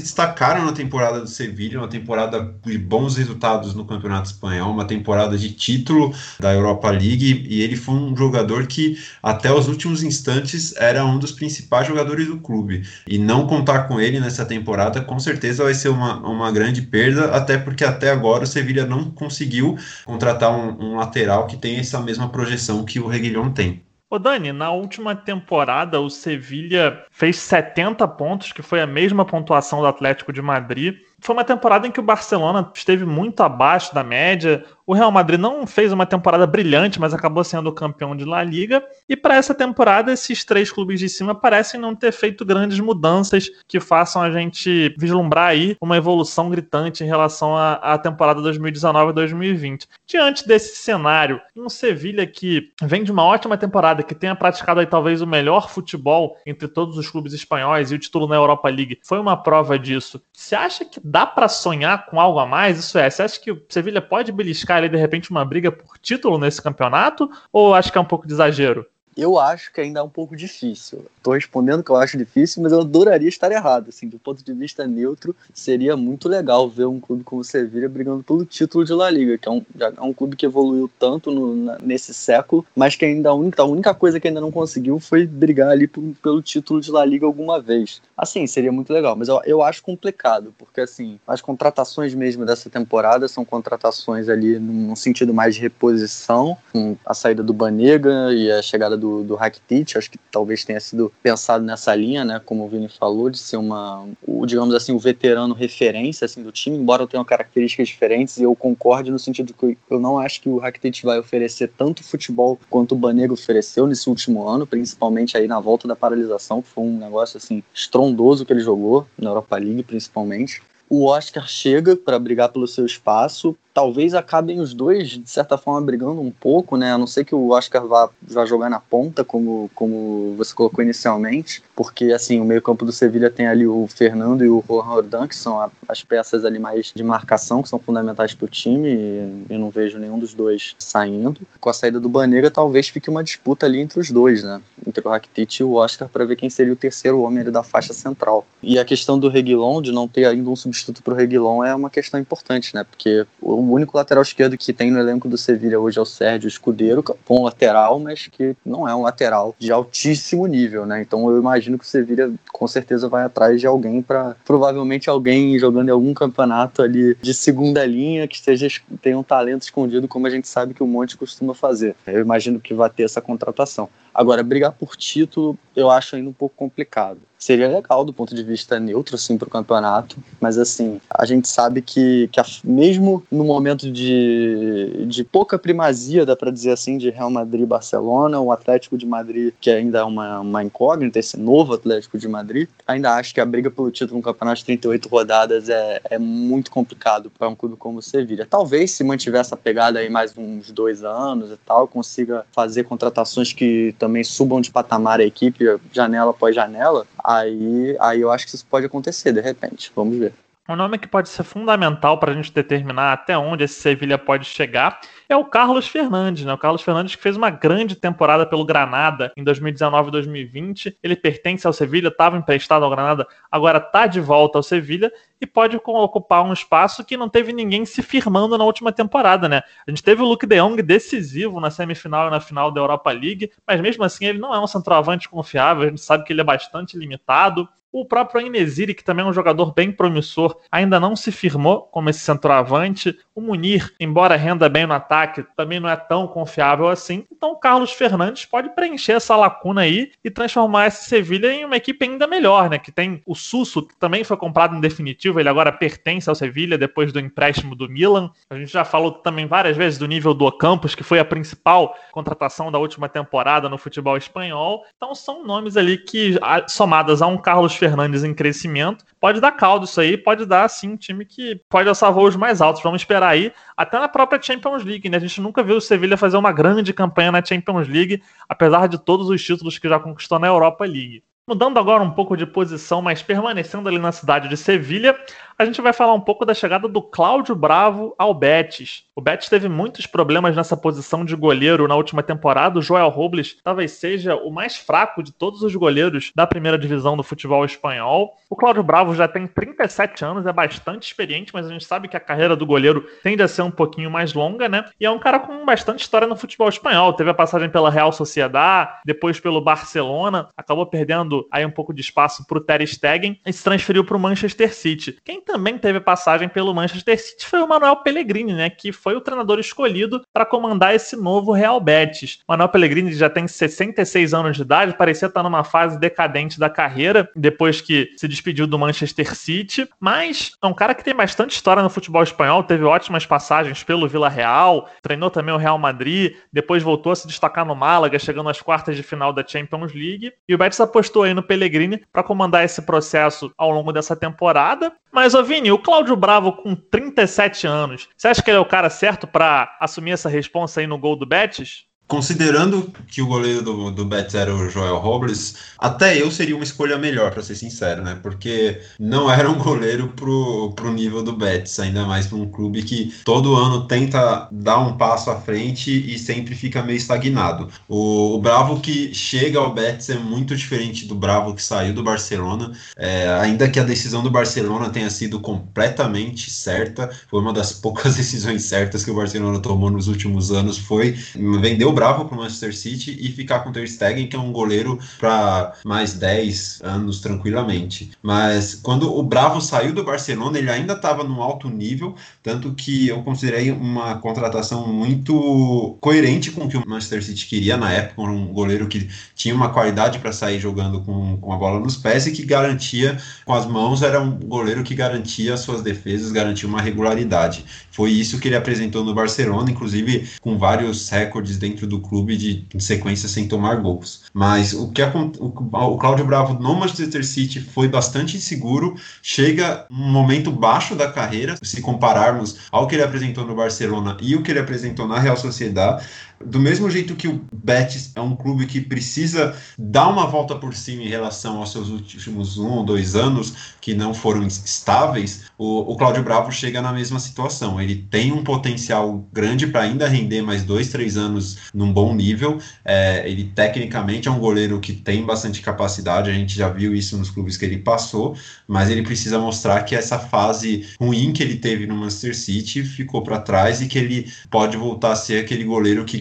destacaram 0.00 0.64
na 0.64 0.72
temporada 0.72 1.20
do 1.20 1.28
Sevilha, 1.28 1.78
uma 1.78 1.88
temporada 1.88 2.54
de 2.64 2.78
bons 2.78 3.16
resultados 3.16 3.74
no 3.74 3.84
Campeonato 3.84 4.28
Espanhol, 4.28 4.72
uma 4.72 4.86
temporada 4.86 5.36
de 5.36 5.50
título 5.52 6.14
da 6.38 6.52
Europa 6.52 6.90
League, 6.90 7.46
e 7.48 7.62
ele 7.62 7.76
foi 7.76 7.94
um 7.94 8.16
jogador 8.16 8.66
que 8.66 8.98
até 9.22 9.52
os 9.52 9.68
últimos 9.68 10.02
instantes 10.02 10.74
era 10.76 11.04
um 11.04 11.18
dos 11.18 11.32
principais 11.32 11.86
jogadores 11.86 12.26
do 12.26 12.38
clube 12.38 12.82
e 13.06 13.18
não 13.18 13.46
contar 13.46 13.88
com 13.88 14.00
ele 14.00 14.20
nessa 14.20 14.44
temporada 14.44 15.00
com 15.00 15.18
certeza 15.18 15.64
vai 15.64 15.74
ser 15.74 15.88
uma, 15.88 16.18
uma 16.18 16.50
grande 16.50 16.82
perda, 16.82 17.26
até 17.34 17.58
porque 17.58 17.84
até 17.84 18.10
agora 18.10 18.44
o 18.44 18.46
Sevilha 18.46 18.86
não 18.86 19.10
conseguiu 19.10 19.76
contratar 20.04 20.50
um, 20.50 20.92
um 20.92 20.96
lateral 20.96 21.46
que 21.46 21.56
tem 21.56 21.78
essa 21.78 22.00
mesma 22.00 22.28
projeção 22.28 22.84
que 22.84 23.00
o 23.00 23.06
Reguilhão 23.06 23.50
tem. 23.50 23.82
Ô 24.12 24.18
Dani, 24.18 24.52
na 24.52 24.70
última 24.70 25.16
temporada 25.16 25.98
o 25.98 26.10
Sevilha 26.10 27.02
fez 27.10 27.36
70 27.38 28.06
pontos, 28.08 28.52
que 28.52 28.60
foi 28.60 28.82
a 28.82 28.86
mesma 28.86 29.24
pontuação 29.24 29.80
do 29.80 29.86
Atlético 29.86 30.34
de 30.34 30.42
Madrid. 30.42 30.96
Foi 31.22 31.34
uma 31.34 31.44
temporada 31.44 31.86
em 31.86 31.90
que 31.92 32.00
o 32.00 32.02
Barcelona 32.02 32.68
esteve 32.74 33.06
muito 33.06 33.44
abaixo 33.44 33.94
da 33.94 34.02
média, 34.02 34.64
o 34.84 34.92
Real 34.94 35.12
Madrid 35.12 35.38
não 35.38 35.66
fez 35.66 35.92
uma 35.92 36.04
temporada 36.04 36.46
brilhante, 36.46 37.00
mas 37.00 37.14
acabou 37.14 37.44
sendo 37.44 37.72
campeão 37.72 38.16
de 38.16 38.24
La 38.24 38.42
Liga. 38.42 38.82
E 39.08 39.16
para 39.16 39.36
essa 39.36 39.54
temporada, 39.54 40.12
esses 40.12 40.44
três 40.44 40.70
clubes 40.70 40.98
de 40.98 41.08
cima 41.08 41.34
parecem 41.34 41.80
não 41.80 41.94
ter 41.94 42.12
feito 42.12 42.44
grandes 42.44 42.80
mudanças 42.80 43.48
que 43.68 43.78
façam 43.78 44.20
a 44.20 44.30
gente 44.30 44.94
vislumbrar 44.98 45.48
aí 45.50 45.76
uma 45.80 45.96
evolução 45.96 46.50
gritante 46.50 47.04
em 47.04 47.06
relação 47.06 47.56
à, 47.56 47.74
à 47.74 47.98
temporada 47.98 48.40
2019-2020. 48.42 49.86
Diante 50.06 50.46
desse 50.46 50.76
cenário, 50.76 51.40
um 51.56 51.68
Sevilha 51.68 52.26
que 52.26 52.70
vem 52.82 53.04
de 53.04 53.12
uma 53.12 53.24
ótima 53.24 53.56
temporada, 53.56 54.02
que 54.02 54.14
tenha 54.14 54.34
praticado 54.34 54.80
aí 54.80 54.86
talvez 54.86 55.22
o 55.22 55.26
melhor 55.26 55.70
futebol 55.70 56.36
entre 56.44 56.68
todos 56.68 56.98
os 56.98 57.08
clubes 57.08 57.32
espanhóis 57.32 57.90
e 57.90 57.94
o 57.94 57.98
título 57.98 58.26
na 58.26 58.34
Europa 58.34 58.68
League 58.68 58.98
foi 59.02 59.18
uma 59.18 59.36
prova 59.36 59.78
disso. 59.78 60.20
Você 60.32 60.54
acha 60.54 60.84
que 60.84 61.00
dá 61.12 61.26
para 61.26 61.46
sonhar 61.46 62.06
com 62.06 62.18
algo 62.18 62.38
a 62.38 62.46
mais? 62.46 62.78
Isso 62.78 62.98
é, 62.98 63.08
você 63.10 63.22
acha 63.22 63.38
que 63.38 63.52
o 63.52 63.62
Sevilha 63.68 64.00
pode 64.00 64.32
beliscar 64.32 64.78
ali 64.78 64.88
de 64.88 64.96
repente 64.96 65.30
uma 65.30 65.44
briga 65.44 65.70
por 65.70 65.98
título 65.98 66.38
nesse 66.38 66.62
campeonato? 66.62 67.30
Ou 67.52 67.74
acho 67.74 67.92
que 67.92 67.98
é 67.98 68.00
um 68.00 68.04
pouco 68.06 68.26
de 68.26 68.32
exagero? 68.32 68.86
Eu 69.16 69.38
acho 69.38 69.72
que 69.72 69.80
ainda 69.80 70.00
é 70.00 70.02
um 70.02 70.08
pouco 70.08 70.34
difícil. 70.34 71.04
Estou 71.18 71.34
respondendo 71.34 71.82
que 71.82 71.90
eu 71.90 71.96
acho 71.96 72.16
difícil, 72.16 72.62
mas 72.62 72.72
eu 72.72 72.80
adoraria 72.80 73.28
estar 73.28 73.52
errado. 73.52 73.88
Assim, 73.90 74.08
do 74.08 74.18
ponto 74.18 74.42
de 74.42 74.52
vista 74.52 74.86
neutro, 74.86 75.36
seria 75.52 75.96
muito 75.96 76.28
legal 76.28 76.68
ver 76.68 76.86
um 76.86 76.98
clube 76.98 77.22
como 77.22 77.42
o 77.42 77.44
Sevilla 77.44 77.88
brigando 77.88 78.22
pelo 78.22 78.44
título 78.44 78.84
de 78.84 78.92
La 78.92 79.10
Liga, 79.10 79.36
que 79.36 79.48
é 79.48 79.50
um, 79.50 79.62
é 79.78 80.00
um 80.00 80.12
clube 80.12 80.36
que 80.36 80.46
evoluiu 80.46 80.90
tanto 80.98 81.30
no, 81.30 81.54
na, 81.54 81.78
nesse 81.82 82.14
século, 82.14 82.64
mas 82.74 82.96
que 82.96 83.04
ainda 83.04 83.30
a 83.30 83.34
única, 83.34 83.62
a 83.62 83.66
única 83.66 83.94
coisa 83.94 84.18
que 84.18 84.28
ainda 84.28 84.40
não 84.40 84.50
conseguiu 84.50 84.98
foi 84.98 85.26
brigar 85.26 85.70
ali 85.70 85.86
por, 85.86 86.02
pelo 86.22 86.42
título 86.42 86.80
de 86.80 86.90
La 86.90 87.04
Liga 87.04 87.26
alguma 87.26 87.60
vez. 87.60 88.00
Assim, 88.16 88.46
seria 88.46 88.72
muito 88.72 88.92
legal, 88.92 89.14
mas 89.14 89.28
eu, 89.28 89.40
eu 89.44 89.62
acho 89.62 89.82
complicado, 89.82 90.54
porque 90.58 90.80
assim, 90.80 91.20
as 91.26 91.40
contratações 91.40 92.14
mesmo 92.14 92.46
dessa 92.46 92.70
temporada 92.70 93.28
são 93.28 93.44
contratações 93.44 94.28
ali 94.28 94.58
num 94.58 94.96
sentido 94.96 95.34
mais 95.34 95.54
de 95.54 95.60
reposição, 95.60 96.56
com 96.72 96.96
a 97.04 97.14
saída 97.14 97.42
do 97.42 97.52
Banega 97.52 98.32
e 98.32 98.50
a 98.50 98.62
chegada 98.62 98.96
do, 99.02 99.24
do 99.24 99.34
Rakitic, 99.34 99.96
acho 99.96 100.08
que 100.08 100.18
talvez 100.30 100.64
tenha 100.64 100.80
sido 100.80 101.12
pensado 101.20 101.64
nessa 101.64 101.92
linha, 101.94 102.24
né, 102.24 102.40
como 102.44 102.64
o 102.64 102.68
Vini 102.68 102.88
falou, 102.88 103.28
de 103.28 103.38
ser 103.38 103.56
uma, 103.56 104.06
o, 104.24 104.46
digamos 104.46 104.72
assim, 104.74 104.92
o 104.92 104.98
veterano 104.98 105.54
referência 105.54 106.24
assim 106.24 106.40
do 106.40 106.52
time, 106.52 106.76
embora 106.76 107.06
tenha 107.06 107.24
características 107.24 107.88
diferentes 107.88 108.36
e 108.36 108.44
eu 108.44 108.54
concorde 108.54 109.10
no 109.10 109.18
sentido 109.18 109.52
que 109.52 109.76
eu 109.90 109.98
não 109.98 110.18
acho 110.18 110.40
que 110.40 110.48
o 110.48 110.58
Rakitic 110.58 111.02
vai 111.02 111.18
oferecer 111.18 111.72
tanto 111.76 112.04
futebol 112.04 112.58
quanto 112.70 112.92
o 112.92 112.98
Banega 112.98 113.32
ofereceu 113.32 113.86
nesse 113.86 114.08
último 114.08 114.46
ano, 114.48 114.66
principalmente 114.66 115.36
aí 115.36 115.48
na 115.48 115.58
volta 115.58 115.88
da 115.88 115.96
paralisação, 115.96 116.62
que 116.62 116.68
foi 116.68 116.84
um 116.84 116.96
negócio 116.96 117.38
assim 117.38 117.62
estrondoso 117.74 118.46
que 118.46 118.52
ele 118.52 118.60
jogou 118.60 119.06
na 119.18 119.30
Europa 119.30 119.56
League, 119.56 119.82
principalmente 119.82 120.62
o 120.92 121.06
Oscar 121.06 121.48
chega 121.48 121.96
para 121.96 122.18
brigar 122.18 122.50
pelo 122.50 122.66
seu 122.66 122.84
espaço. 122.84 123.56
Talvez 123.74 124.14
acabem 124.14 124.60
os 124.60 124.74
dois, 124.74 125.10
de 125.10 125.30
certa 125.30 125.56
forma, 125.56 125.80
brigando 125.80 126.20
um 126.20 126.30
pouco, 126.30 126.76
né? 126.76 126.92
A 126.92 126.98
não 126.98 127.06
ser 127.06 127.24
que 127.24 127.34
o 127.34 127.50
Oscar 127.50 127.86
vá, 127.86 128.08
vá 128.22 128.44
jogar 128.44 128.68
na 128.68 128.80
ponta, 128.80 129.24
como, 129.24 129.70
como 129.74 130.34
você 130.36 130.54
colocou 130.54 130.82
inicialmente, 130.82 131.62
porque, 131.74 132.12
assim, 132.12 132.40
o 132.40 132.44
meio-campo 132.44 132.84
do 132.84 132.92
Sevilha 132.92 133.30
tem 133.30 133.46
ali 133.46 133.66
o 133.66 133.86
Fernando 133.88 134.44
e 134.44 134.48
o 134.48 134.62
Juan 134.66 134.82
Rodan, 134.82 135.26
que 135.26 135.36
são 135.36 135.60
a, 135.60 135.70
as 135.88 136.02
peças 136.02 136.44
ali 136.44 136.58
mais 136.58 136.92
de 136.94 137.02
marcação, 137.02 137.62
que 137.62 137.68
são 137.68 137.78
fundamentais 137.78 138.34
para 138.34 138.44
o 138.44 138.48
time, 138.48 138.88
e 138.88 139.46
eu 139.48 139.58
não 139.58 139.70
vejo 139.70 139.98
nenhum 139.98 140.18
dos 140.18 140.34
dois 140.34 140.74
saindo. 140.78 141.40
Com 141.60 141.70
a 141.70 141.72
saída 141.72 141.98
do 141.98 142.08
Banega, 142.08 142.50
talvez 142.50 142.88
fique 142.88 143.08
uma 143.08 143.24
disputa 143.24 143.66
ali 143.66 143.80
entre 143.80 143.98
os 143.98 144.10
dois, 144.10 144.42
né? 144.42 144.60
Entre 144.86 145.06
o 145.06 145.10
Rakitic 145.10 145.60
e 145.60 145.64
o 145.64 145.74
Oscar, 145.74 146.08
para 146.08 146.24
ver 146.24 146.36
quem 146.36 146.50
seria 146.50 146.72
o 146.72 146.76
terceiro 146.76 147.20
homem 147.20 147.40
ali 147.40 147.50
da 147.50 147.62
faixa 147.62 147.92
central. 147.92 148.46
E 148.62 148.78
a 148.78 148.84
questão 148.84 149.18
do 149.18 149.28
Reguilon, 149.28 149.80
de 149.80 149.92
não 149.92 150.06
ter 150.06 150.26
ainda 150.26 150.48
um 150.48 150.56
substituto 150.56 151.02
para 151.02 151.14
o 151.14 151.16
Reguilon, 151.16 151.64
é 151.64 151.74
uma 151.74 151.90
questão 151.90 152.20
importante, 152.20 152.74
né? 152.74 152.84
Porque 152.84 153.26
único 153.70 153.96
lateral 153.96 154.22
esquerdo 154.22 154.56
que 154.56 154.72
tem 154.72 154.90
no 154.90 154.98
elenco 154.98 155.28
do 155.28 155.36
Sevilha 155.36 155.78
hoje 155.78 155.98
é 155.98 156.02
o 156.02 156.06
Sérgio 156.06 156.48
Escudeiro, 156.48 157.04
bom 157.28 157.44
lateral, 157.44 157.98
mas 157.98 158.26
que 158.26 158.56
não 158.64 158.88
é 158.88 158.94
um 158.94 159.02
lateral 159.02 159.54
de 159.58 159.70
altíssimo 159.70 160.46
nível, 160.46 160.86
né? 160.86 161.02
Então 161.02 161.30
eu 161.30 161.38
imagino 161.38 161.78
que 161.78 161.84
o 161.84 161.88
Sevilha 161.88 162.32
com 162.52 162.66
certeza 162.66 163.08
vai 163.08 163.24
atrás 163.24 163.60
de 163.60 163.66
alguém 163.66 164.02
para 164.02 164.36
provavelmente 164.44 165.10
alguém 165.10 165.58
jogando 165.58 165.88
em 165.88 165.92
algum 165.92 166.14
campeonato 166.14 166.82
ali 166.82 167.16
de 167.20 167.34
segunda 167.34 167.84
linha 167.84 168.28
que 168.28 168.36
esteja 168.36 168.68
tenha 169.00 169.18
um 169.18 169.22
talento 169.22 169.62
escondido, 169.62 170.08
como 170.08 170.26
a 170.26 170.30
gente 170.30 170.48
sabe 170.48 170.74
que 170.74 170.82
o 170.82 170.86
Monte 170.86 171.16
costuma 171.16 171.54
fazer. 171.54 171.94
Eu 172.06 172.20
imagino 172.20 172.60
que 172.60 172.74
vai 172.74 172.88
ter 172.90 173.04
essa 173.04 173.20
contratação. 173.20 173.88
Agora, 174.14 174.42
brigar 174.42 174.72
por 174.72 174.96
título 174.96 175.58
eu 175.74 175.90
acho 175.90 176.16
ainda 176.16 176.28
um 176.28 176.34
pouco 176.34 176.54
complicado. 176.56 177.18
Seria 177.42 177.66
legal 177.66 178.04
do 178.04 178.12
ponto 178.12 178.36
de 178.36 178.42
vista 178.44 178.78
neutro, 178.78 179.16
assim, 179.16 179.36
para 179.36 179.48
o 179.48 179.50
campeonato, 179.50 180.16
mas 180.40 180.56
assim, 180.56 181.00
a 181.10 181.26
gente 181.26 181.48
sabe 181.48 181.82
que, 181.82 182.28
que 182.30 182.38
a, 182.38 182.44
mesmo 182.62 183.20
no 183.32 183.42
momento 183.42 183.90
de, 183.90 185.04
de 185.08 185.24
pouca 185.24 185.58
primazia, 185.58 186.24
dá 186.24 186.36
para 186.36 186.52
dizer 186.52 186.70
assim, 186.70 186.96
de 186.96 187.10
Real 187.10 187.30
Madrid 187.30 187.66
Barcelona, 187.66 188.38
o 188.38 188.52
Atlético 188.52 188.96
de 188.96 189.04
Madrid, 189.04 189.52
que 189.60 189.70
ainda 189.70 189.98
é 189.98 190.04
uma, 190.04 190.38
uma 190.38 190.62
incógnita, 190.62 191.18
esse 191.18 191.36
novo 191.36 191.74
Atlético 191.74 192.16
de 192.16 192.28
Madrid, 192.28 192.68
ainda 192.86 193.16
acho 193.16 193.34
que 193.34 193.40
a 193.40 193.44
briga 193.44 193.72
pelo 193.72 193.90
título 193.90 194.18
no 194.18 194.22
campeonato 194.22 194.58
de 194.60 194.64
38 194.66 195.08
rodadas 195.08 195.68
é, 195.68 196.00
é 196.10 196.18
muito 196.20 196.70
complicado 196.70 197.28
para 197.36 197.48
um 197.48 197.56
clube 197.56 197.74
como 197.74 197.98
o 197.98 198.02
Sevilla. 198.02 198.46
Talvez, 198.48 198.92
se 198.92 199.02
mantiver 199.02 199.40
essa 199.40 199.56
pegada 199.56 199.98
aí 199.98 200.08
mais 200.08 200.32
uns 200.38 200.70
dois 200.70 201.02
anos 201.02 201.50
e 201.50 201.56
tal, 201.66 201.88
consiga 201.88 202.46
fazer 202.52 202.84
contratações 202.84 203.52
que 203.52 203.96
também 203.98 204.22
subam 204.22 204.60
de 204.60 204.70
patamar 204.70 205.18
a 205.18 205.24
equipe, 205.24 205.64
janela 205.92 206.30
após 206.30 206.54
janela, 206.54 207.04
aí, 207.36 207.96
aí 208.00 208.20
eu 208.20 208.30
acho 208.30 208.46
que 208.46 208.54
isso 208.54 208.66
pode 208.66 208.86
acontecer 208.86 209.32
de 209.32 209.40
repente. 209.40 209.92
Vamos 209.94 210.18
ver. 210.18 210.32
Um 210.68 210.76
nome 210.76 210.96
que 210.96 211.08
pode 211.08 211.28
ser 211.28 211.42
fundamental 211.42 212.18
para 212.18 212.30
a 212.30 212.34
gente 212.34 212.52
determinar 212.52 213.12
até 213.12 213.36
onde 213.36 213.64
esse 213.64 213.74
Sevilha 213.74 214.16
pode 214.16 214.44
chegar 214.44 215.00
é 215.28 215.34
o 215.34 215.44
Carlos 215.44 215.88
Fernandes, 215.88 216.44
né? 216.44 216.54
O 216.54 216.58
Carlos 216.58 216.82
Fernandes 216.82 217.16
que 217.16 217.22
fez 217.22 217.36
uma 217.36 217.50
grande 217.50 217.96
temporada 217.96 218.46
pelo 218.46 218.64
Granada 218.64 219.32
em 219.36 219.42
2019 219.42 220.06
e 220.06 220.12
2020. 220.12 220.96
Ele 221.02 221.16
pertence 221.16 221.66
ao 221.66 221.72
Sevilha, 221.72 222.06
estava 222.06 222.36
emprestado 222.36 222.84
ao 222.84 222.90
Granada, 222.90 223.26
agora 223.50 223.78
está 223.78 224.06
de 224.06 224.20
volta 224.20 224.56
ao 224.56 224.62
Sevilha 224.62 225.12
e 225.40 225.46
pode 225.48 225.76
ocupar 225.76 226.44
um 226.44 226.52
espaço 226.52 227.04
que 227.04 227.16
não 227.16 227.28
teve 227.28 227.52
ninguém 227.52 227.84
se 227.84 228.00
firmando 228.00 228.56
na 228.56 228.62
última 228.62 228.92
temporada, 228.92 229.48
né? 229.48 229.62
A 229.84 229.90
gente 229.90 230.04
teve 230.04 230.22
o 230.22 230.26
Luke 230.26 230.46
de 230.46 230.60
Jong 230.60 230.80
decisivo 230.80 231.58
na 231.58 231.72
semifinal 231.72 232.28
e 232.28 232.30
na 232.30 232.38
final 232.38 232.70
da 232.70 232.80
Europa 232.80 233.10
League, 233.10 233.50
mas 233.66 233.80
mesmo 233.80 234.04
assim 234.04 234.26
ele 234.26 234.38
não 234.38 234.54
é 234.54 234.60
um 234.60 234.68
centroavante 234.68 235.28
confiável, 235.28 235.82
a 235.82 235.88
gente 235.88 236.00
sabe 236.00 236.22
que 236.22 236.32
ele 236.32 236.40
é 236.40 236.44
bastante 236.44 236.96
limitado. 236.96 237.68
O 237.92 238.06
próprio 238.06 238.40
Inesiri, 238.40 238.94
que 238.94 239.04
também 239.04 239.22
é 239.22 239.28
um 239.28 239.34
jogador 239.34 239.74
bem 239.74 239.92
promissor, 239.92 240.58
ainda 240.70 240.98
não 240.98 241.14
se 241.14 241.30
firmou 241.30 241.82
como 241.82 242.08
esse 242.08 242.20
centroavante. 242.20 243.14
O 243.34 243.40
Munir, 243.40 243.94
embora 243.98 244.36
renda 244.36 244.68
bem 244.68 244.86
no 244.86 244.92
ataque, 244.92 245.44
também 245.56 245.80
não 245.80 245.88
é 245.88 245.96
tão 245.96 246.26
confiável 246.26 246.88
assim. 246.88 247.24
Então 247.32 247.52
o 247.52 247.56
Carlos 247.56 247.92
Fernandes 247.92 248.44
pode 248.44 248.68
preencher 248.70 249.12
essa 249.12 249.34
lacuna 249.34 249.82
aí 249.82 250.12
e 250.22 250.30
transformar 250.30 250.88
esse 250.88 251.08
Sevilha 251.08 251.52
em 251.52 251.64
uma 251.64 251.76
equipe 251.76 252.04
ainda 252.04 252.26
melhor, 252.26 252.68
né? 252.68 252.78
Que 252.78 252.92
tem 252.92 253.22
o 253.26 253.34
Susso, 253.34 253.82
que 253.82 253.96
também 253.96 254.22
foi 254.24 254.36
comprado 254.36 254.76
em 254.76 254.80
definitivo, 254.80 255.40
ele 255.40 255.48
agora 255.48 255.72
pertence 255.72 256.28
ao 256.28 256.34
Sevilha 256.34 256.76
depois 256.76 257.12
do 257.12 257.20
empréstimo 257.20 257.74
do 257.74 257.88
Milan. 257.88 258.30
A 258.50 258.56
gente 258.56 258.72
já 258.72 258.84
falou 258.84 259.12
também 259.12 259.46
várias 259.46 259.76
vezes 259.76 259.98
do 259.98 260.06
nível 260.06 260.34
do 260.34 260.44
Ocampos, 260.44 260.94
que 260.94 261.02
foi 261.02 261.18
a 261.18 261.24
principal 261.24 261.96
contratação 262.12 262.70
da 262.70 262.78
última 262.78 263.08
temporada 263.08 263.68
no 263.68 263.78
futebol 263.78 264.16
espanhol. 264.16 264.84
Então 264.96 265.14
são 265.14 265.44
nomes 265.44 265.76
ali 265.76 265.98
que, 265.98 266.38
somadas 266.68 267.22
a 267.22 267.26
um 267.26 267.38
Carlos 267.38 267.74
Fernandes 267.74 268.24
em 268.24 268.34
crescimento, 268.34 269.04
pode 269.22 269.40
dar 269.40 269.52
caldo 269.52 269.84
isso 269.84 270.00
aí, 270.00 270.16
pode 270.16 270.44
dar 270.44 270.68
sim 270.68 270.90
um 270.90 270.96
time 270.96 271.24
que 271.24 271.60
pode 271.70 271.88
alçar 271.88 272.12
voos 272.12 272.34
mais 272.34 272.60
altos. 272.60 272.82
Vamos 272.82 273.02
esperar 273.02 273.28
aí, 273.28 273.52
até 273.76 273.96
na 273.96 274.08
própria 274.08 274.42
Champions 274.42 274.82
League, 274.82 275.08
né? 275.08 275.16
A 275.16 275.20
gente 275.20 275.40
nunca 275.40 275.62
viu 275.62 275.76
o 275.76 275.80
Sevilha 275.80 276.16
fazer 276.16 276.36
uma 276.36 276.50
grande 276.50 276.92
campanha 276.92 277.30
na 277.30 277.44
Champions 277.44 277.86
League, 277.86 278.20
apesar 278.48 278.88
de 278.88 278.98
todos 278.98 279.28
os 279.28 279.40
títulos 279.40 279.78
que 279.78 279.88
já 279.88 280.00
conquistou 280.00 280.40
na 280.40 280.48
Europa 280.48 280.84
League. 280.84 281.22
Mudando 281.48 281.78
agora 281.78 282.02
um 282.02 282.10
pouco 282.10 282.36
de 282.36 282.46
posição, 282.46 283.00
mas 283.00 283.22
permanecendo 283.22 283.88
ali 283.88 283.98
na 283.98 284.10
cidade 284.10 284.48
de 284.48 284.56
Sevilha, 284.56 285.16
a 285.62 285.64
gente 285.64 285.80
vai 285.80 285.92
falar 285.92 286.12
um 286.12 286.20
pouco 286.20 286.44
da 286.44 286.54
chegada 286.54 286.88
do 286.88 287.00
Cláudio 287.00 287.54
Bravo 287.54 288.14
ao 288.18 288.34
Betis. 288.34 289.04
O 289.14 289.20
Betis 289.20 289.48
teve 289.48 289.68
muitos 289.68 290.06
problemas 290.06 290.56
nessa 290.56 290.76
posição 290.76 291.24
de 291.24 291.36
goleiro 291.36 291.86
na 291.86 291.94
última 291.94 292.22
temporada. 292.22 292.78
O 292.78 292.82
Joel 292.82 293.08
Robles 293.08 293.56
talvez 293.62 293.92
seja 293.92 294.34
o 294.34 294.50
mais 294.50 294.76
fraco 294.76 295.22
de 295.22 295.32
todos 295.32 295.62
os 295.62 295.74
goleiros 295.76 296.32
da 296.34 296.46
primeira 296.46 296.76
divisão 296.76 297.16
do 297.16 297.22
futebol 297.22 297.64
espanhol. 297.64 298.36
O 298.50 298.56
Cláudio 298.56 298.82
Bravo 298.82 299.14
já 299.14 299.28
tem 299.28 299.46
37 299.46 300.24
anos, 300.24 300.46
é 300.46 300.52
bastante 300.52 301.04
experiente, 301.04 301.52
mas 301.54 301.66
a 301.66 301.68
gente 301.70 301.84
sabe 301.84 302.08
que 302.08 302.16
a 302.16 302.20
carreira 302.20 302.56
do 302.56 302.66
goleiro 302.66 303.06
tende 303.22 303.42
a 303.42 303.48
ser 303.48 303.62
um 303.62 303.70
pouquinho 303.70 304.10
mais 304.10 304.34
longa, 304.34 304.68
né? 304.68 304.84
E 304.98 305.06
é 305.06 305.10
um 305.10 305.18
cara 305.18 305.38
com 305.38 305.64
bastante 305.64 306.00
história 306.00 306.26
no 306.26 306.36
futebol 306.36 306.68
espanhol. 306.68 307.12
Teve 307.12 307.30
a 307.30 307.34
passagem 307.34 307.70
pela 307.70 307.90
Real 307.90 308.12
Sociedad, 308.12 308.88
depois 309.04 309.38
pelo 309.38 309.60
Barcelona, 309.60 310.48
acabou 310.56 310.86
perdendo 310.86 311.46
aí 311.52 311.64
um 311.64 311.70
pouco 311.70 311.94
de 311.94 312.00
espaço 312.00 312.46
para 312.46 312.58
o 312.58 312.60
Ter 312.60 312.84
Stegen 312.86 313.40
e 313.46 313.52
se 313.52 313.62
transferiu 313.62 314.04
para 314.04 314.16
o 314.16 314.20
Manchester 314.20 314.74
City. 314.74 315.18
Quem 315.24 315.40
também 315.52 315.76
teve 315.76 316.00
passagem 316.00 316.48
pelo 316.48 316.74
Manchester 316.74 317.20
City 317.20 317.46
foi 317.46 317.60
o 317.60 317.68
Manuel 317.68 317.96
Pellegrini, 317.96 318.54
né, 318.54 318.70
que 318.70 318.90
foi 318.90 319.14
o 319.14 319.20
treinador 319.20 319.58
escolhido 319.58 320.22
para 320.32 320.46
comandar 320.46 320.94
esse 320.94 321.14
novo 321.14 321.52
Real 321.52 321.78
Betis. 321.78 322.38
O 322.48 322.52
Manuel 322.52 322.70
Pellegrini 322.70 323.12
já 323.12 323.28
tem 323.28 323.46
66 323.46 324.32
anos 324.32 324.56
de 324.56 324.62
idade, 324.62 324.96
parecia 324.96 325.28
estar 325.28 325.42
numa 325.42 325.62
fase 325.62 326.00
decadente 326.00 326.58
da 326.58 326.70
carreira, 326.70 327.28
depois 327.36 327.82
que 327.82 328.14
se 328.16 328.26
despediu 328.26 328.66
do 328.66 328.78
Manchester 328.78 329.36
City, 329.36 329.86
mas 330.00 330.52
é 330.62 330.66
um 330.66 330.72
cara 330.72 330.94
que 330.94 331.04
tem 331.04 331.14
bastante 331.14 331.50
história 331.50 331.82
no 331.82 331.90
futebol 331.90 332.22
espanhol, 332.22 332.64
teve 332.64 332.84
ótimas 332.84 333.26
passagens 333.26 333.82
pelo 333.82 334.08
Vila 334.08 334.30
Real, 334.30 334.88
treinou 335.02 335.30
também 335.30 335.54
o 335.54 335.58
Real 335.58 335.76
Madrid, 335.76 336.34
depois 336.50 336.82
voltou 336.82 337.12
a 337.12 337.16
se 337.16 337.26
destacar 337.26 337.66
no 337.66 337.74
Málaga, 337.74 338.18
chegando 338.18 338.48
às 338.48 338.62
quartas 338.62 338.96
de 338.96 339.02
final 339.02 339.34
da 339.34 339.46
Champions 339.46 339.92
League, 339.92 340.32
e 340.48 340.54
o 340.54 340.58
Betis 340.58 340.80
apostou 340.80 341.24
aí 341.24 341.34
no 341.34 341.42
Pellegrini 341.42 342.02
para 342.10 342.22
comandar 342.22 342.64
esse 342.64 342.80
processo 342.80 343.52
ao 343.58 343.70
longo 343.70 343.92
dessa 343.92 344.16
temporada, 344.16 344.90
mas, 345.12 345.34
ô 345.34 345.44
Vini, 345.44 345.70
o 345.70 345.78
Cláudio 345.78 346.16
Bravo 346.16 346.52
com 346.52 346.74
37 346.74 347.66
anos, 347.66 348.08
você 348.16 348.28
acha 348.28 348.42
que 348.42 348.50
ele 348.50 348.56
é 348.56 348.60
o 348.60 348.64
cara 348.64 348.88
certo 348.88 349.26
para 349.26 349.76
assumir 349.78 350.12
essa 350.12 350.28
responsa 350.28 350.80
aí 350.80 350.86
no 350.86 350.98
gol 350.98 351.14
do 351.14 351.26
Betis? 351.26 351.86
Considerando 352.06 352.92
que 353.08 353.22
o 353.22 353.26
goleiro 353.26 353.62
do, 353.62 353.90
do 353.90 354.04
Betis 354.04 354.34
era 354.34 354.54
o 354.54 354.68
Joel 354.68 354.98
Robles, 354.98 355.54
até 355.78 356.20
eu 356.20 356.30
seria 356.30 356.54
uma 356.54 356.64
escolha 356.64 356.98
melhor, 356.98 357.32
para 357.32 357.42
ser 357.42 357.54
sincero, 357.54 358.02
né? 358.02 358.18
Porque 358.22 358.80
não 359.00 359.30
era 359.30 359.50
um 359.50 359.56
goleiro 359.56 360.08
pro, 360.08 360.72
pro 360.74 360.92
nível 360.92 361.22
do 361.22 361.34
Betis, 361.34 361.80
ainda 361.80 362.04
mais 362.04 362.26
para 362.26 362.36
um 362.36 362.50
clube 362.50 362.82
que 362.82 363.14
todo 363.24 363.56
ano 363.56 363.86
tenta 363.86 364.46
dar 364.52 364.78
um 364.78 364.96
passo 364.96 365.30
à 365.30 365.40
frente 365.40 365.90
e 365.90 366.18
sempre 366.18 366.54
fica 366.54 366.82
meio 366.82 366.98
estagnado. 366.98 367.68
O, 367.88 368.34
o 368.34 368.38
Bravo 368.38 368.80
que 368.80 369.14
chega 369.14 369.58
ao 369.58 369.72
Betis 369.72 370.10
é 370.10 370.18
muito 370.18 370.54
diferente 370.54 371.06
do 371.06 371.14
Bravo 371.14 371.54
que 371.54 371.62
saiu 371.62 371.94
do 371.94 372.02
Barcelona, 372.02 372.72
é, 372.96 373.28
ainda 373.40 373.70
que 373.70 373.80
a 373.80 373.84
decisão 373.84 374.22
do 374.22 374.30
Barcelona 374.30 374.90
tenha 374.90 375.08
sido 375.08 375.40
completamente 375.40 376.50
certa, 376.50 377.10
foi 377.28 377.40
uma 377.40 377.52
das 377.52 377.72
poucas 377.72 378.16
decisões 378.16 378.64
certas 378.64 379.04
que 379.04 379.10
o 379.10 379.14
Barcelona 379.14 379.60
tomou 379.60 379.90
nos 379.90 380.08
últimos 380.08 380.52
anos, 380.52 380.76
foi 380.76 381.12
vender 381.60 381.86
Bravo 381.92 382.24
para 382.24 382.36
o 382.36 382.40
Manchester 382.40 382.74
City 382.74 383.16
e 383.20 383.30
ficar 383.30 383.60
com 383.60 383.70
o 383.70 383.72
Ter 383.72 383.88
Stegen, 383.88 384.26
que 384.26 384.36
é 384.36 384.38
um 384.38 384.52
goleiro 384.52 384.98
para 385.18 385.74
mais 385.84 386.14
10 386.14 386.80
anos 386.82 387.20
tranquilamente. 387.20 388.10
Mas 388.22 388.74
quando 388.74 389.14
o 389.14 389.22
Bravo 389.22 389.60
saiu 389.60 389.92
do 389.92 390.04
Barcelona, 390.04 390.58
ele 390.58 390.70
ainda 390.70 390.94
estava 390.94 391.24
no 391.24 391.42
alto 391.42 391.68
nível, 391.68 392.14
tanto 392.42 392.72
que 392.74 393.08
eu 393.08 393.22
considerei 393.22 393.70
uma 393.70 394.16
contratação 394.16 394.86
muito 394.86 395.96
coerente 396.00 396.50
com 396.50 396.64
o 396.64 396.68
que 396.68 396.76
o 396.76 396.88
Manchester 396.88 397.22
City 397.22 397.46
queria 397.46 397.76
na 397.76 397.92
época, 397.92 398.22
um 398.22 398.46
goleiro 398.46 398.86
que 398.88 399.08
tinha 399.34 399.54
uma 399.54 399.70
qualidade 399.70 400.18
para 400.18 400.32
sair 400.32 400.60
jogando 400.60 401.00
com, 401.00 401.36
com 401.36 401.52
a 401.52 401.56
bola 401.56 401.80
nos 401.80 401.96
pés 401.96 402.26
e 402.26 402.32
que 402.32 402.44
garantia 402.44 403.18
com 403.44 403.54
as 403.54 403.66
mãos, 403.66 404.02
era 404.02 404.20
um 404.20 404.30
goleiro 404.38 404.82
que 404.82 404.94
garantia 404.94 405.56
suas 405.56 405.82
defesas, 405.82 406.32
garantia 406.32 406.68
uma 406.68 406.80
regularidade. 406.80 407.64
Foi 407.90 408.10
isso 408.10 408.38
que 408.38 408.48
ele 408.48 408.56
apresentou 408.56 409.04
no 409.04 409.14
Barcelona, 409.14 409.70
inclusive 409.70 410.28
com 410.40 410.58
vários 410.58 411.08
recordes 411.08 411.58
dentro 411.58 411.81
dentro 411.82 411.86
do 411.86 412.00
clube 412.00 412.36
de, 412.36 412.66
sequência 412.78 413.28
sem 413.28 413.46
tomar 413.46 413.76
gols. 413.76 414.22
Mas 414.32 414.72
o 414.72 414.90
que 414.90 415.02
a, 415.02 415.12
o, 415.14 415.46
o 415.46 415.98
Cláudio 415.98 416.24
Bravo 416.24 416.54
no 416.54 416.74
Manchester 416.74 417.24
City 417.24 417.60
foi 417.60 417.88
bastante 417.88 418.36
inseguro, 418.36 418.94
chega 419.22 419.86
um 419.90 420.10
momento 420.10 420.50
baixo 420.50 420.94
da 420.94 421.10
carreira, 421.10 421.56
se 421.62 421.80
compararmos 421.80 422.56
ao 422.70 422.86
que 422.86 422.94
ele 422.94 423.02
apresentou 423.02 423.46
no 423.46 423.54
Barcelona 423.54 424.16
e 424.20 424.34
o 424.36 424.42
que 424.42 424.50
ele 424.50 424.60
apresentou 424.60 425.06
na 425.06 425.18
Real 425.18 425.36
Sociedade, 425.36 426.04
do 426.44 426.58
mesmo 426.58 426.90
jeito 426.90 427.14
que 427.14 427.28
o 427.28 427.44
Betis 427.52 428.12
é 428.14 428.20
um 428.20 428.36
clube 428.36 428.66
que 428.66 428.80
precisa 428.80 429.56
dar 429.78 430.08
uma 430.08 430.26
volta 430.26 430.54
por 430.54 430.74
cima 430.74 431.02
em 431.02 431.08
relação 431.08 431.58
aos 431.58 431.72
seus 431.72 431.88
últimos 431.88 432.58
um 432.58 432.68
ou 432.70 432.84
dois 432.84 433.14
anos, 433.14 433.74
que 433.80 433.94
não 433.94 434.14
foram 434.14 434.46
estáveis, 434.46 435.44
o, 435.58 435.92
o 435.92 435.96
Cláudio 435.96 436.22
Bravo 436.22 436.50
chega 436.52 436.80
na 436.80 436.92
mesma 436.92 437.18
situação. 437.18 437.80
Ele 437.80 437.94
tem 437.94 438.32
um 438.32 438.44
potencial 438.44 439.26
grande 439.32 439.66
para 439.66 439.82
ainda 439.82 440.08
render 440.08 440.42
mais 440.42 440.64
dois, 440.64 440.88
três 440.88 441.16
anos 441.16 441.58
num 441.74 441.92
bom 441.92 442.14
nível. 442.14 442.58
É, 442.84 443.28
ele 443.28 443.44
tecnicamente 443.44 444.28
é 444.28 444.30
um 444.30 444.38
goleiro 444.38 444.80
que 444.80 444.92
tem 444.92 445.24
bastante 445.24 445.60
capacidade, 445.60 446.30
a 446.30 446.34
gente 446.34 446.54
já 446.54 446.68
viu 446.68 446.94
isso 446.94 447.16
nos 447.16 447.30
clubes 447.30 447.56
que 447.56 447.64
ele 447.64 447.78
passou, 447.78 448.36
mas 448.66 448.90
ele 448.90 449.02
precisa 449.02 449.38
mostrar 449.38 449.82
que 449.82 449.94
essa 449.94 450.18
fase 450.18 450.86
ruim 451.00 451.32
que 451.32 451.42
ele 451.42 451.56
teve 451.56 451.86
no 451.86 451.94
Manchester 451.94 452.36
City 452.36 452.84
ficou 452.84 453.22
para 453.22 453.40
trás 453.40 453.80
e 453.80 453.86
que 453.86 453.98
ele 453.98 454.30
pode 454.50 454.76
voltar 454.76 455.12
a 455.12 455.16
ser 455.16 455.40
aquele 455.40 455.64
goleiro 455.64 456.04
que 456.04 456.18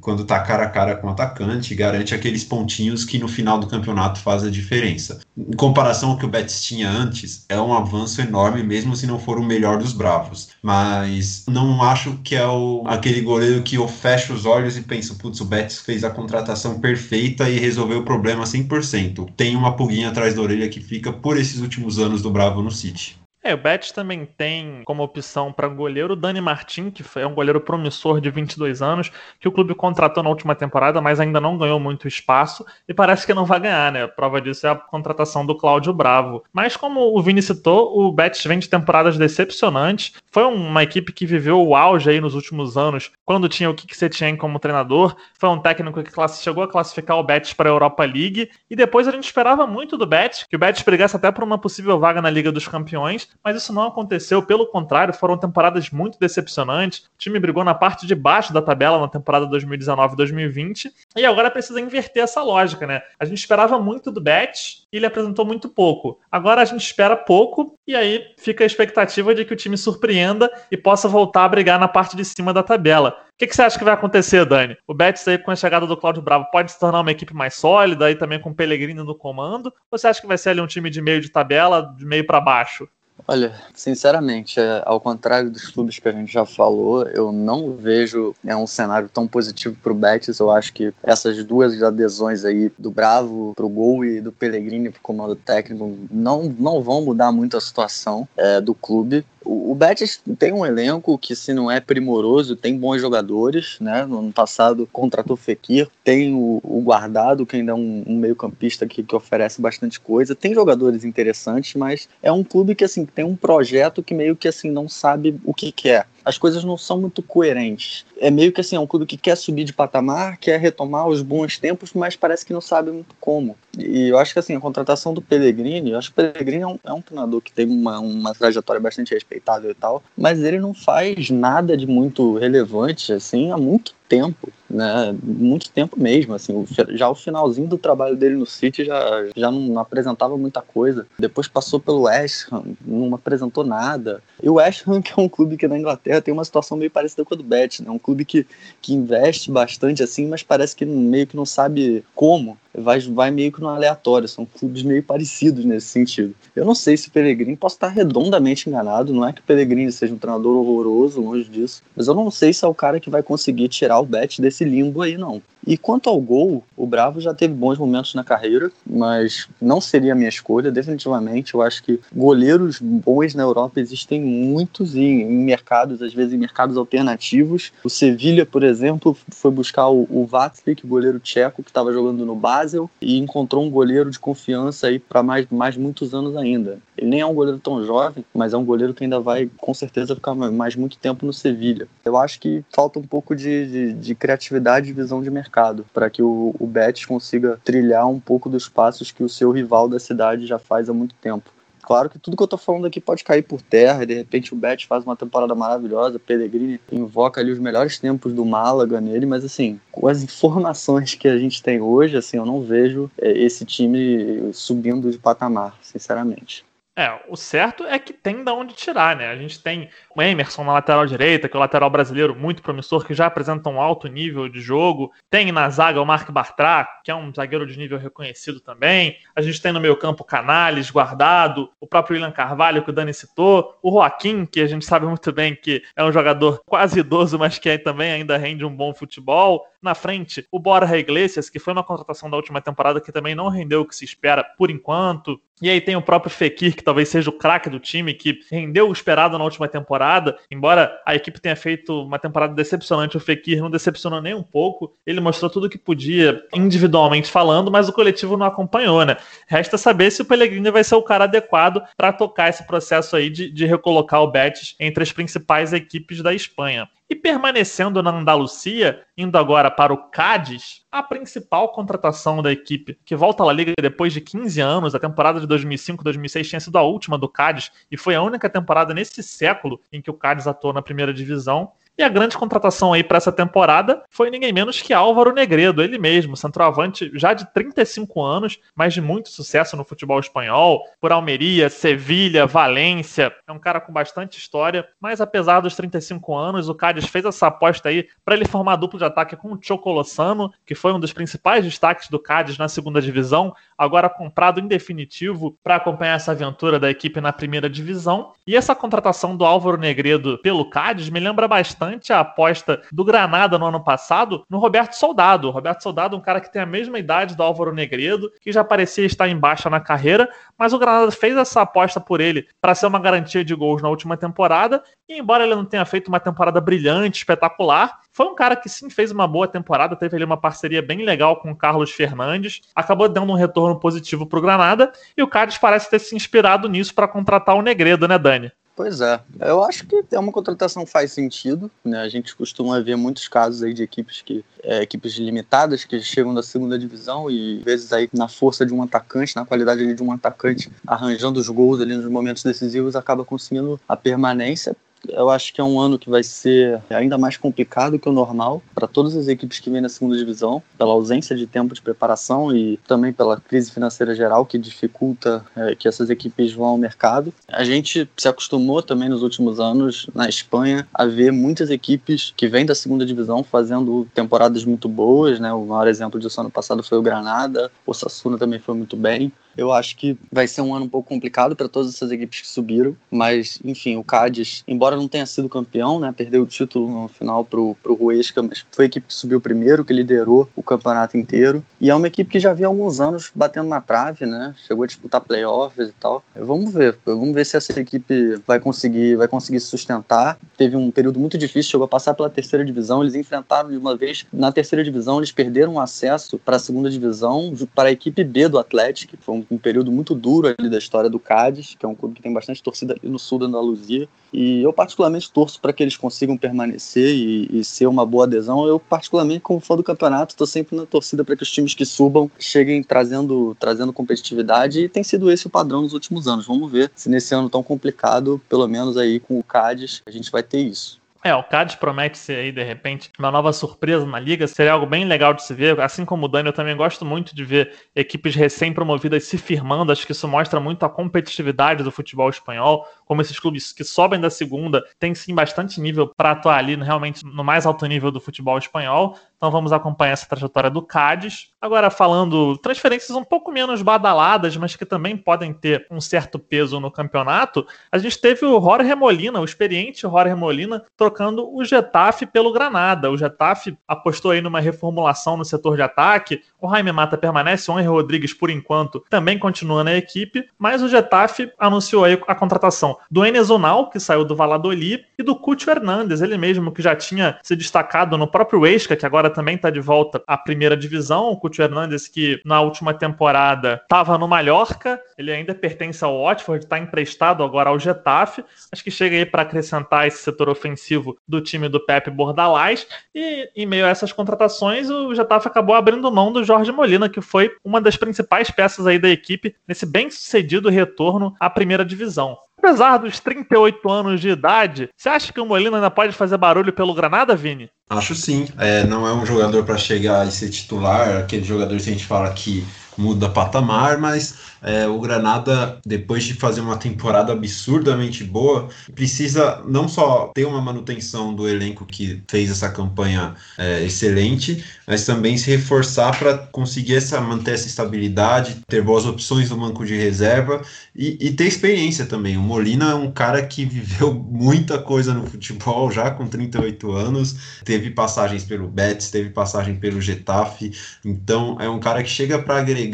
quando 0.00 0.22
está 0.22 0.40
cara 0.40 0.64
a 0.64 0.70
cara 0.70 0.96
com 0.96 1.06
o 1.06 1.10
atacante, 1.10 1.74
garante 1.74 2.14
aqueles 2.14 2.44
pontinhos 2.44 3.04
que 3.04 3.18
no 3.18 3.28
final 3.28 3.58
do 3.58 3.66
campeonato 3.66 4.20
faz 4.20 4.44
a 4.44 4.50
diferença. 4.50 5.20
Em 5.36 5.56
comparação 5.56 6.10
ao 6.10 6.18
que 6.18 6.24
o 6.24 6.28
Betis 6.28 6.62
tinha 6.62 6.88
antes, 6.88 7.44
é 7.48 7.60
um 7.60 7.72
avanço 7.72 8.20
enorme, 8.20 8.62
mesmo 8.62 8.96
se 8.96 9.06
não 9.06 9.18
for 9.18 9.38
o 9.38 9.44
melhor 9.44 9.78
dos 9.78 9.92
bravos. 9.92 10.50
Mas 10.62 11.44
não 11.48 11.82
acho 11.82 12.18
que 12.22 12.34
é 12.34 12.46
o, 12.46 12.82
aquele 12.86 13.20
goleiro 13.20 13.62
que 13.62 13.76
eu 13.76 13.86
fecho 13.88 14.32
os 14.32 14.46
olhos 14.46 14.76
e 14.76 14.82
penso, 14.82 15.16
putz, 15.16 15.40
o 15.40 15.44
Betis 15.44 15.78
fez 15.78 16.04
a 16.04 16.10
contratação 16.10 16.80
perfeita 16.80 17.48
e 17.48 17.58
resolveu 17.58 18.00
o 18.00 18.04
problema 18.04 18.44
100%. 18.44 19.28
Tem 19.36 19.56
uma 19.56 19.76
pulguinha 19.76 20.08
atrás 20.08 20.34
da 20.34 20.42
orelha 20.42 20.68
que 20.68 20.80
fica 20.80 21.12
por 21.12 21.36
esses 21.38 21.60
últimos 21.60 21.98
anos 21.98 22.22
do 22.22 22.30
Bravo 22.30 22.62
no 22.62 22.70
City. 22.70 23.19
É, 23.42 23.54
o 23.54 23.56
Betis 23.56 23.90
também 23.90 24.26
tem 24.26 24.82
como 24.84 25.02
opção 25.02 25.50
para 25.50 25.66
goleiro 25.66 26.12
o 26.12 26.16
Dani 26.16 26.42
Martin, 26.42 26.90
que 26.90 27.02
é 27.18 27.26
um 27.26 27.34
goleiro 27.34 27.58
promissor 27.58 28.20
de 28.20 28.30
22 28.30 28.82
anos, 28.82 29.10
que 29.40 29.48
o 29.48 29.52
clube 29.52 29.74
contratou 29.74 30.22
na 30.22 30.28
última 30.28 30.54
temporada, 30.54 31.00
mas 31.00 31.18
ainda 31.18 31.40
não 31.40 31.56
ganhou 31.56 31.80
muito 31.80 32.06
espaço 32.06 32.66
e 32.86 32.92
parece 32.92 33.26
que 33.26 33.32
não 33.32 33.46
vai 33.46 33.58
ganhar, 33.58 33.90
né? 33.92 34.02
A 34.04 34.08
prova 34.08 34.42
disso 34.42 34.66
é 34.66 34.70
a 34.70 34.74
contratação 34.74 35.46
do 35.46 35.56
Cláudio 35.56 35.94
Bravo. 35.94 36.44
Mas 36.52 36.76
como 36.76 37.16
o 37.16 37.22
Vini 37.22 37.40
citou, 37.40 37.98
o 37.98 38.12
Betis 38.12 38.44
vem 38.44 38.58
de 38.58 38.68
temporadas 38.68 39.16
decepcionantes. 39.16 40.12
Foi 40.30 40.44
uma 40.44 40.82
equipe 40.82 41.10
que 41.10 41.24
viveu 41.24 41.66
o 41.66 41.74
auge 41.74 42.10
aí 42.10 42.20
nos 42.20 42.34
últimos 42.34 42.76
anos, 42.76 43.10
quando 43.24 43.48
tinha 43.48 43.70
o 43.70 43.74
Kik 43.74 43.96
Setien 43.96 44.36
como 44.36 44.58
treinador. 44.58 45.16
Foi 45.38 45.48
um 45.48 45.58
técnico 45.58 46.02
que 46.02 46.12
chegou 46.42 46.62
a 46.62 46.68
classificar 46.68 47.16
o 47.16 47.24
Betis 47.24 47.54
para 47.54 47.70
a 47.70 47.72
Europa 47.72 48.04
League 48.04 48.50
e 48.68 48.76
depois 48.76 49.08
a 49.08 49.12
gente 49.12 49.24
esperava 49.24 49.66
muito 49.66 49.96
do 49.96 50.04
Betis, 50.04 50.44
que 50.44 50.56
o 50.56 50.58
Betis 50.58 50.82
brigasse 50.82 51.16
até 51.16 51.32
por 51.32 51.42
uma 51.42 51.56
possível 51.56 51.98
vaga 51.98 52.20
na 52.20 52.28
Liga 52.28 52.52
dos 52.52 52.68
Campeões 52.68 53.29
mas 53.42 53.56
isso 53.56 53.72
não 53.72 53.84
aconteceu, 53.84 54.42
pelo 54.42 54.66
contrário, 54.66 55.14
foram 55.14 55.36
temporadas 55.36 55.90
muito 55.90 56.18
decepcionantes. 56.18 57.00
O 57.00 57.18
time 57.18 57.38
brigou 57.38 57.64
na 57.64 57.74
parte 57.74 58.06
de 58.06 58.14
baixo 58.14 58.52
da 58.52 58.62
tabela 58.62 58.98
na 58.98 59.08
temporada 59.08 59.46
2019-2020 59.46 60.90
e 61.16 61.24
agora 61.24 61.50
precisa 61.50 61.80
inverter 61.80 62.22
essa 62.22 62.42
lógica, 62.42 62.86
né? 62.86 63.02
A 63.18 63.24
gente 63.24 63.38
esperava 63.38 63.78
muito 63.78 64.10
do 64.10 64.20
Bet 64.20 64.86
e 64.92 64.96
ele 64.96 65.06
apresentou 65.06 65.44
muito 65.44 65.68
pouco. 65.68 66.20
Agora 66.30 66.62
a 66.62 66.64
gente 66.64 66.82
espera 66.82 67.16
pouco 67.16 67.74
e 67.86 67.94
aí 67.94 68.34
fica 68.38 68.64
a 68.64 68.66
expectativa 68.66 69.34
de 69.34 69.44
que 69.44 69.52
o 69.52 69.56
time 69.56 69.76
surpreenda 69.76 70.50
e 70.70 70.76
possa 70.76 71.08
voltar 71.08 71.44
a 71.44 71.48
brigar 71.48 71.78
na 71.78 71.88
parte 71.88 72.16
de 72.16 72.24
cima 72.24 72.52
da 72.52 72.62
tabela. 72.62 73.16
O 73.34 73.38
que, 73.40 73.46
que 73.46 73.56
você 73.56 73.62
acha 73.62 73.78
que 73.78 73.84
vai 73.84 73.94
acontecer, 73.94 74.44
Dani? 74.44 74.76
O 74.86 74.92
Betis 74.92 75.26
aí 75.26 75.38
com 75.38 75.50
a 75.50 75.56
chegada 75.56 75.86
do 75.86 75.96
Cláudio 75.96 76.22
Bravo 76.22 76.46
pode 76.52 76.72
se 76.72 76.78
tornar 76.78 77.00
uma 77.00 77.10
equipe 77.10 77.34
mais 77.34 77.54
sólida 77.54 78.10
e 78.10 78.14
também 78.14 78.38
com 78.38 78.50
o 78.50 78.54
Pellegrini 78.54 79.02
no 79.02 79.14
comando? 79.14 79.72
Ou 79.90 79.98
você 79.98 80.08
acha 80.08 80.20
que 80.20 80.26
vai 80.26 80.36
ser 80.36 80.50
ali 80.50 80.60
um 80.60 80.66
time 80.66 80.90
de 80.90 81.00
meio 81.00 81.22
de 81.22 81.30
tabela, 81.30 81.94
de 81.96 82.04
meio 82.04 82.26
para 82.26 82.40
baixo? 82.40 82.86
Olha, 83.26 83.54
sinceramente, 83.74 84.60
é, 84.60 84.82
ao 84.84 85.00
contrário 85.00 85.50
dos 85.50 85.68
clubes 85.68 85.98
que 85.98 86.08
a 86.08 86.12
gente 86.12 86.32
já 86.32 86.44
falou, 86.44 87.06
eu 87.08 87.32
não 87.32 87.76
vejo 87.76 88.34
é, 88.44 88.56
um 88.56 88.66
cenário 88.66 89.08
tão 89.08 89.26
positivo 89.26 89.76
para 89.82 89.92
o 89.92 89.94
Betis. 89.94 90.38
Eu 90.38 90.50
acho 90.50 90.72
que 90.72 90.92
essas 91.02 91.42
duas 91.44 91.82
adesões 91.82 92.44
aí 92.44 92.70
do 92.78 92.90
Bravo 92.90 93.52
para 93.54 93.64
o 93.64 93.68
gol 93.68 94.04
e 94.04 94.20
do 94.20 94.32
Pellegrini 94.32 94.90
para 94.90 94.98
o 94.98 95.02
comando 95.02 95.36
técnico 95.36 95.96
não, 96.10 96.54
não 96.58 96.82
vão 96.82 97.02
mudar 97.02 97.32
muito 97.32 97.56
a 97.56 97.60
situação 97.60 98.28
é, 98.36 98.60
do 98.60 98.74
clube. 98.74 99.24
O, 99.44 99.74
Betis 99.74 100.20
tem 100.38 100.52
um 100.52 100.66
elenco 100.66 101.16
que, 101.18 101.34
se 101.34 101.54
não 101.54 101.70
é 101.70 101.80
primoroso, 101.80 102.54
tem 102.54 102.76
bons 102.76 103.00
jogadores, 103.00 103.78
né? 103.80 104.04
No 104.04 104.18
ano 104.18 104.32
passado 104.32 104.88
contratou 104.92 105.36
Fekir, 105.36 105.88
tem 106.04 106.34
o, 106.34 106.60
o 106.62 106.80
Guardado, 106.82 107.46
que 107.46 107.56
ainda 107.56 107.72
é 107.72 107.74
um, 107.74 108.04
um 108.06 108.16
meio-campista 108.16 108.86
que, 108.86 109.02
que 109.02 109.16
oferece 109.16 109.60
bastante 109.60 109.98
coisa. 109.98 110.34
Tem 110.34 110.52
jogadores 110.52 111.04
interessantes, 111.04 111.74
mas 111.74 112.08
é 112.22 112.30
um 112.30 112.44
clube 112.44 112.74
que, 112.74 112.84
assim, 112.84 113.06
tem 113.06 113.24
um 113.24 113.36
projeto 113.36 114.02
que 114.02 114.14
meio 114.14 114.36
que, 114.36 114.48
assim, 114.48 114.70
não 114.70 114.88
sabe 114.88 115.40
o 115.44 115.54
que 115.54 115.72
quer 115.72 116.06
as 116.30 116.38
coisas 116.38 116.64
não 116.64 116.78
são 116.78 117.00
muito 117.00 117.22
coerentes. 117.22 118.06
É 118.18 118.30
meio 118.30 118.52
que 118.52 118.60
assim, 118.60 118.76
é 118.76 118.80
um 118.80 118.86
clube 118.86 119.04
que 119.04 119.16
quer 119.16 119.36
subir 119.36 119.64
de 119.64 119.72
patamar, 119.72 120.38
quer 120.38 120.58
retomar 120.58 121.08
os 121.08 121.22
bons 121.22 121.58
tempos, 121.58 121.92
mas 121.92 122.14
parece 122.14 122.46
que 122.46 122.52
não 122.52 122.60
sabe 122.60 122.90
muito 122.90 123.14
como. 123.20 123.56
E 123.76 124.08
eu 124.08 124.18
acho 124.18 124.32
que 124.32 124.38
assim, 124.38 124.54
a 124.54 124.60
contratação 124.60 125.12
do 125.12 125.20
Pellegrini, 125.20 125.90
eu 125.90 125.98
acho 125.98 126.12
que 126.12 126.20
o 126.20 126.32
Pellegrini 126.32 126.62
é 126.62 126.66
um, 126.66 126.78
é 126.84 126.92
um 126.92 127.02
treinador 127.02 127.40
que 127.40 127.52
tem 127.52 127.66
uma, 127.66 127.98
uma 127.98 128.32
trajetória 128.32 128.80
bastante 128.80 129.12
respeitável 129.12 129.70
e 129.70 129.74
tal, 129.74 130.02
mas 130.16 130.42
ele 130.42 130.60
não 130.60 130.72
faz 130.72 131.30
nada 131.30 131.76
de 131.76 131.86
muito 131.86 132.36
relevante, 132.36 133.12
assim, 133.12 133.50
há 133.50 133.56
muito 133.56 133.92
tempo, 134.10 134.52
né? 134.68 135.16
Muito 135.22 135.70
tempo 135.70 135.98
mesmo, 135.98 136.34
assim. 136.34 136.66
Já 136.90 137.08
o 137.08 137.14
finalzinho 137.14 137.68
do 137.68 137.78
trabalho 137.78 138.16
dele 138.16 138.34
no 138.34 138.44
City 138.44 138.84
já, 138.84 139.24
já 139.36 139.52
não, 139.52 139.78
apresentava 139.78 140.36
muita 140.36 140.60
coisa. 140.60 141.06
Depois 141.16 141.46
passou 141.46 141.78
pelo 141.78 142.02
West 142.02 142.52
Ham, 142.52 142.74
não 142.84 143.14
apresentou 143.14 143.64
nada. 143.64 144.20
E 144.42 144.48
o 144.48 144.54
West 144.54 144.82
Ham, 144.86 145.00
que 145.00 145.12
é 145.16 145.22
um 145.22 145.28
clube 145.28 145.56
que 145.56 145.68
na 145.68 145.78
Inglaterra 145.78 146.20
tem 146.20 146.34
uma 146.34 146.44
situação 146.44 146.76
meio 146.76 146.90
parecida 146.90 147.24
com 147.24 147.34
a 147.34 147.36
do 147.36 147.44
Bet, 147.44 147.82
né? 147.82 147.90
Um 147.90 147.98
clube 147.98 148.24
que, 148.24 148.44
que 148.82 148.92
investe 148.92 149.48
bastante, 149.50 150.02
assim, 150.02 150.26
mas 150.26 150.42
parece 150.42 150.74
que 150.74 150.84
meio 150.84 151.28
que 151.28 151.36
não 151.36 151.46
sabe 151.46 152.04
como 152.14 152.58
vai, 152.74 153.00
vai 153.00 153.30
meio 153.30 153.52
que 153.52 153.60
no 153.60 153.68
aleatório, 153.68 154.28
são 154.28 154.46
clubes 154.46 154.82
meio 154.82 155.02
parecidos 155.02 155.64
nesse 155.64 155.88
sentido. 155.88 156.34
Eu 156.54 156.64
não 156.64 156.74
sei 156.74 156.96
se 156.96 157.08
o 157.08 157.10
Pellegrini, 157.10 157.56
posso 157.56 157.76
estar 157.76 157.88
redondamente 157.88 158.68
enganado, 158.68 159.12
não 159.12 159.26
é 159.26 159.32
que 159.32 159.40
o 159.40 159.44
Pellegrini 159.44 159.90
seja 159.92 160.14
um 160.14 160.18
treinador 160.18 160.56
horroroso, 160.56 161.20
longe 161.20 161.48
disso, 161.48 161.82
mas 161.94 162.08
eu 162.08 162.14
não 162.14 162.30
sei 162.30 162.52
se 162.52 162.64
é 162.64 162.68
o 162.68 162.74
cara 162.74 163.00
que 163.00 163.10
vai 163.10 163.22
conseguir 163.22 163.68
tirar 163.68 164.00
o 164.00 164.06
Bet 164.06 164.40
desse 164.40 164.64
limbo 164.64 165.02
aí, 165.02 165.16
não. 165.16 165.42
E 165.66 165.76
quanto 165.76 166.08
ao 166.08 166.20
gol, 166.20 166.64
o 166.76 166.86
Bravo 166.86 167.20
já 167.20 167.34
teve 167.34 167.52
bons 167.52 167.78
momentos 167.78 168.14
na 168.14 168.24
carreira, 168.24 168.70
mas 168.86 169.48
não 169.60 169.80
seria 169.80 170.12
a 170.12 170.16
minha 170.16 170.28
escolha, 170.28 170.70
definitivamente. 170.70 171.54
Eu 171.54 171.62
acho 171.62 171.82
que 171.82 172.00
goleiros 172.14 172.78
bons 172.80 173.34
na 173.34 173.42
Europa 173.42 173.80
existem 173.80 174.20
muitos 174.20 174.96
em, 174.96 175.24
mercados, 175.26 176.02
às 176.02 176.14
vezes 176.14 176.32
em 176.32 176.38
mercados 176.38 176.76
alternativos. 176.76 177.72
O 177.84 177.90
Sevilha, 177.90 178.46
por 178.46 178.62
exemplo, 178.62 179.16
foi 179.30 179.50
buscar 179.50 179.88
o, 179.88 180.06
o 180.10 180.24
Vatslik, 180.26 180.86
goleiro 180.86 181.20
tcheco, 181.20 181.62
que 181.62 181.70
estava 181.70 181.92
jogando 181.92 182.24
no 182.24 182.34
Basel, 182.34 182.90
e 183.00 183.18
encontrou 183.18 183.64
um 183.64 183.70
goleiro 183.70 184.10
de 184.10 184.18
confiança 184.18 184.86
aí 184.86 184.98
para 184.98 185.22
mais, 185.22 185.46
mais 185.50 185.76
muitos 185.76 186.14
anos 186.14 186.36
ainda. 186.36 186.78
Ele 186.96 187.10
nem 187.10 187.20
é 187.20 187.26
um 187.26 187.34
goleiro 187.34 187.58
tão 187.58 187.84
jovem, 187.84 188.24
mas 188.34 188.52
é 188.52 188.56
um 188.56 188.64
goleiro 188.64 188.94
que 188.94 189.04
ainda 189.04 189.20
vai, 189.20 189.50
com 189.58 189.74
certeza, 189.74 190.14
ficar 190.14 190.34
mais 190.34 190.74
muito 190.74 190.98
tempo 190.98 191.26
no 191.26 191.32
Sevilha. 191.32 191.86
Eu 192.04 192.16
acho 192.16 192.40
que 192.40 192.64
falta 192.70 192.98
um 192.98 193.02
pouco 193.02 193.34
de, 193.34 193.66
de, 193.66 193.92
de 193.92 194.14
criatividade 194.14 194.88
e 194.88 194.92
visão 194.92 195.22
de 195.22 195.30
mercado 195.30 195.49
mercado, 195.50 195.84
para 195.92 196.08
que 196.08 196.22
o, 196.22 196.54
o 196.58 196.66
Betis 196.66 197.04
consiga 197.04 197.60
trilhar 197.64 198.08
um 198.08 198.20
pouco 198.20 198.48
dos 198.48 198.68
passos 198.68 199.10
que 199.10 199.24
o 199.24 199.28
seu 199.28 199.50
rival 199.50 199.88
da 199.88 199.98
cidade 199.98 200.46
já 200.46 200.58
faz 200.58 200.88
há 200.88 200.94
muito 200.94 201.14
tempo. 201.16 201.50
Claro 201.82 202.08
que 202.08 202.20
tudo 202.20 202.36
que 202.36 202.42
eu 202.42 202.46
tô 202.46 202.56
falando 202.56 202.86
aqui 202.86 203.00
pode 203.00 203.24
cair 203.24 203.42
por 203.42 203.60
terra, 203.60 204.04
e 204.04 204.06
de 204.06 204.14
repente 204.14 204.52
o 204.52 204.56
Betis 204.56 204.86
faz 204.86 205.02
uma 205.04 205.16
temporada 205.16 205.54
maravilhosa, 205.56 206.20
Pellegrini 206.20 206.80
invoca 206.92 207.40
ali 207.40 207.50
os 207.50 207.58
melhores 207.58 207.98
tempos 207.98 208.32
do 208.32 208.44
Málaga 208.44 209.00
nele, 209.00 209.26
mas 209.26 209.44
assim, 209.44 209.80
com 209.90 210.06
as 210.06 210.22
informações 210.22 211.14
que 211.14 211.26
a 211.26 211.36
gente 211.36 211.60
tem 211.60 211.80
hoje, 211.80 212.16
assim, 212.16 212.36
eu 212.36 212.46
não 212.46 212.62
vejo 212.62 213.10
é, 213.18 213.32
esse 213.32 213.64
time 213.64 214.52
subindo 214.52 215.10
de 215.10 215.18
patamar, 215.18 215.76
sinceramente. 215.82 216.64
É, 217.00 217.18
o 217.30 217.34
certo 217.34 217.86
é 217.86 217.98
que 217.98 218.12
tem 218.12 218.44
da 218.44 218.52
onde 218.52 218.74
tirar, 218.74 219.16
né? 219.16 219.28
A 219.28 219.36
gente 219.36 219.62
tem 219.62 219.88
o 220.14 220.20
Emerson 220.20 220.62
na 220.64 220.74
lateral 220.74 221.06
direita, 221.06 221.48
que 221.48 221.56
é 221.56 221.58
o 221.58 221.60
lateral 221.60 221.88
brasileiro 221.88 222.36
muito 222.36 222.60
promissor, 222.60 223.06
que 223.06 223.14
já 223.14 223.24
apresenta 223.24 223.70
um 223.70 223.80
alto 223.80 224.06
nível 224.06 224.50
de 224.50 224.60
jogo. 224.60 225.10
Tem 225.30 225.50
na 225.50 225.70
zaga 225.70 226.02
o 226.02 226.04
Mark 226.04 226.30
Bartra, 226.30 226.86
que 227.02 227.10
é 227.10 227.14
um 227.14 227.32
zagueiro 227.32 227.66
de 227.66 227.78
nível 227.78 227.96
reconhecido 227.96 228.60
também. 228.60 229.16
A 229.34 229.40
gente 229.40 229.62
tem 229.62 229.72
no 229.72 229.80
meio 229.80 229.96
campo 229.96 230.22
Canales, 230.24 230.90
Guardado, 230.90 231.70
o 231.80 231.86
próprio 231.86 232.16
William 232.16 232.32
Carvalho, 232.32 232.84
que 232.84 232.90
o 232.90 232.92
Dani 232.92 233.14
citou, 233.14 233.78
o 233.82 233.92
Joaquim, 233.92 234.44
que 234.44 234.60
a 234.60 234.66
gente 234.66 234.84
sabe 234.84 235.06
muito 235.06 235.32
bem 235.32 235.56
que 235.56 235.82
é 235.96 236.04
um 236.04 236.12
jogador 236.12 236.60
quase 236.66 237.00
idoso, 237.00 237.38
mas 237.38 237.58
que 237.58 237.78
também 237.78 238.12
ainda 238.12 238.36
rende 238.36 238.62
um 238.62 238.76
bom 238.76 238.92
futebol. 238.92 239.64
Na 239.82 239.94
frente, 239.94 240.46
o 240.52 240.58
Borja 240.58 240.98
Iglesias, 240.98 241.48
que 241.48 241.58
foi 241.58 241.72
uma 241.72 241.82
contratação 241.82 242.28
da 242.28 242.36
última 242.36 242.60
temporada 242.60 243.00
que 243.00 243.10
também 243.10 243.34
não 243.34 243.48
rendeu 243.48 243.80
o 243.80 243.86
que 243.86 243.96
se 243.96 244.04
espera 244.04 244.44
por 244.44 244.70
enquanto. 244.70 245.40
E 245.62 245.70
aí 245.70 245.80
tem 245.80 245.96
o 245.96 246.02
próprio 246.02 246.30
Fekir, 246.30 246.76
que 246.76 246.84
talvez 246.84 247.08
seja 247.08 247.30
o 247.30 247.32
craque 247.32 247.70
do 247.70 247.80
time, 247.80 248.12
que 248.12 248.40
rendeu 248.50 248.88
o 248.88 248.92
esperado 248.92 249.38
na 249.38 249.44
última 249.44 249.68
temporada. 249.68 250.38
Embora 250.50 251.00
a 251.06 251.14
equipe 251.14 251.40
tenha 251.40 251.56
feito 251.56 252.02
uma 252.02 252.18
temporada 252.18 252.54
decepcionante, 252.54 253.16
o 253.16 253.20
Fekir 253.20 253.60
não 253.60 253.70
decepcionou 253.70 254.20
nem 254.20 254.34
um 254.34 254.42
pouco. 254.42 254.94
Ele 255.06 255.20
mostrou 255.20 255.50
tudo 255.50 255.66
o 255.66 255.70
que 255.70 255.78
podia, 255.78 256.42
individualmente 256.54 257.30
falando, 257.30 257.70
mas 257.70 257.88
o 257.88 257.92
coletivo 257.92 258.36
não 258.36 258.46
acompanhou, 258.46 259.04
né? 259.04 259.16
Resta 259.46 259.78
saber 259.78 260.10
se 260.10 260.20
o 260.20 260.26
Pellegrini 260.26 260.70
vai 260.70 260.84
ser 260.84 260.94
o 260.94 261.02
cara 261.02 261.24
adequado 261.24 261.82
para 261.96 262.12
tocar 262.12 262.50
esse 262.50 262.66
processo 262.66 263.16
aí 263.16 263.30
de, 263.30 263.50
de 263.50 263.64
recolocar 263.64 264.22
o 264.22 264.30
Betis 264.30 264.76
entre 264.78 265.02
as 265.02 265.12
principais 265.12 265.72
equipes 265.72 266.22
da 266.22 266.34
Espanha. 266.34 266.88
E 267.12 267.16
permanecendo 267.16 268.00
na 268.04 268.12
Andalucia, 268.12 269.04
indo 269.18 269.36
agora 269.36 269.68
para 269.68 269.92
o 269.92 270.10
Cádiz, 270.10 270.86
a 270.92 271.02
principal 271.02 271.72
contratação 271.72 272.40
da 272.40 272.52
equipe, 272.52 272.96
que 273.04 273.16
volta 273.16 273.42
à 273.42 273.52
Liga 273.52 273.72
depois 273.82 274.12
de 274.12 274.20
15 274.20 274.60
anos, 274.60 274.94
a 274.94 274.98
temporada 275.00 275.40
de 275.40 275.46
2005-2006 275.48 276.48
tinha 276.48 276.60
sido 276.60 276.78
a 276.78 276.82
última 276.82 277.18
do 277.18 277.28
Cádiz 277.28 277.72
e 277.90 277.96
foi 277.96 278.14
a 278.14 278.22
única 278.22 278.48
temporada 278.48 278.94
nesse 278.94 279.24
século 279.24 279.80
em 279.92 280.00
que 280.00 280.08
o 280.08 280.14
Cádiz 280.14 280.46
atuou 280.46 280.72
na 280.72 280.82
primeira 280.82 281.12
divisão. 281.12 281.72
E 282.00 282.02
a 282.02 282.08
grande 282.08 282.38
contratação 282.38 282.94
aí 282.94 283.04
para 283.04 283.18
essa 283.18 283.30
temporada 283.30 284.02
foi 284.08 284.30
ninguém 284.30 284.54
menos 284.54 284.80
que 284.80 284.94
Álvaro 284.94 285.34
Negredo, 285.34 285.82
ele 285.82 285.98
mesmo, 285.98 286.34
centroavante 286.34 287.10
já 287.12 287.34
de 287.34 287.44
35 287.52 288.22
anos, 288.22 288.58
mas 288.74 288.94
de 288.94 289.02
muito 289.02 289.28
sucesso 289.28 289.76
no 289.76 289.84
futebol 289.84 290.18
espanhol, 290.18 290.82
por 290.98 291.12
Almeria, 291.12 291.68
Sevilha, 291.68 292.46
Valência. 292.46 293.30
É 293.46 293.52
um 293.52 293.58
cara 293.58 293.82
com 293.82 293.92
bastante 293.92 294.38
história, 294.38 294.88
mas 294.98 295.20
apesar 295.20 295.60
dos 295.60 295.76
35 295.76 296.34
anos, 296.34 296.70
o 296.70 296.74
Cádiz 296.74 297.04
fez 297.04 297.22
essa 297.26 297.48
aposta 297.48 297.90
aí 297.90 298.08
para 298.24 298.34
ele 298.34 298.48
formar 298.48 298.76
duplo 298.76 298.98
de 298.98 299.04
ataque 299.04 299.36
com 299.36 299.52
o 299.52 299.58
Chocolossano, 299.60 300.50
que 300.64 300.74
foi 300.74 300.94
um 300.94 301.00
dos 301.00 301.12
principais 301.12 301.66
destaques 301.66 302.08
do 302.08 302.18
Cádiz 302.18 302.56
na 302.56 302.70
segunda 302.70 303.02
divisão, 303.02 303.54
agora 303.76 304.08
comprado 304.08 304.58
em 304.58 304.66
definitivo 304.66 305.54
para 305.62 305.76
acompanhar 305.76 306.16
essa 306.16 306.32
aventura 306.32 306.80
da 306.80 306.88
equipe 306.88 307.20
na 307.20 307.30
primeira 307.30 307.68
divisão. 307.68 308.32
E 308.46 308.56
essa 308.56 308.74
contratação 308.74 309.36
do 309.36 309.44
Álvaro 309.44 309.76
Negredo 309.76 310.38
pelo 310.38 310.64
Cádiz 310.70 311.10
me 311.10 311.20
lembra 311.20 311.46
bastante 311.46 311.89
bastante 311.90 312.12
a 312.12 312.20
aposta 312.20 312.82
do 312.92 313.04
Granada 313.04 313.58
no 313.58 313.66
ano 313.66 313.82
passado 313.82 314.44
no 314.48 314.58
Roberto 314.58 314.92
Soldado. 314.94 315.50
Roberto 315.50 315.82
Soldado, 315.82 316.16
um 316.16 316.20
cara 316.20 316.40
que 316.40 316.52
tem 316.52 316.62
a 316.62 316.66
mesma 316.66 316.98
idade 316.98 317.34
do 317.34 317.42
Álvaro 317.42 317.74
Negredo, 317.74 318.30
que 318.40 318.52
já 318.52 318.62
parecia 318.62 319.04
estar 319.04 319.28
em 319.28 319.36
baixa 319.36 319.68
na 319.68 319.80
carreira, 319.80 320.28
mas 320.56 320.72
o 320.72 320.78
Granada 320.78 321.10
fez 321.10 321.36
essa 321.36 321.62
aposta 321.62 322.00
por 322.00 322.20
ele 322.20 322.46
para 322.60 322.74
ser 322.74 322.86
uma 322.86 323.00
garantia 323.00 323.44
de 323.44 323.54
gols 323.54 323.82
na 323.82 323.88
última 323.88 324.16
temporada. 324.16 324.82
E 325.08 325.18
embora 325.18 325.44
ele 325.44 325.54
não 325.54 325.64
tenha 325.64 325.84
feito 325.84 326.08
uma 326.08 326.20
temporada 326.20 326.60
brilhante, 326.60 327.18
espetacular, 327.18 327.98
foi 328.12 328.26
um 328.26 328.34
cara 328.34 328.54
que 328.54 328.68
sim 328.68 328.88
fez 328.88 329.10
uma 329.10 329.26
boa 329.26 329.48
temporada, 329.48 329.96
teve 329.96 330.16
ali 330.16 330.24
uma 330.24 330.36
parceria 330.36 330.82
bem 330.82 331.04
legal 331.04 331.36
com 331.36 331.50
o 331.50 331.56
Carlos 331.56 331.90
Fernandes, 331.90 332.60
acabou 332.74 333.08
dando 333.08 333.32
um 333.32 333.36
retorno 333.36 333.78
positivo 333.78 334.26
para 334.26 334.38
o 334.38 334.42
Granada 334.42 334.92
e 335.16 335.22
o 335.22 335.28
Cádiz 335.28 335.58
parece 335.58 335.90
ter 335.90 335.98
se 335.98 336.14
inspirado 336.14 336.68
nisso 336.68 336.94
para 336.94 337.08
contratar 337.08 337.56
o 337.56 337.62
Negredo, 337.62 338.06
né, 338.06 338.18
Dani? 338.18 338.52
Pois 338.80 339.02
é, 339.02 339.20
eu 339.40 339.62
acho 339.62 339.86
que 339.86 340.02
é 340.10 340.18
uma 340.18 340.32
contratação 340.32 340.86
faz 340.86 341.12
sentido, 341.12 341.70
né? 341.84 342.00
A 342.00 342.08
gente 342.08 342.34
costuma 342.34 342.80
ver 342.80 342.96
muitos 342.96 343.28
casos 343.28 343.62
aí 343.62 343.74
de 343.74 343.82
equipes 343.82 344.22
que 344.22 344.42
é, 344.62 344.80
equipes 344.80 345.18
limitadas 345.18 345.84
que 345.84 346.00
chegam 346.00 346.32
da 346.32 346.42
segunda 346.42 346.78
divisão 346.78 347.30
e 347.30 347.58
às 347.58 347.64
vezes 347.64 347.92
aí 347.92 348.08
na 348.10 348.26
força 348.26 348.64
de 348.64 348.72
um 348.72 348.82
atacante, 348.82 349.36
na 349.36 349.44
qualidade 349.44 349.94
de 349.94 350.02
um 350.02 350.10
atacante, 350.10 350.72
arranjando 350.86 351.38
os 351.38 351.50
gols 351.50 351.78
ali 351.78 351.94
nos 351.94 352.06
momentos 352.06 352.42
decisivos, 352.42 352.96
acaba 352.96 353.22
conseguindo 353.22 353.78
a 353.86 353.94
permanência 353.94 354.74
eu 355.08 355.30
acho 355.30 355.52
que 355.52 355.60
é 355.60 355.64
um 355.64 355.80
ano 355.80 355.98
que 355.98 356.10
vai 356.10 356.22
ser 356.22 356.80
ainda 356.90 357.16
mais 357.16 357.36
complicado 357.36 357.98
que 357.98 358.08
o 358.08 358.12
normal 358.12 358.62
para 358.74 358.86
todas 358.86 359.16
as 359.16 359.28
equipes 359.28 359.58
que 359.58 359.70
vêm 359.70 359.80
na 359.80 359.88
segunda 359.88 360.16
divisão, 360.16 360.62
pela 360.76 360.92
ausência 360.92 361.36
de 361.36 361.46
tempo 361.46 361.74
de 361.74 361.82
preparação 361.82 362.54
e 362.54 362.78
também 362.86 363.12
pela 363.12 363.40
crise 363.40 363.70
financeira 363.70 364.14
geral 364.14 364.44
que 364.44 364.58
dificulta 364.58 365.44
é, 365.56 365.74
que 365.74 365.88
essas 365.88 366.10
equipes 366.10 366.52
vão 366.52 366.66
ao 366.66 366.78
mercado. 366.78 367.32
A 367.48 367.64
gente 367.64 368.08
se 368.16 368.28
acostumou 368.28 368.82
também 368.82 369.08
nos 369.08 369.22
últimos 369.22 369.58
anos 369.58 370.08
na 370.14 370.28
Espanha 370.28 370.86
a 370.92 371.06
ver 371.06 371.32
muitas 371.32 371.70
equipes 371.70 372.32
que 372.36 372.48
vêm 372.48 372.66
da 372.66 372.74
segunda 372.74 373.04
divisão 373.04 373.42
fazendo 373.42 374.06
temporadas 374.14 374.64
muito 374.64 374.88
boas, 374.88 375.40
né? 375.40 375.52
O 375.52 375.64
maior 375.64 375.88
exemplo 375.88 376.20
disso 376.20 376.40
ano 376.40 376.50
passado 376.50 376.82
foi 376.82 376.98
o 376.98 377.02
Granada, 377.02 377.70
o 377.86 377.94
Sassuna 377.94 378.38
também 378.38 378.58
foi 378.58 378.74
muito 378.74 378.96
bem. 378.96 379.32
Eu 379.60 379.72
acho 379.72 379.94
que 379.94 380.16
vai 380.32 380.48
ser 380.48 380.62
um 380.62 380.74
ano 380.74 380.86
um 380.86 380.88
pouco 380.88 381.10
complicado 381.10 381.54
para 381.54 381.68
todas 381.68 381.92
essas 381.92 382.10
equipes 382.10 382.40
que 382.40 382.48
subiram, 382.48 382.96
mas 383.10 383.60
enfim, 383.62 383.94
o 383.96 384.02
Cádiz, 384.02 384.64
embora 384.66 384.96
não 384.96 385.06
tenha 385.06 385.26
sido 385.26 385.50
campeão, 385.50 386.00
né, 386.00 386.14
perdeu 386.16 386.44
o 386.44 386.46
título 386.46 386.88
no 386.88 387.08
final 387.08 387.44
pro 387.44 387.76
pro 387.82 387.94
Huesca, 388.02 388.42
mas 388.42 388.64
foi 388.72 388.86
a 388.86 388.88
equipe 388.88 389.08
que 389.08 389.12
subiu 389.12 389.38
primeiro, 389.38 389.84
que 389.84 389.92
liderou 389.92 390.48
o 390.56 390.62
campeonato 390.62 391.18
inteiro, 391.18 391.62
e 391.78 391.90
é 391.90 391.94
uma 391.94 392.06
equipe 392.06 392.30
que 392.30 392.40
já 392.40 392.52
havia 392.52 392.68
alguns 392.68 393.00
anos 393.00 393.30
batendo 393.34 393.68
na 393.68 393.82
trave, 393.82 394.24
né? 394.24 394.54
Chegou 394.66 394.84
a 394.84 394.86
disputar 394.86 395.20
playoffs 395.20 395.90
e 395.90 395.92
tal. 396.00 396.24
Vamos 396.34 396.72
ver, 396.72 396.96
vamos 397.04 397.34
ver 397.34 397.44
se 397.44 397.58
essa 397.58 397.78
equipe 397.78 398.36
vai 398.46 398.58
conseguir, 398.60 399.16
vai 399.16 399.28
conseguir 399.28 399.60
se 399.60 399.66
sustentar. 399.66 400.38
Teve 400.56 400.74
um 400.74 400.90
período 400.90 401.20
muito 401.20 401.36
difícil, 401.36 401.72
chegou 401.72 401.84
a 401.84 401.88
passar 401.88 402.14
pela 402.14 402.30
terceira 402.30 402.64
divisão, 402.64 403.02
eles 403.02 403.14
enfrentaram 403.14 403.68
de 403.68 403.76
uma 403.76 403.94
vez 403.94 404.24
na 404.32 404.50
terceira 404.50 404.82
divisão, 404.82 405.18
eles 405.18 405.32
perderam 405.32 405.78
acesso 405.78 406.38
para 406.38 406.56
a 406.56 406.58
segunda 406.58 406.88
divisão 406.88 407.52
para 407.74 407.90
a 407.90 407.92
equipe 407.92 408.24
B 408.24 408.48
do 408.48 408.58
Atlético, 408.58 409.18
que 409.18 409.22
foi 409.22 409.34
um 409.49 409.49
um 409.50 409.58
período 409.58 409.90
muito 409.90 410.14
duro 410.14 410.54
ali 410.58 410.70
da 410.70 410.78
história 410.78 411.10
do 411.10 411.18
Cádiz, 411.18 411.74
que 411.78 411.84
é 411.84 411.88
um 411.88 411.94
clube 411.94 412.14
que 412.14 412.22
tem 412.22 412.32
bastante 412.32 412.62
torcida 412.62 412.94
ali 412.94 413.10
no 413.10 413.18
sul 413.18 413.38
da 413.38 413.46
Andaluzia. 413.46 414.08
E 414.32 414.62
eu 414.62 414.72
particularmente 414.72 415.30
torço 415.30 415.60
para 415.60 415.72
que 415.72 415.82
eles 415.82 415.96
consigam 415.96 416.36
permanecer 416.36 417.12
e, 417.12 417.58
e, 417.58 417.64
ser 417.64 417.86
uma 417.86 418.06
boa 418.06 418.24
adesão. 418.24 418.66
Eu 418.66 418.78
particularmente, 418.78 419.40
como 419.40 419.58
fã 419.58 419.76
do 419.76 419.82
campeonato, 419.82 420.34
estou 420.34 420.46
sempre 420.46 420.76
na 420.76 420.86
torcida 420.86 421.24
para 421.24 421.34
que 421.34 421.42
os 421.42 421.50
times 421.50 421.74
que 421.74 421.84
subam 421.84 422.30
cheguem 422.38 422.82
trazendo, 422.82 423.56
trazendo 423.58 423.92
competitividade 423.92 424.84
e 424.84 424.88
tem 424.88 425.02
sido 425.02 425.30
esse 425.30 425.48
o 425.48 425.50
padrão 425.50 425.82
nos 425.82 425.92
últimos 425.92 426.28
anos. 426.28 426.46
Vamos 426.46 426.70
ver 426.70 426.92
se 426.94 427.08
nesse 427.08 427.34
ano 427.34 427.50
tão 427.50 427.62
complicado, 427.62 428.40
pelo 428.48 428.68
menos 428.68 428.96
aí 428.96 429.18
com 429.18 429.38
o 429.38 429.42
Cádiz, 429.42 430.00
a 430.06 430.10
gente 430.10 430.30
vai 430.30 430.44
ter 430.44 430.60
isso. 430.60 430.99
É, 431.22 431.34
o 431.34 431.42
Cádiz 431.42 431.74
promete 431.74 432.16
ser 432.16 432.36
aí, 432.36 432.50
de 432.50 432.62
repente, 432.62 433.10
uma 433.18 433.30
nova 433.30 433.52
surpresa 433.52 434.06
na 434.06 434.18
liga. 434.18 434.46
Seria 434.46 434.72
algo 434.72 434.86
bem 434.86 435.04
legal 435.04 435.34
de 435.34 435.42
se 435.42 435.52
ver. 435.52 435.78
Assim 435.78 436.02
como 436.02 436.24
o 436.24 436.28
Dani, 436.28 436.48
eu 436.48 436.52
também 436.52 436.74
gosto 436.74 437.04
muito 437.04 437.36
de 437.36 437.44
ver 437.44 437.74
equipes 437.94 438.34
recém-promovidas 438.34 439.24
se 439.24 439.36
firmando. 439.36 439.92
Acho 439.92 440.06
que 440.06 440.12
isso 440.12 440.26
mostra 440.26 440.58
muito 440.58 440.82
a 440.84 440.88
competitividade 440.88 441.84
do 441.84 441.92
futebol 441.92 442.30
espanhol. 442.30 442.86
Como 443.04 443.20
esses 443.20 443.38
clubes 443.38 443.70
que 443.70 443.84
sobem 443.84 444.18
da 444.18 444.30
segunda 444.30 444.82
têm 444.98 445.14
sim 445.14 445.34
bastante 445.34 445.78
nível 445.78 446.08
para 446.08 446.30
atuar 446.30 446.56
ali 446.56 446.74
realmente 446.74 447.22
no 447.22 447.44
mais 447.44 447.66
alto 447.66 447.84
nível 447.84 448.10
do 448.10 448.20
futebol 448.20 448.56
espanhol. 448.56 449.14
Então 449.40 449.50
vamos 449.50 449.72
acompanhar 449.72 450.12
essa 450.12 450.28
trajetória 450.28 450.68
do 450.68 450.82
Cádiz. 450.82 451.48
Agora 451.58 451.88
falando 451.88 452.58
transferências 452.58 453.16
um 453.16 453.24
pouco 453.24 453.50
menos 453.50 453.80
badaladas, 453.80 454.54
mas 454.58 454.76
que 454.76 454.84
também 454.84 455.16
podem 455.16 455.50
ter 455.50 455.86
um 455.90 455.98
certo 455.98 456.38
peso 456.38 456.78
no 456.78 456.90
campeonato, 456.90 457.66
a 457.90 457.96
gente 457.96 458.20
teve 458.20 458.44
o 458.44 458.60
Jorge 458.60 458.94
Molina, 458.94 459.40
o 459.40 459.44
experiente 459.44 460.02
Jorge 460.02 460.34
Molina, 460.34 460.84
trocando 460.94 461.50
o 461.56 461.64
Getafe 461.64 462.26
pelo 462.26 462.52
Granada. 462.52 463.10
O 463.10 463.16
Getafe 463.16 463.78
apostou 463.88 464.32
aí 464.32 464.42
numa 464.42 464.60
reformulação 464.60 465.38
no 465.38 465.44
setor 465.44 465.74
de 465.74 465.80
ataque. 465.80 466.42
O 466.60 466.68
Jaime 466.68 466.92
Mata 466.92 467.16
permanece, 467.16 467.70
o 467.70 467.78
Henry 467.78 467.88
Rodrigues 467.88 468.34
por 468.34 468.50
enquanto 468.50 469.02
também 469.08 469.38
continua 469.38 469.82
na 469.82 469.94
equipe, 469.94 470.46
mas 470.58 470.82
o 470.82 470.88
Getafe 470.88 471.50
anunciou 471.58 472.04
aí 472.04 472.20
a 472.26 472.34
contratação 472.34 472.98
do 473.10 473.24
Enes 473.24 473.48
Unal, 473.48 473.88
que 473.88 473.98
saiu 473.98 474.22
do 474.22 474.36
Valladolid, 474.36 475.02
e 475.18 475.22
do 475.22 475.34
Cúcio 475.34 475.70
Hernandes, 475.70 476.20
ele 476.20 476.36
mesmo 476.36 476.72
que 476.72 476.82
já 476.82 476.94
tinha 476.94 477.38
se 477.42 477.56
destacado 477.56 478.18
no 478.18 478.26
próprio 478.26 478.66
Esca, 478.66 478.96
que 478.96 479.06
agora 479.06 479.29
também 479.30 479.56
está 479.56 479.70
de 479.70 479.80
volta 479.80 480.22
à 480.26 480.36
primeira 480.36 480.76
divisão. 480.76 481.30
O 481.30 481.36
Couto 481.36 481.62
Hernandes, 481.62 482.08
que 482.08 482.40
na 482.44 482.60
última 482.60 482.92
temporada 482.92 483.80
estava 483.82 484.18
no 484.18 484.28
Mallorca, 484.28 485.00
ele 485.16 485.32
ainda 485.32 485.54
pertence 485.54 486.04
ao 486.04 486.22
Watford, 486.22 486.64
está 486.64 486.78
emprestado 486.78 487.42
agora 487.42 487.70
ao 487.70 487.78
Getafe. 487.78 488.44
Acho 488.72 488.84
que 488.84 488.90
chega 488.90 489.16
aí 489.16 489.26
para 489.26 489.42
acrescentar 489.42 490.06
esse 490.06 490.18
setor 490.18 490.48
ofensivo 490.48 491.16
do 491.26 491.40
time 491.40 491.68
do 491.68 491.84
Pepe 491.84 492.10
Bordalás. 492.10 492.86
E 493.14 493.48
em 493.56 493.66
meio 493.66 493.86
a 493.86 493.88
essas 493.88 494.12
contratações, 494.12 494.90
o 494.90 495.14
Getafe 495.14 495.48
acabou 495.48 495.74
abrindo 495.74 496.10
mão 496.10 496.32
do 496.32 496.44
Jorge 496.44 496.72
Molina, 496.72 497.08
que 497.08 497.20
foi 497.20 497.50
uma 497.64 497.80
das 497.80 497.96
principais 497.96 498.50
peças 498.50 498.86
aí 498.86 498.98
da 498.98 499.08
equipe 499.08 499.54
nesse 499.66 499.86
bem 499.86 500.10
sucedido 500.10 500.68
retorno 500.68 501.34
à 501.38 501.48
primeira 501.48 501.84
divisão. 501.84 502.36
Apesar 502.62 502.98
dos 502.98 503.18
38 503.18 503.90
anos 503.90 504.20
de 504.20 504.28
idade, 504.28 504.90
você 504.94 505.08
acha 505.08 505.32
que 505.32 505.40
o 505.40 505.46
Molina 505.46 505.78
ainda 505.78 505.90
pode 505.90 506.12
fazer 506.12 506.36
barulho 506.36 506.74
pelo 506.74 506.92
Granada, 506.92 507.34
Vini? 507.34 507.70
Acho 507.88 508.14
sim. 508.14 508.46
É, 508.58 508.84
não 508.84 509.08
é 509.08 509.14
um 509.14 509.24
jogador 509.24 509.64
para 509.64 509.78
chegar 509.78 510.28
e 510.28 510.30
ser 510.30 510.50
titular, 510.50 511.16
aquele 511.16 511.42
jogador 511.42 511.74
que 511.74 511.82
a 511.82 511.92
gente 511.92 512.04
fala 512.04 512.30
que 512.32 512.62
muda 513.00 513.28
patamar, 513.28 513.98
mas 513.98 514.34
é, 514.62 514.86
o 514.86 515.00
Granada, 515.00 515.78
depois 515.84 516.24
de 516.24 516.34
fazer 516.34 516.60
uma 516.60 516.76
temporada 516.76 517.32
absurdamente 517.32 518.22
boa, 518.22 518.68
precisa 518.94 519.62
não 519.66 519.88
só 519.88 520.30
ter 520.34 520.44
uma 520.44 520.60
manutenção 520.60 521.34
do 521.34 521.48
elenco 521.48 521.86
que 521.86 522.22
fez 522.28 522.50
essa 522.50 522.68
campanha 522.68 523.34
é, 523.56 523.82
excelente, 523.82 524.62
mas 524.86 525.06
também 525.06 525.38
se 525.38 525.50
reforçar 525.50 526.18
para 526.18 526.36
conseguir 526.36 526.96
essa, 526.96 527.20
manter 527.20 527.54
essa 527.54 527.66
estabilidade, 527.66 528.58
ter 528.68 528.82
boas 528.82 529.06
opções 529.06 529.48
no 529.50 529.56
banco 529.56 529.86
de 529.86 529.96
reserva 529.96 530.60
e, 530.94 531.16
e, 531.20 531.32
ter 531.32 531.46
experiência 531.46 532.04
também. 532.04 532.36
O 532.36 532.42
Molina 532.42 532.90
é 532.90 532.94
um 532.94 533.10
cara 533.10 533.42
que 533.42 533.64
viveu 533.64 534.12
muita 534.30 534.78
coisa 534.78 535.14
no 535.14 535.26
futebol 535.26 535.90
já 535.90 536.10
com 536.10 536.26
38 536.26 536.92
anos, 536.92 537.36
teve 537.64 537.90
passagens 537.90 538.44
pelo 538.44 538.68
Betis, 538.68 539.10
teve 539.10 539.30
passagem 539.30 539.76
pelo 539.76 540.00
Getafe, 540.00 540.72
então 541.04 541.56
é 541.60 541.68
um 541.68 541.78
cara 541.78 542.02
que 542.02 542.10
chega 542.10 542.38
para 542.38 542.58
agregar, 542.58 542.89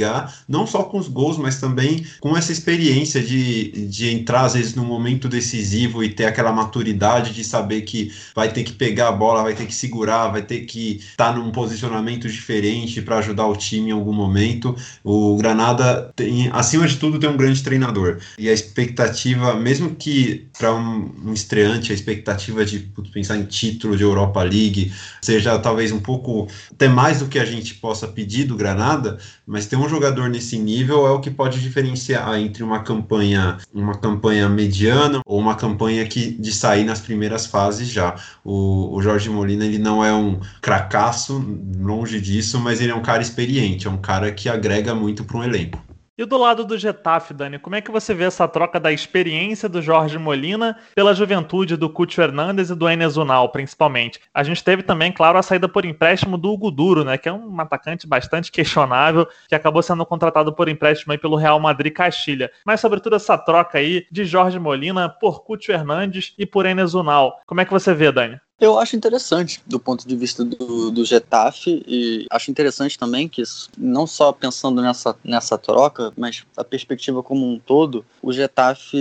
não 0.48 0.66
só 0.66 0.82
com 0.82 0.98
os 0.98 1.08
gols, 1.08 1.38
mas 1.38 1.60
também 1.60 2.04
com 2.20 2.36
essa 2.36 2.52
experiência 2.52 3.22
de, 3.22 3.86
de 3.88 4.10
entrar 4.10 4.44
às 4.44 4.54
vezes 4.54 4.74
no 4.74 4.84
momento 4.84 5.28
decisivo 5.28 6.02
e 6.02 6.08
ter 6.08 6.26
aquela 6.26 6.52
maturidade 6.52 7.32
de 7.32 7.44
saber 7.44 7.82
que 7.82 8.12
vai 8.34 8.52
ter 8.52 8.62
que 8.64 8.72
pegar 8.72 9.08
a 9.08 9.12
bola, 9.12 9.42
vai 9.42 9.54
ter 9.54 9.66
que 9.66 9.74
segurar, 9.74 10.28
vai 10.28 10.42
ter 10.42 10.60
que 10.60 10.96
estar 10.96 11.32
tá 11.32 11.38
num 11.38 11.50
posicionamento 11.50 12.28
diferente 12.28 13.00
para 13.02 13.18
ajudar 13.18 13.46
o 13.46 13.56
time 13.56 13.90
em 13.90 13.92
algum 13.92 14.12
momento. 14.12 14.76
O 15.02 15.36
Granada 15.36 16.12
tem, 16.14 16.48
acima 16.52 16.86
de 16.86 16.96
tudo, 16.96 17.18
tem 17.18 17.28
um 17.28 17.36
grande 17.36 17.62
treinador. 17.62 18.18
E 18.38 18.48
a 18.48 18.52
expectativa, 18.52 19.54
mesmo 19.54 19.94
que 19.94 20.46
para 20.58 20.74
um, 20.74 21.10
um, 21.26 21.32
estreante, 21.32 21.92
a 21.92 21.94
expectativa 21.94 22.64
de 22.64 22.90
pensar 23.12 23.36
em 23.36 23.44
título 23.44 23.96
de 23.96 24.02
Europa 24.02 24.42
League 24.42 24.92
seja 25.20 25.58
talvez 25.58 25.92
um 25.92 26.00
pouco 26.00 26.48
até 26.70 26.88
mais 26.88 27.20
do 27.20 27.26
que 27.26 27.38
a 27.38 27.44
gente 27.44 27.74
possa 27.74 28.06
pedir 28.06 28.44
do 28.44 28.56
Granada, 28.56 29.18
mas 29.46 29.66
ter 29.66 29.76
um 29.76 29.85
jogador 29.88 30.28
nesse 30.28 30.58
nível 30.58 31.06
é 31.06 31.10
o 31.10 31.20
que 31.20 31.30
pode 31.30 31.60
diferenciar 31.60 32.38
entre 32.38 32.62
uma 32.62 32.82
campanha, 32.82 33.58
uma 33.72 33.94
campanha 33.94 34.48
mediana 34.48 35.20
ou 35.26 35.38
uma 35.38 35.54
campanha 35.54 36.06
que 36.06 36.30
de 36.30 36.52
sair 36.52 36.84
nas 36.84 37.00
primeiras 37.00 37.46
fases 37.46 37.88
já. 37.88 38.14
O, 38.44 38.96
o 38.96 39.02
Jorge 39.02 39.30
Molina 39.30 39.64
ele 39.64 39.78
não 39.78 40.04
é 40.04 40.12
um 40.12 40.40
cracaço, 40.60 41.44
longe 41.78 42.20
disso, 42.20 42.58
mas 42.58 42.80
ele 42.80 42.92
é 42.92 42.94
um 42.94 43.02
cara 43.02 43.22
experiente, 43.22 43.86
é 43.86 43.90
um 43.90 43.98
cara 43.98 44.32
que 44.32 44.48
agrega 44.48 44.94
muito 44.94 45.24
para 45.24 45.38
um 45.38 45.44
elenco. 45.44 45.85
E 46.18 46.24
do 46.24 46.38
lado 46.38 46.64
do 46.64 46.78
Getafe, 46.78 47.34
Dani, 47.34 47.58
como 47.58 47.76
é 47.76 47.82
que 47.82 47.90
você 47.90 48.14
vê 48.14 48.24
essa 48.24 48.48
troca 48.48 48.80
da 48.80 48.90
experiência 48.90 49.68
do 49.68 49.82
Jorge 49.82 50.16
Molina 50.16 50.78
pela 50.94 51.12
juventude 51.12 51.76
do 51.76 51.90
Cúcio 51.90 52.22
Hernandes 52.22 52.70
e 52.70 52.74
do 52.74 52.88
Enes 52.88 53.18
Unal, 53.18 53.50
principalmente? 53.50 54.18
A 54.32 54.42
gente 54.42 54.64
teve 54.64 54.82
também, 54.82 55.12
claro, 55.12 55.36
a 55.36 55.42
saída 55.42 55.68
por 55.68 55.84
empréstimo 55.84 56.38
do 56.38 56.50
Hugo 56.50 56.70
Duro, 56.70 57.04
né, 57.04 57.18
que 57.18 57.28
é 57.28 57.32
um 57.34 57.60
atacante 57.60 58.06
bastante 58.06 58.50
questionável, 58.50 59.28
que 59.46 59.54
acabou 59.54 59.82
sendo 59.82 60.06
contratado 60.06 60.54
por 60.54 60.70
empréstimo 60.70 61.12
aí 61.12 61.18
pelo 61.18 61.36
Real 61.36 61.60
Madrid 61.60 61.92
Castilha. 61.92 62.50
Mas, 62.64 62.80
sobretudo, 62.80 63.16
essa 63.16 63.36
troca 63.36 63.76
aí 63.76 64.06
de 64.10 64.24
Jorge 64.24 64.58
Molina 64.58 65.10
por 65.10 65.44
Cúcio 65.44 65.74
Hernandes 65.74 66.32
e 66.38 66.46
por 66.46 66.64
Enes 66.64 66.94
Unal. 66.94 67.42
Como 67.46 67.60
é 67.60 67.66
que 67.66 67.72
você 67.72 67.92
vê, 67.92 68.10
Dani? 68.10 68.40
Eu 68.58 68.78
acho 68.78 68.96
interessante 68.96 69.62
do 69.66 69.78
ponto 69.78 70.08
de 70.08 70.16
vista 70.16 70.42
do, 70.42 70.90
do 70.90 71.04
Getafe 71.04 71.84
e 71.86 72.24
acho 72.30 72.50
interessante 72.50 72.98
também 72.98 73.28
que 73.28 73.42
não 73.76 74.06
só 74.06 74.32
pensando 74.32 74.80
nessa, 74.80 75.14
nessa 75.22 75.58
troca, 75.58 76.10
mas 76.16 76.42
a 76.56 76.64
perspectiva 76.64 77.22
como 77.22 77.46
um 77.46 77.58
todo, 77.58 78.02
o 78.22 78.32
Getafe 78.32 78.96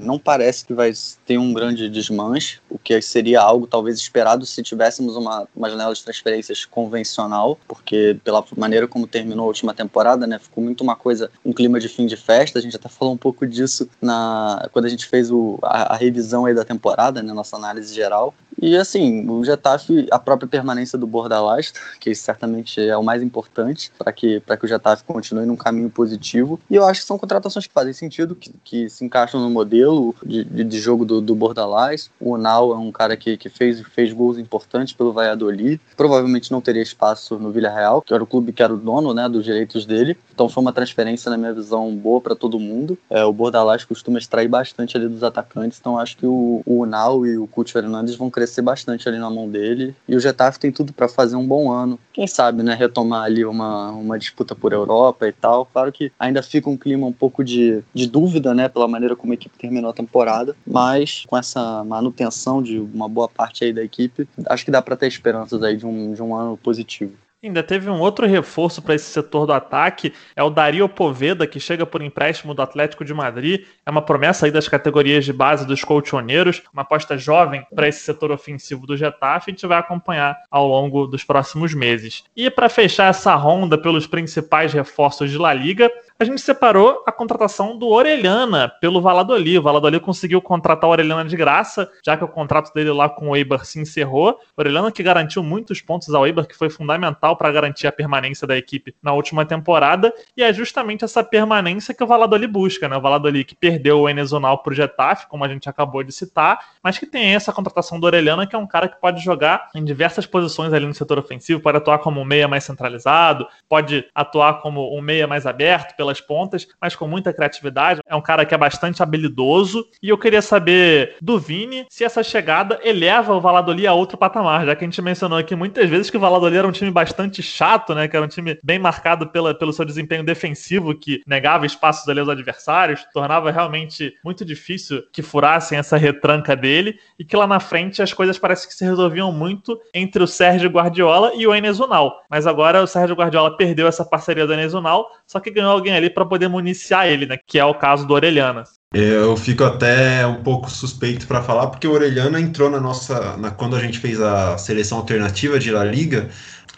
não 0.00 0.18
parece 0.18 0.64
que 0.64 0.72
vai 0.72 0.90
ter 1.26 1.36
um 1.36 1.52
grande 1.52 1.90
desmanche, 1.90 2.58
o 2.70 2.78
que 2.78 3.02
seria 3.02 3.42
algo 3.42 3.66
talvez 3.66 3.98
esperado 3.98 4.46
se 4.46 4.62
tivéssemos 4.62 5.14
uma, 5.14 5.46
uma 5.54 5.68
janela 5.68 5.92
de 5.92 6.02
transferências 6.02 6.64
convencional, 6.64 7.58
porque 7.68 8.18
pela 8.24 8.42
maneira 8.56 8.88
como 8.88 9.06
terminou 9.06 9.44
a 9.44 9.48
última 9.48 9.74
temporada, 9.74 10.26
né, 10.26 10.38
ficou 10.38 10.64
muito 10.64 10.80
uma 10.80 10.96
coisa, 10.96 11.30
um 11.44 11.52
clima 11.52 11.78
de 11.78 11.88
fim 11.90 12.06
de 12.06 12.16
festa, 12.16 12.58
a 12.58 12.62
gente 12.62 12.76
até 12.76 12.88
falou 12.88 13.12
um 13.12 13.18
pouco 13.18 13.46
disso 13.46 13.86
na 14.00 14.66
quando 14.72 14.86
a 14.86 14.88
gente 14.88 15.04
fez 15.04 15.30
o, 15.30 15.58
a, 15.62 15.92
a 15.92 15.96
revisão 15.96 16.46
aí 16.46 16.54
da 16.54 16.64
temporada, 16.64 17.22
né, 17.22 17.30
nossa 17.34 17.56
análise 17.56 17.94
geral, 17.94 18.34
e 18.60 18.76
assim, 18.76 19.28
o 19.28 19.44
Getafe, 19.44 20.06
a 20.10 20.18
própria 20.18 20.48
permanência 20.48 20.98
do 20.98 21.06
Bordalás, 21.06 21.72
que 22.00 22.14
certamente 22.14 22.80
é 22.80 22.96
o 22.96 23.02
mais 23.02 23.22
importante 23.22 23.92
para 23.98 24.12
que, 24.12 24.40
que 24.40 24.64
o 24.64 24.68
Getafe 24.68 25.04
continue 25.04 25.44
num 25.44 25.56
caminho 25.56 25.90
positivo. 25.90 26.58
E 26.70 26.76
eu 26.76 26.84
acho 26.84 27.00
que 27.00 27.06
são 27.06 27.18
contratações 27.18 27.66
que 27.66 27.72
fazem 27.72 27.92
sentido, 27.92 28.34
que, 28.34 28.52
que 28.64 28.88
se 28.88 29.04
encaixam 29.04 29.40
no 29.40 29.50
modelo 29.50 30.14
de, 30.24 30.44
de, 30.44 30.78
jogo 30.78 31.04
do, 31.04 31.20
do 31.20 31.34
Bordalás. 31.34 32.10
O 32.20 32.34
Unal 32.34 32.72
é 32.72 32.76
um 32.76 32.92
cara 32.92 33.16
que, 33.16 33.36
que 33.36 33.48
fez, 33.48 33.80
fez 33.80 34.12
gols 34.12 34.38
importantes 34.38 34.94
pelo 34.94 35.12
Valladolid. 35.12 35.80
Provavelmente 35.96 36.50
não 36.50 36.60
teria 36.60 36.82
espaço 36.82 37.38
no 37.38 37.50
Villarreal, 37.50 38.02
que 38.02 38.14
era 38.14 38.22
o 38.22 38.26
clube 38.26 38.52
que 38.52 38.62
era 38.62 38.72
o 38.72 38.78
dono 38.78 39.12
né, 39.12 39.28
dos 39.28 39.44
direitos 39.44 39.84
dele. 39.84 40.16
Então 40.32 40.48
foi 40.48 40.62
uma 40.62 40.72
transferência, 40.72 41.30
na 41.30 41.36
minha 41.36 41.52
visão, 41.52 41.94
boa 41.94 42.20
para 42.20 42.34
todo 42.34 42.58
mundo. 42.58 42.96
É, 43.10 43.24
o 43.24 43.32
Bordalás 43.32 43.84
costuma 43.84 44.18
extrair 44.18 44.48
bastante 44.48 44.96
ali 44.96 45.08
dos 45.08 45.22
atacantes, 45.22 45.78
então 45.78 45.98
acho 45.98 46.16
que 46.16 46.26
o, 46.26 46.62
o 46.64 46.84
e 47.26 47.36
o 47.38 47.46
Couto 47.46 47.72
Fernandes 47.72 48.14
vão 48.14 48.30
crescer 48.30 48.43
crescer 48.44 48.62
bastante 48.62 49.08
ali 49.08 49.18
na 49.18 49.30
mão 49.30 49.48
dele. 49.48 49.94
E 50.06 50.14
o 50.14 50.20
Getafe 50.20 50.60
tem 50.60 50.70
tudo 50.70 50.92
para 50.92 51.08
fazer 51.08 51.36
um 51.36 51.46
bom 51.46 51.72
ano. 51.72 51.98
Quem 52.12 52.26
sabe, 52.26 52.62
né, 52.62 52.74
retomar 52.74 53.24
ali 53.24 53.44
uma, 53.44 53.90
uma 53.90 54.18
disputa 54.18 54.54
por 54.54 54.72
Europa 54.72 55.26
e 55.26 55.32
tal. 55.32 55.66
Claro 55.66 55.90
que 55.90 56.12
ainda 56.18 56.42
fica 56.42 56.68
um 56.68 56.76
clima 56.76 57.06
um 57.06 57.12
pouco 57.12 57.42
de, 57.42 57.82
de 57.92 58.06
dúvida, 58.06 58.54
né, 58.54 58.68
pela 58.68 58.86
maneira 58.86 59.16
como 59.16 59.32
a 59.32 59.34
equipe 59.34 59.58
terminou 59.58 59.90
a 59.90 59.94
temporada, 59.94 60.54
mas 60.66 61.24
com 61.26 61.36
essa 61.36 61.82
manutenção 61.84 62.62
de 62.62 62.78
uma 62.78 63.08
boa 63.08 63.28
parte 63.28 63.64
aí 63.64 63.72
da 63.72 63.82
equipe, 63.82 64.28
acho 64.46 64.64
que 64.64 64.70
dá 64.70 64.82
para 64.82 64.96
ter 64.96 65.06
esperanças 65.06 65.62
aí 65.62 65.76
de 65.76 65.86
um, 65.86 66.12
de 66.12 66.22
um 66.22 66.34
ano 66.34 66.56
positivo. 66.56 67.12
Ainda 67.44 67.62
teve 67.62 67.90
um 67.90 68.00
outro 68.00 68.26
reforço 68.26 68.80
para 68.80 68.94
esse 68.94 69.04
setor 69.04 69.44
do 69.46 69.52
ataque, 69.52 70.14
é 70.34 70.42
o 70.42 70.48
Dario 70.48 70.88
Poveda, 70.88 71.46
que 71.46 71.60
chega 71.60 71.84
por 71.84 72.00
empréstimo 72.00 72.54
do 72.54 72.62
Atlético 72.62 73.04
de 73.04 73.12
Madrid. 73.12 73.66
É 73.84 73.90
uma 73.90 74.00
promessa 74.00 74.46
aí 74.46 74.50
das 74.50 74.66
categorias 74.66 75.26
de 75.26 75.32
base 75.32 75.66
dos 75.66 75.84
colchoneiros, 75.84 76.62
uma 76.72 76.80
aposta 76.80 77.18
jovem 77.18 77.66
para 77.74 77.86
esse 77.86 78.00
setor 78.00 78.30
ofensivo 78.30 78.86
do 78.86 78.96
Getafe. 78.96 79.50
A 79.50 79.52
gente 79.52 79.66
vai 79.66 79.78
acompanhar 79.78 80.38
ao 80.50 80.66
longo 80.66 81.06
dos 81.06 81.22
próximos 81.22 81.74
meses. 81.74 82.24
E 82.34 82.48
para 82.48 82.70
fechar 82.70 83.10
essa 83.10 83.34
ronda 83.34 83.76
pelos 83.76 84.06
principais 84.06 84.72
reforços 84.72 85.30
de 85.30 85.36
La 85.36 85.52
Liga, 85.52 85.90
a 86.18 86.24
gente 86.24 86.40
separou 86.40 87.02
a 87.04 87.10
contratação 87.10 87.76
do 87.76 87.88
Orelhana 87.88 88.68
pelo 88.80 89.00
Valladolid. 89.00 89.58
O 89.58 89.62
Valladolid 89.62 90.00
conseguiu 90.00 90.40
contratar 90.40 90.88
o 90.88 90.92
Orelhana 90.92 91.24
de 91.24 91.36
graça, 91.36 91.90
já 92.04 92.16
que 92.16 92.22
o 92.22 92.28
contrato 92.28 92.72
dele 92.72 92.92
lá 92.92 93.08
com 93.08 93.30
o 93.30 93.36
Eibar 93.36 93.64
se 93.64 93.80
encerrou. 93.80 94.38
O 94.56 94.60
Orelhana 94.60 94.92
que 94.92 95.02
garantiu 95.02 95.42
muitos 95.42 95.80
pontos 95.80 96.14
ao 96.14 96.24
Eibar, 96.24 96.46
que 96.46 96.56
foi 96.56 96.70
fundamental 96.70 97.36
para 97.36 97.50
garantir 97.50 97.88
a 97.88 97.92
permanência 97.92 98.46
da 98.46 98.56
equipe 98.56 98.94
na 99.02 99.12
última 99.12 99.44
temporada, 99.44 100.14
e 100.36 100.42
é 100.42 100.52
justamente 100.52 101.04
essa 101.04 101.24
permanência 101.24 101.92
que 101.92 102.04
o 102.04 102.06
Valladolid 102.06 102.50
busca, 102.50 102.88
né? 102.88 102.96
O 102.96 103.00
Valladolid 103.00 103.44
que 103.44 103.56
perdeu 103.56 104.02
o 104.02 104.08
Enezonal 104.08 104.58
para 104.58 104.72
o 104.72 104.74
Getafe, 104.74 105.26
como 105.26 105.44
a 105.44 105.48
gente 105.48 105.68
acabou 105.68 106.04
de 106.04 106.12
citar, 106.12 106.60
mas 106.82 106.96
que 106.96 107.06
tem 107.06 107.34
essa 107.34 107.52
contratação 107.52 107.98
do 107.98 108.06
Orelhana, 108.06 108.46
que 108.46 108.54
é 108.54 108.58
um 108.58 108.68
cara 108.68 108.88
que 108.88 109.00
pode 109.00 109.20
jogar 109.22 109.68
em 109.74 109.84
diversas 109.84 110.26
posições 110.26 110.72
ali 110.72 110.86
no 110.86 110.94
setor 110.94 111.18
ofensivo, 111.18 111.60
pode 111.60 111.78
atuar 111.78 111.98
como 111.98 112.20
um 112.20 112.24
meia 112.24 112.46
mais 112.46 112.62
centralizado, 112.62 113.48
pode 113.68 114.06
atuar 114.14 114.60
como 114.60 114.96
um 114.96 115.00
meia 115.00 115.26
mais 115.26 115.44
aberto, 115.44 115.96
pelas 116.04 116.20
pontas, 116.20 116.68
mas 116.80 116.94
com 116.94 117.08
muita 117.08 117.32
criatividade. 117.32 118.00
É 118.06 118.14
um 118.14 118.20
cara 118.20 118.44
que 118.44 118.54
é 118.54 118.58
bastante 118.58 119.02
habilidoso. 119.02 119.86
E 120.02 120.10
eu 120.10 120.18
queria 120.18 120.42
saber 120.42 121.16
do 121.20 121.38
Vini 121.38 121.86
se 121.88 122.04
essa 122.04 122.22
chegada 122.22 122.78
eleva 122.84 123.34
o 123.34 123.40
Valladolid 123.40 123.86
a 123.86 123.94
outro 123.94 124.18
patamar, 124.18 124.66
já 124.66 124.76
que 124.76 124.84
a 124.84 124.86
gente 124.86 125.00
mencionou 125.00 125.38
aqui 125.38 125.56
muitas 125.56 125.88
vezes 125.88 126.10
que 126.10 126.16
o 126.18 126.20
Valladolid 126.20 126.58
era 126.58 126.68
um 126.68 126.72
time 126.72 126.90
bastante 126.90 127.42
chato, 127.42 127.94
né? 127.94 128.06
Que 128.06 128.16
era 128.16 128.24
um 128.24 128.28
time 128.28 128.58
bem 128.62 128.78
marcado 128.78 129.28
pela, 129.28 129.54
pelo 129.54 129.72
seu 129.72 129.84
desempenho 129.84 130.22
defensivo, 130.22 130.94
que 130.94 131.22
negava 131.26 131.64
espaços 131.64 132.06
ali 132.08 132.20
aos 132.20 132.28
adversários, 132.28 133.04
tornava 133.12 133.50
realmente 133.50 134.14
muito 134.22 134.44
difícil 134.44 135.02
que 135.10 135.22
furassem 135.22 135.78
essa 135.78 135.96
retranca 135.96 136.54
dele, 136.54 136.98
e 137.18 137.24
que 137.24 137.36
lá 137.36 137.46
na 137.46 137.60
frente 137.60 138.02
as 138.02 138.12
coisas 138.12 138.38
parecem 138.38 138.68
que 138.68 138.74
se 138.74 138.84
resolviam 138.84 139.32
muito 139.32 139.80
entre 139.94 140.22
o 140.22 140.26
Sérgio 140.26 140.68
Guardiola 140.68 141.32
e 141.34 141.46
o 141.46 141.54
Enes 141.54 141.80
Unal. 141.80 142.22
Mas 142.28 142.46
agora 142.46 142.82
o 142.82 142.86
Sérgio 142.86 143.16
Guardiola 143.16 143.56
perdeu 143.56 143.86
essa 143.86 144.04
parceria 144.04 144.46
do 144.46 144.52
Enes 144.52 144.74
Unal, 144.74 145.10
só 145.26 145.40
que 145.40 145.50
ganhou 145.50 145.70
alguém 145.70 145.93
ali 145.96 146.10
para 146.10 146.24
poder 146.24 146.48
municiar 146.48 147.06
ele, 147.06 147.26
né? 147.26 147.36
Que 147.46 147.58
é 147.58 147.64
o 147.64 147.74
caso 147.74 148.06
do 148.06 148.14
Orelhana. 148.14 148.64
Eu 148.92 149.36
fico 149.36 149.64
até 149.64 150.24
um 150.24 150.42
pouco 150.42 150.70
suspeito 150.70 151.26
para 151.26 151.42
falar, 151.42 151.66
porque 151.66 151.86
o 151.86 151.92
Orelhana 151.92 152.40
entrou 152.40 152.70
na 152.70 152.78
nossa. 152.78 153.36
Na, 153.36 153.50
quando 153.50 153.74
a 153.74 153.80
gente 153.80 153.98
fez 153.98 154.20
a 154.20 154.56
seleção 154.56 154.98
alternativa 154.98 155.58
de 155.58 155.70
La 155.72 155.82
Liga, 155.82 156.28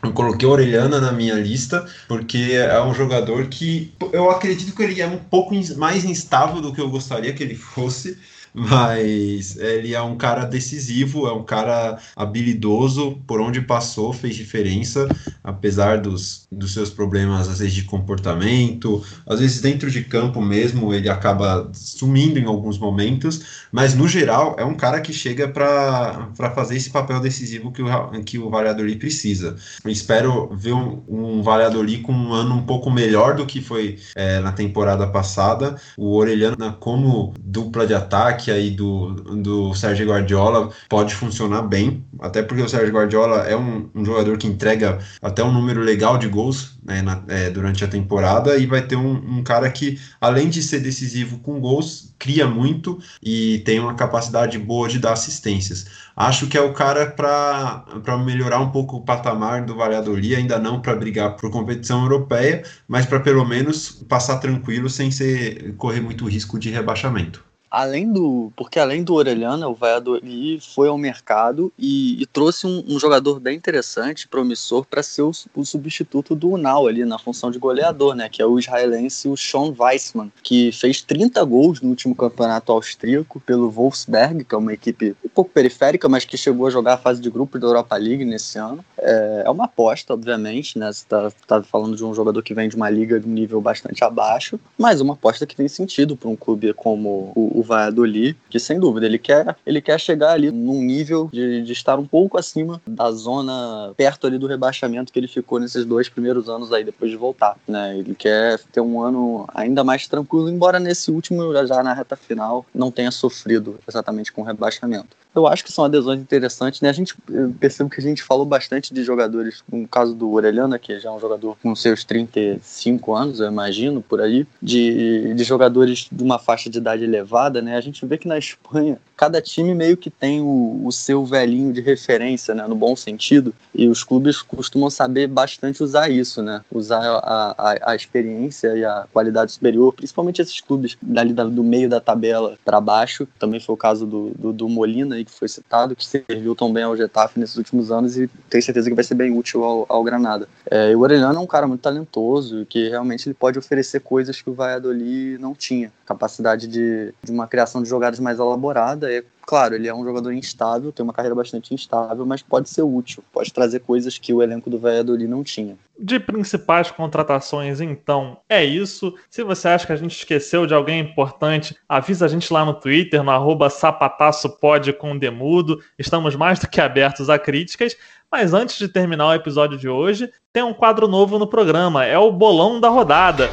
eu 0.02 0.12
coloquei 0.12 0.48
o 0.48 0.52
Orelhana 0.52 1.00
na 1.00 1.12
minha 1.12 1.34
lista, 1.34 1.86
porque 2.08 2.52
é 2.52 2.82
um 2.82 2.94
jogador 2.94 3.46
que 3.48 3.92
eu 4.12 4.30
acredito 4.30 4.74
que 4.74 4.82
ele 4.82 5.00
é 5.00 5.06
um 5.06 5.18
pouco 5.18 5.54
mais 5.76 6.04
instável 6.04 6.60
do 6.62 6.72
que 6.72 6.80
eu 6.80 6.88
gostaria 6.88 7.32
que 7.32 7.42
ele 7.42 7.54
fosse 7.54 8.18
mas 8.56 9.56
ele 9.58 9.94
é 9.94 10.00
um 10.00 10.16
cara 10.16 10.46
decisivo, 10.46 11.26
é 11.26 11.32
um 11.32 11.44
cara 11.44 11.98
habilidoso, 12.16 13.20
por 13.26 13.38
onde 13.38 13.60
passou 13.60 14.14
fez 14.14 14.34
diferença, 14.34 15.06
apesar 15.44 16.00
dos, 16.00 16.46
dos 16.50 16.72
seus 16.72 16.88
problemas, 16.88 17.48
às 17.48 17.58
vezes 17.58 17.74
de 17.74 17.84
comportamento, 17.84 19.04
às 19.26 19.40
vezes 19.40 19.60
dentro 19.60 19.90
de 19.90 20.02
campo 20.04 20.40
mesmo, 20.40 20.94
ele 20.94 21.10
acaba 21.10 21.70
sumindo 21.74 22.38
em 22.38 22.46
alguns 22.46 22.78
momentos, 22.78 23.66
mas 23.70 23.94
no 23.94 24.08
geral 24.08 24.56
é 24.58 24.64
um 24.64 24.74
cara 24.74 25.02
que 25.02 25.12
chega 25.12 25.46
para 25.46 26.32
fazer 26.54 26.76
esse 26.76 26.88
papel 26.88 27.20
decisivo 27.20 27.70
que 27.70 27.82
o, 27.82 28.24
que 28.24 28.38
o 28.38 28.48
Valladolid 28.48 28.98
precisa. 28.98 29.56
Eu 29.84 29.90
espero 29.90 30.48
ver 30.56 30.72
um, 30.72 31.02
um 31.06 31.42
Valladolid 31.42 32.02
com 32.02 32.12
um 32.12 32.32
ano 32.32 32.54
um 32.54 32.62
pouco 32.62 32.90
melhor 32.90 33.36
do 33.36 33.44
que 33.44 33.60
foi 33.60 33.98
é, 34.14 34.40
na 34.40 34.52
temporada 34.52 35.06
passada. 35.06 35.76
O 35.96 36.16
Orelhano, 36.16 36.72
como 36.80 37.34
dupla 37.38 37.86
de 37.86 37.92
ataque 37.92 38.45
aí 38.50 38.70
do, 38.70 39.12
do 39.12 39.74
Sérgio 39.74 40.06
Guardiola, 40.06 40.70
pode 40.88 41.14
funcionar 41.14 41.62
bem, 41.62 42.04
até 42.20 42.42
porque 42.42 42.62
o 42.62 42.68
Sérgio 42.68 42.94
Guardiola 42.94 43.38
é 43.48 43.56
um, 43.56 43.88
um 43.94 44.04
jogador 44.04 44.36
que 44.38 44.46
entrega 44.46 44.98
até 45.22 45.42
um 45.42 45.52
número 45.52 45.80
legal 45.80 46.18
de 46.18 46.28
gols 46.28 46.76
né, 46.86 47.02
na, 47.02 47.22
é, 47.28 47.50
durante 47.50 47.84
a 47.84 47.88
temporada 47.88 48.56
e 48.56 48.66
vai 48.66 48.80
ter 48.80 48.96
um, 48.96 49.38
um, 49.38 49.42
cara 49.42 49.70
que, 49.70 49.98
além 50.20 50.48
de 50.48 50.62
ser 50.62 50.80
decisivo 50.80 51.38
com 51.38 51.60
gols, 51.60 52.14
cria 52.18 52.46
muito 52.46 52.98
e 53.22 53.58
tem 53.64 53.80
uma 53.80 53.94
capacidade 53.94 54.58
boa 54.58 54.88
de 54.88 54.98
dar 54.98 55.12
assistências. 55.12 55.86
Acho 56.16 56.46
que 56.46 56.56
é 56.56 56.60
o 56.60 56.72
cara 56.72 57.06
para 57.06 58.18
melhorar 58.24 58.60
um 58.60 58.70
pouco 58.70 58.96
o 58.96 59.04
patamar 59.04 59.64
do 59.64 59.74
Valladolid, 59.74 60.36
ainda 60.36 60.58
não 60.58 60.80
para 60.80 60.94
brigar 60.94 61.36
por 61.36 61.50
competição 61.50 62.02
europeia, 62.02 62.62
mas 62.86 63.04
para 63.04 63.20
pelo 63.20 63.44
menos 63.44 63.90
passar 64.08 64.38
tranquilo 64.38 64.88
sem 64.88 65.10
ser 65.10 65.74
correr 65.76 66.00
muito 66.00 66.26
risco 66.26 66.58
de 66.58 66.70
rebaixamento 66.70 67.45
além 67.76 68.10
do. 68.10 68.50
Porque 68.56 68.78
além 68.78 69.02
do 69.02 69.14
Orelhana, 69.14 69.68
o 69.68 69.74
Valladolid 69.74 70.62
foi 70.74 70.88
ao 70.88 70.96
mercado 70.96 71.72
e, 71.78 72.22
e 72.22 72.26
trouxe 72.26 72.66
um, 72.66 72.82
um, 72.88 72.98
jogador 72.98 73.38
bem 73.38 73.56
interessante, 73.56 74.26
promissor, 74.26 74.86
para 74.86 75.02
ser 75.02 75.22
o, 75.22 75.30
o, 75.54 75.64
substituto 75.64 76.34
do 76.34 76.50
Unal 76.50 76.86
ali 76.86 77.04
na 77.04 77.18
função 77.18 77.50
de 77.50 77.58
goleador, 77.58 78.14
né? 78.14 78.28
Que 78.30 78.40
é 78.40 78.46
o 78.46 78.58
israelense 78.58 79.28
o 79.28 79.36
Sean 79.36 79.74
Weissman, 79.78 80.32
que 80.42 80.72
fez 80.72 81.02
30 81.02 81.44
gols 81.44 81.80
no 81.80 81.90
último 81.90 82.14
campeonato 82.14 82.72
austríaco 82.72 83.40
pelo 83.40 83.70
Wolfsberg, 83.70 84.44
que 84.44 84.54
é 84.54 84.58
uma 84.58 84.72
equipe 84.72 85.14
um 85.24 85.28
pouco 85.28 85.50
periférica, 85.50 86.08
mas 86.08 86.24
que 86.24 86.38
chegou 86.38 86.66
a 86.66 86.70
jogar 86.70 86.94
a 86.94 86.98
fase 86.98 87.20
de 87.20 87.28
grupo 87.28 87.58
da 87.58 87.66
Europa 87.66 87.96
League 87.96 88.24
nesse 88.24 88.58
ano. 88.58 88.82
É, 88.98 89.42
é 89.44 89.50
uma 89.50 89.66
aposta, 89.66 90.14
obviamente, 90.14 90.78
né? 90.78 90.90
Você 90.90 91.04
tá, 91.06 91.30
tá 91.46 91.62
falando 91.62 91.96
de 91.96 92.04
um 92.04 92.14
jogador 92.14 92.42
que 92.42 92.54
vem 92.54 92.68
de 92.68 92.76
uma 92.76 92.88
liga 92.88 93.20
de 93.20 93.28
um 93.28 93.32
nível 93.32 93.60
bastante 93.60 94.02
abaixo, 94.02 94.58
mas 94.78 95.02
uma 95.02 95.12
aposta 95.12 95.46
que 95.46 95.54
tem 95.54 95.68
sentido 95.68 96.16
para 96.16 96.30
um 96.30 96.36
clube 96.36 96.72
como 96.72 97.32
o 97.34 97.56
o 97.56 97.62
Valladolid, 97.66 98.36
que 98.48 98.58
sem 98.58 98.78
dúvida 98.78 99.06
ele 99.06 99.18
quer, 99.18 99.56
ele 99.66 99.80
quer 99.80 99.98
chegar 99.98 100.32
ali 100.32 100.50
num 100.50 100.80
nível 100.82 101.28
de, 101.32 101.62
de 101.62 101.72
estar 101.72 101.98
um 101.98 102.06
pouco 102.06 102.38
acima 102.38 102.80
da 102.86 103.10
zona 103.12 103.92
perto 103.96 104.26
ali 104.26 104.38
do 104.38 104.46
rebaixamento 104.46 105.12
que 105.12 105.18
ele 105.18 105.28
ficou 105.28 105.58
nesses 105.60 105.84
dois 105.84 106.08
primeiros 106.08 106.48
anos 106.48 106.72
aí 106.72 106.84
depois 106.84 107.10
de 107.10 107.16
voltar, 107.16 107.56
né? 107.66 107.98
Ele 107.98 108.14
quer 108.14 108.58
ter 108.72 108.80
um 108.80 109.00
ano 109.02 109.46
ainda 109.54 109.84
mais 109.84 110.06
tranquilo, 110.06 110.48
embora 110.48 110.78
nesse 110.78 111.10
último 111.10 111.52
já 111.66 111.82
na 111.82 111.92
reta 111.92 112.16
final 112.16 112.64
não 112.74 112.90
tenha 112.90 113.10
sofrido 113.10 113.78
exatamente 113.86 114.32
com 114.32 114.42
o 114.42 114.44
rebaixamento 114.44 115.16
eu 115.36 115.46
acho 115.46 115.64
que 115.64 115.72
são 115.72 115.84
adesões 115.84 116.20
interessantes, 116.20 116.80
né? 116.80 116.88
A 116.88 116.92
gente 116.92 117.14
percebe 117.60 117.90
que 117.90 118.00
a 118.00 118.02
gente 118.02 118.22
falou 118.22 118.46
bastante 118.46 118.92
de 118.92 119.04
jogadores, 119.04 119.62
no 119.70 119.86
caso 119.86 120.14
do 120.14 120.30
Orelhana, 120.32 120.78
que 120.78 120.98
já 120.98 121.10
é 121.10 121.12
um 121.12 121.20
jogador 121.20 121.56
com 121.62 121.74
seus 121.74 122.04
35 122.04 123.14
anos, 123.14 123.40
eu 123.40 123.48
imagino, 123.48 124.02
por 124.02 124.20
aí, 124.20 124.46
de, 124.62 125.34
de 125.34 125.44
jogadores 125.44 126.08
de 126.10 126.22
uma 126.22 126.38
faixa 126.38 126.70
de 126.70 126.78
idade 126.78 127.04
elevada, 127.04 127.60
né? 127.60 127.76
A 127.76 127.80
gente 127.80 128.04
vê 128.06 128.16
que 128.18 128.26
na 128.26 128.38
Espanha 128.38 128.98
cada 129.16 129.40
time 129.40 129.74
meio 129.74 129.96
que 129.96 130.10
tem 130.10 130.40
o, 130.40 130.82
o 130.84 130.92
seu 130.92 131.24
velhinho 131.24 131.72
de 131.72 131.80
referência, 131.80 132.54
né? 132.54 132.66
No 132.66 132.74
bom 132.74 132.94
sentido, 132.94 133.54
e 133.74 133.88
os 133.88 134.04
clubes 134.04 134.42
costumam 134.42 134.90
saber 134.90 135.26
bastante 135.26 135.82
usar 135.82 136.10
isso, 136.10 136.42
né? 136.42 136.62
Usar 136.70 137.02
a, 137.02 137.54
a, 137.56 137.92
a 137.92 137.96
experiência 137.96 138.76
e 138.76 138.84
a 138.84 139.06
qualidade 139.12 139.52
superior, 139.52 139.92
principalmente 139.92 140.42
esses 140.42 140.60
clubes 140.60 140.96
dali 141.00 141.32
do 141.32 141.64
meio 141.64 141.88
da 141.88 142.00
tabela 142.00 142.56
para 142.64 142.80
baixo, 142.80 143.26
também 143.38 143.60
foi 143.60 143.74
o 143.74 143.78
caso 143.78 144.06
do, 144.06 144.30
do, 144.38 144.52
do 144.52 144.68
Molina, 144.68 145.18
que 145.26 145.32
foi 145.32 145.48
citado, 145.48 145.94
que 145.94 146.04
serviu 146.04 146.54
tão 146.54 146.72
bem 146.72 146.84
ao 146.84 146.96
Getafe 146.96 147.38
nesses 147.38 147.56
últimos 147.56 147.90
anos 147.90 148.16
e 148.16 148.28
tenho 148.48 148.62
certeza 148.62 148.88
que 148.88 148.94
vai 148.94 149.04
ser 149.04 149.14
bem 149.14 149.36
útil 149.36 149.64
ao, 149.64 149.86
ao 149.88 150.02
Granada. 150.02 150.48
É, 150.70 150.92
e 150.92 150.96
o 150.96 151.00
Orelhano 151.00 151.38
é 151.38 151.42
um 151.42 151.46
cara 151.46 151.66
muito 151.66 151.80
talentoso 151.80 152.64
que 152.66 152.88
realmente 152.88 153.28
ele 153.28 153.34
pode 153.34 153.58
oferecer 153.58 154.00
coisas 154.00 154.40
que 154.40 154.48
o 154.48 154.54
Valladolid 154.54 155.38
não 155.38 155.54
tinha. 155.54 155.92
Capacidade 156.06 156.66
de, 156.66 157.12
de 157.22 157.32
uma 157.32 157.46
criação 157.46 157.82
de 157.82 157.88
jogadas 157.88 158.20
mais 158.20 158.38
elaborada. 158.38 159.12
É, 159.12 159.22
claro, 159.46 159.76
ele 159.76 159.86
é 159.86 159.94
um 159.94 160.04
jogador 160.04 160.32
instável, 160.32 160.90
tem 160.90 161.04
uma 161.04 161.12
carreira 161.12 161.34
bastante 161.34 161.72
instável, 161.72 162.26
mas 162.26 162.42
pode 162.42 162.68
ser 162.68 162.82
útil, 162.82 163.22
pode 163.32 163.52
trazer 163.52 163.80
coisas 163.80 164.18
que 164.18 164.34
o 164.34 164.42
elenco 164.42 164.68
do 164.68 164.78
Valladolid 164.78 165.28
não 165.28 165.44
tinha. 165.44 165.78
De 165.98 166.18
principais 166.18 166.90
contratações, 166.90 167.80
então, 167.80 168.38
é 168.48 168.62
isso. 168.64 169.14
Se 169.30 169.42
você 169.44 169.68
acha 169.68 169.86
que 169.86 169.92
a 169.92 169.96
gente 169.96 170.16
esqueceu 170.16 170.66
de 170.66 170.74
alguém 170.74 171.00
importante, 171.00 171.76
avisa 171.88 172.26
a 172.26 172.28
gente 172.28 172.52
lá 172.52 172.64
no 172.64 172.74
Twitter, 172.74 173.22
no 173.22 173.30
arroba 173.30 173.70
sapataçopod 173.70 174.92
com 174.94 175.16
demudo. 175.16 175.80
Estamos 175.98 176.34
mais 176.34 176.58
do 176.58 176.68
que 176.68 176.80
abertos 176.80 177.30
a 177.30 177.38
críticas. 177.38 177.96
Mas 178.30 178.52
antes 178.52 178.76
de 178.76 178.88
terminar 178.88 179.28
o 179.28 179.34
episódio 179.34 179.78
de 179.78 179.88
hoje, 179.88 180.30
tem 180.52 180.62
um 180.62 180.74
quadro 180.74 181.06
novo 181.06 181.38
no 181.38 181.46
programa, 181.46 182.04
é 182.04 182.18
o 182.18 182.32
Bolão 182.32 182.80
da 182.80 182.88
Rodada. 182.88 183.48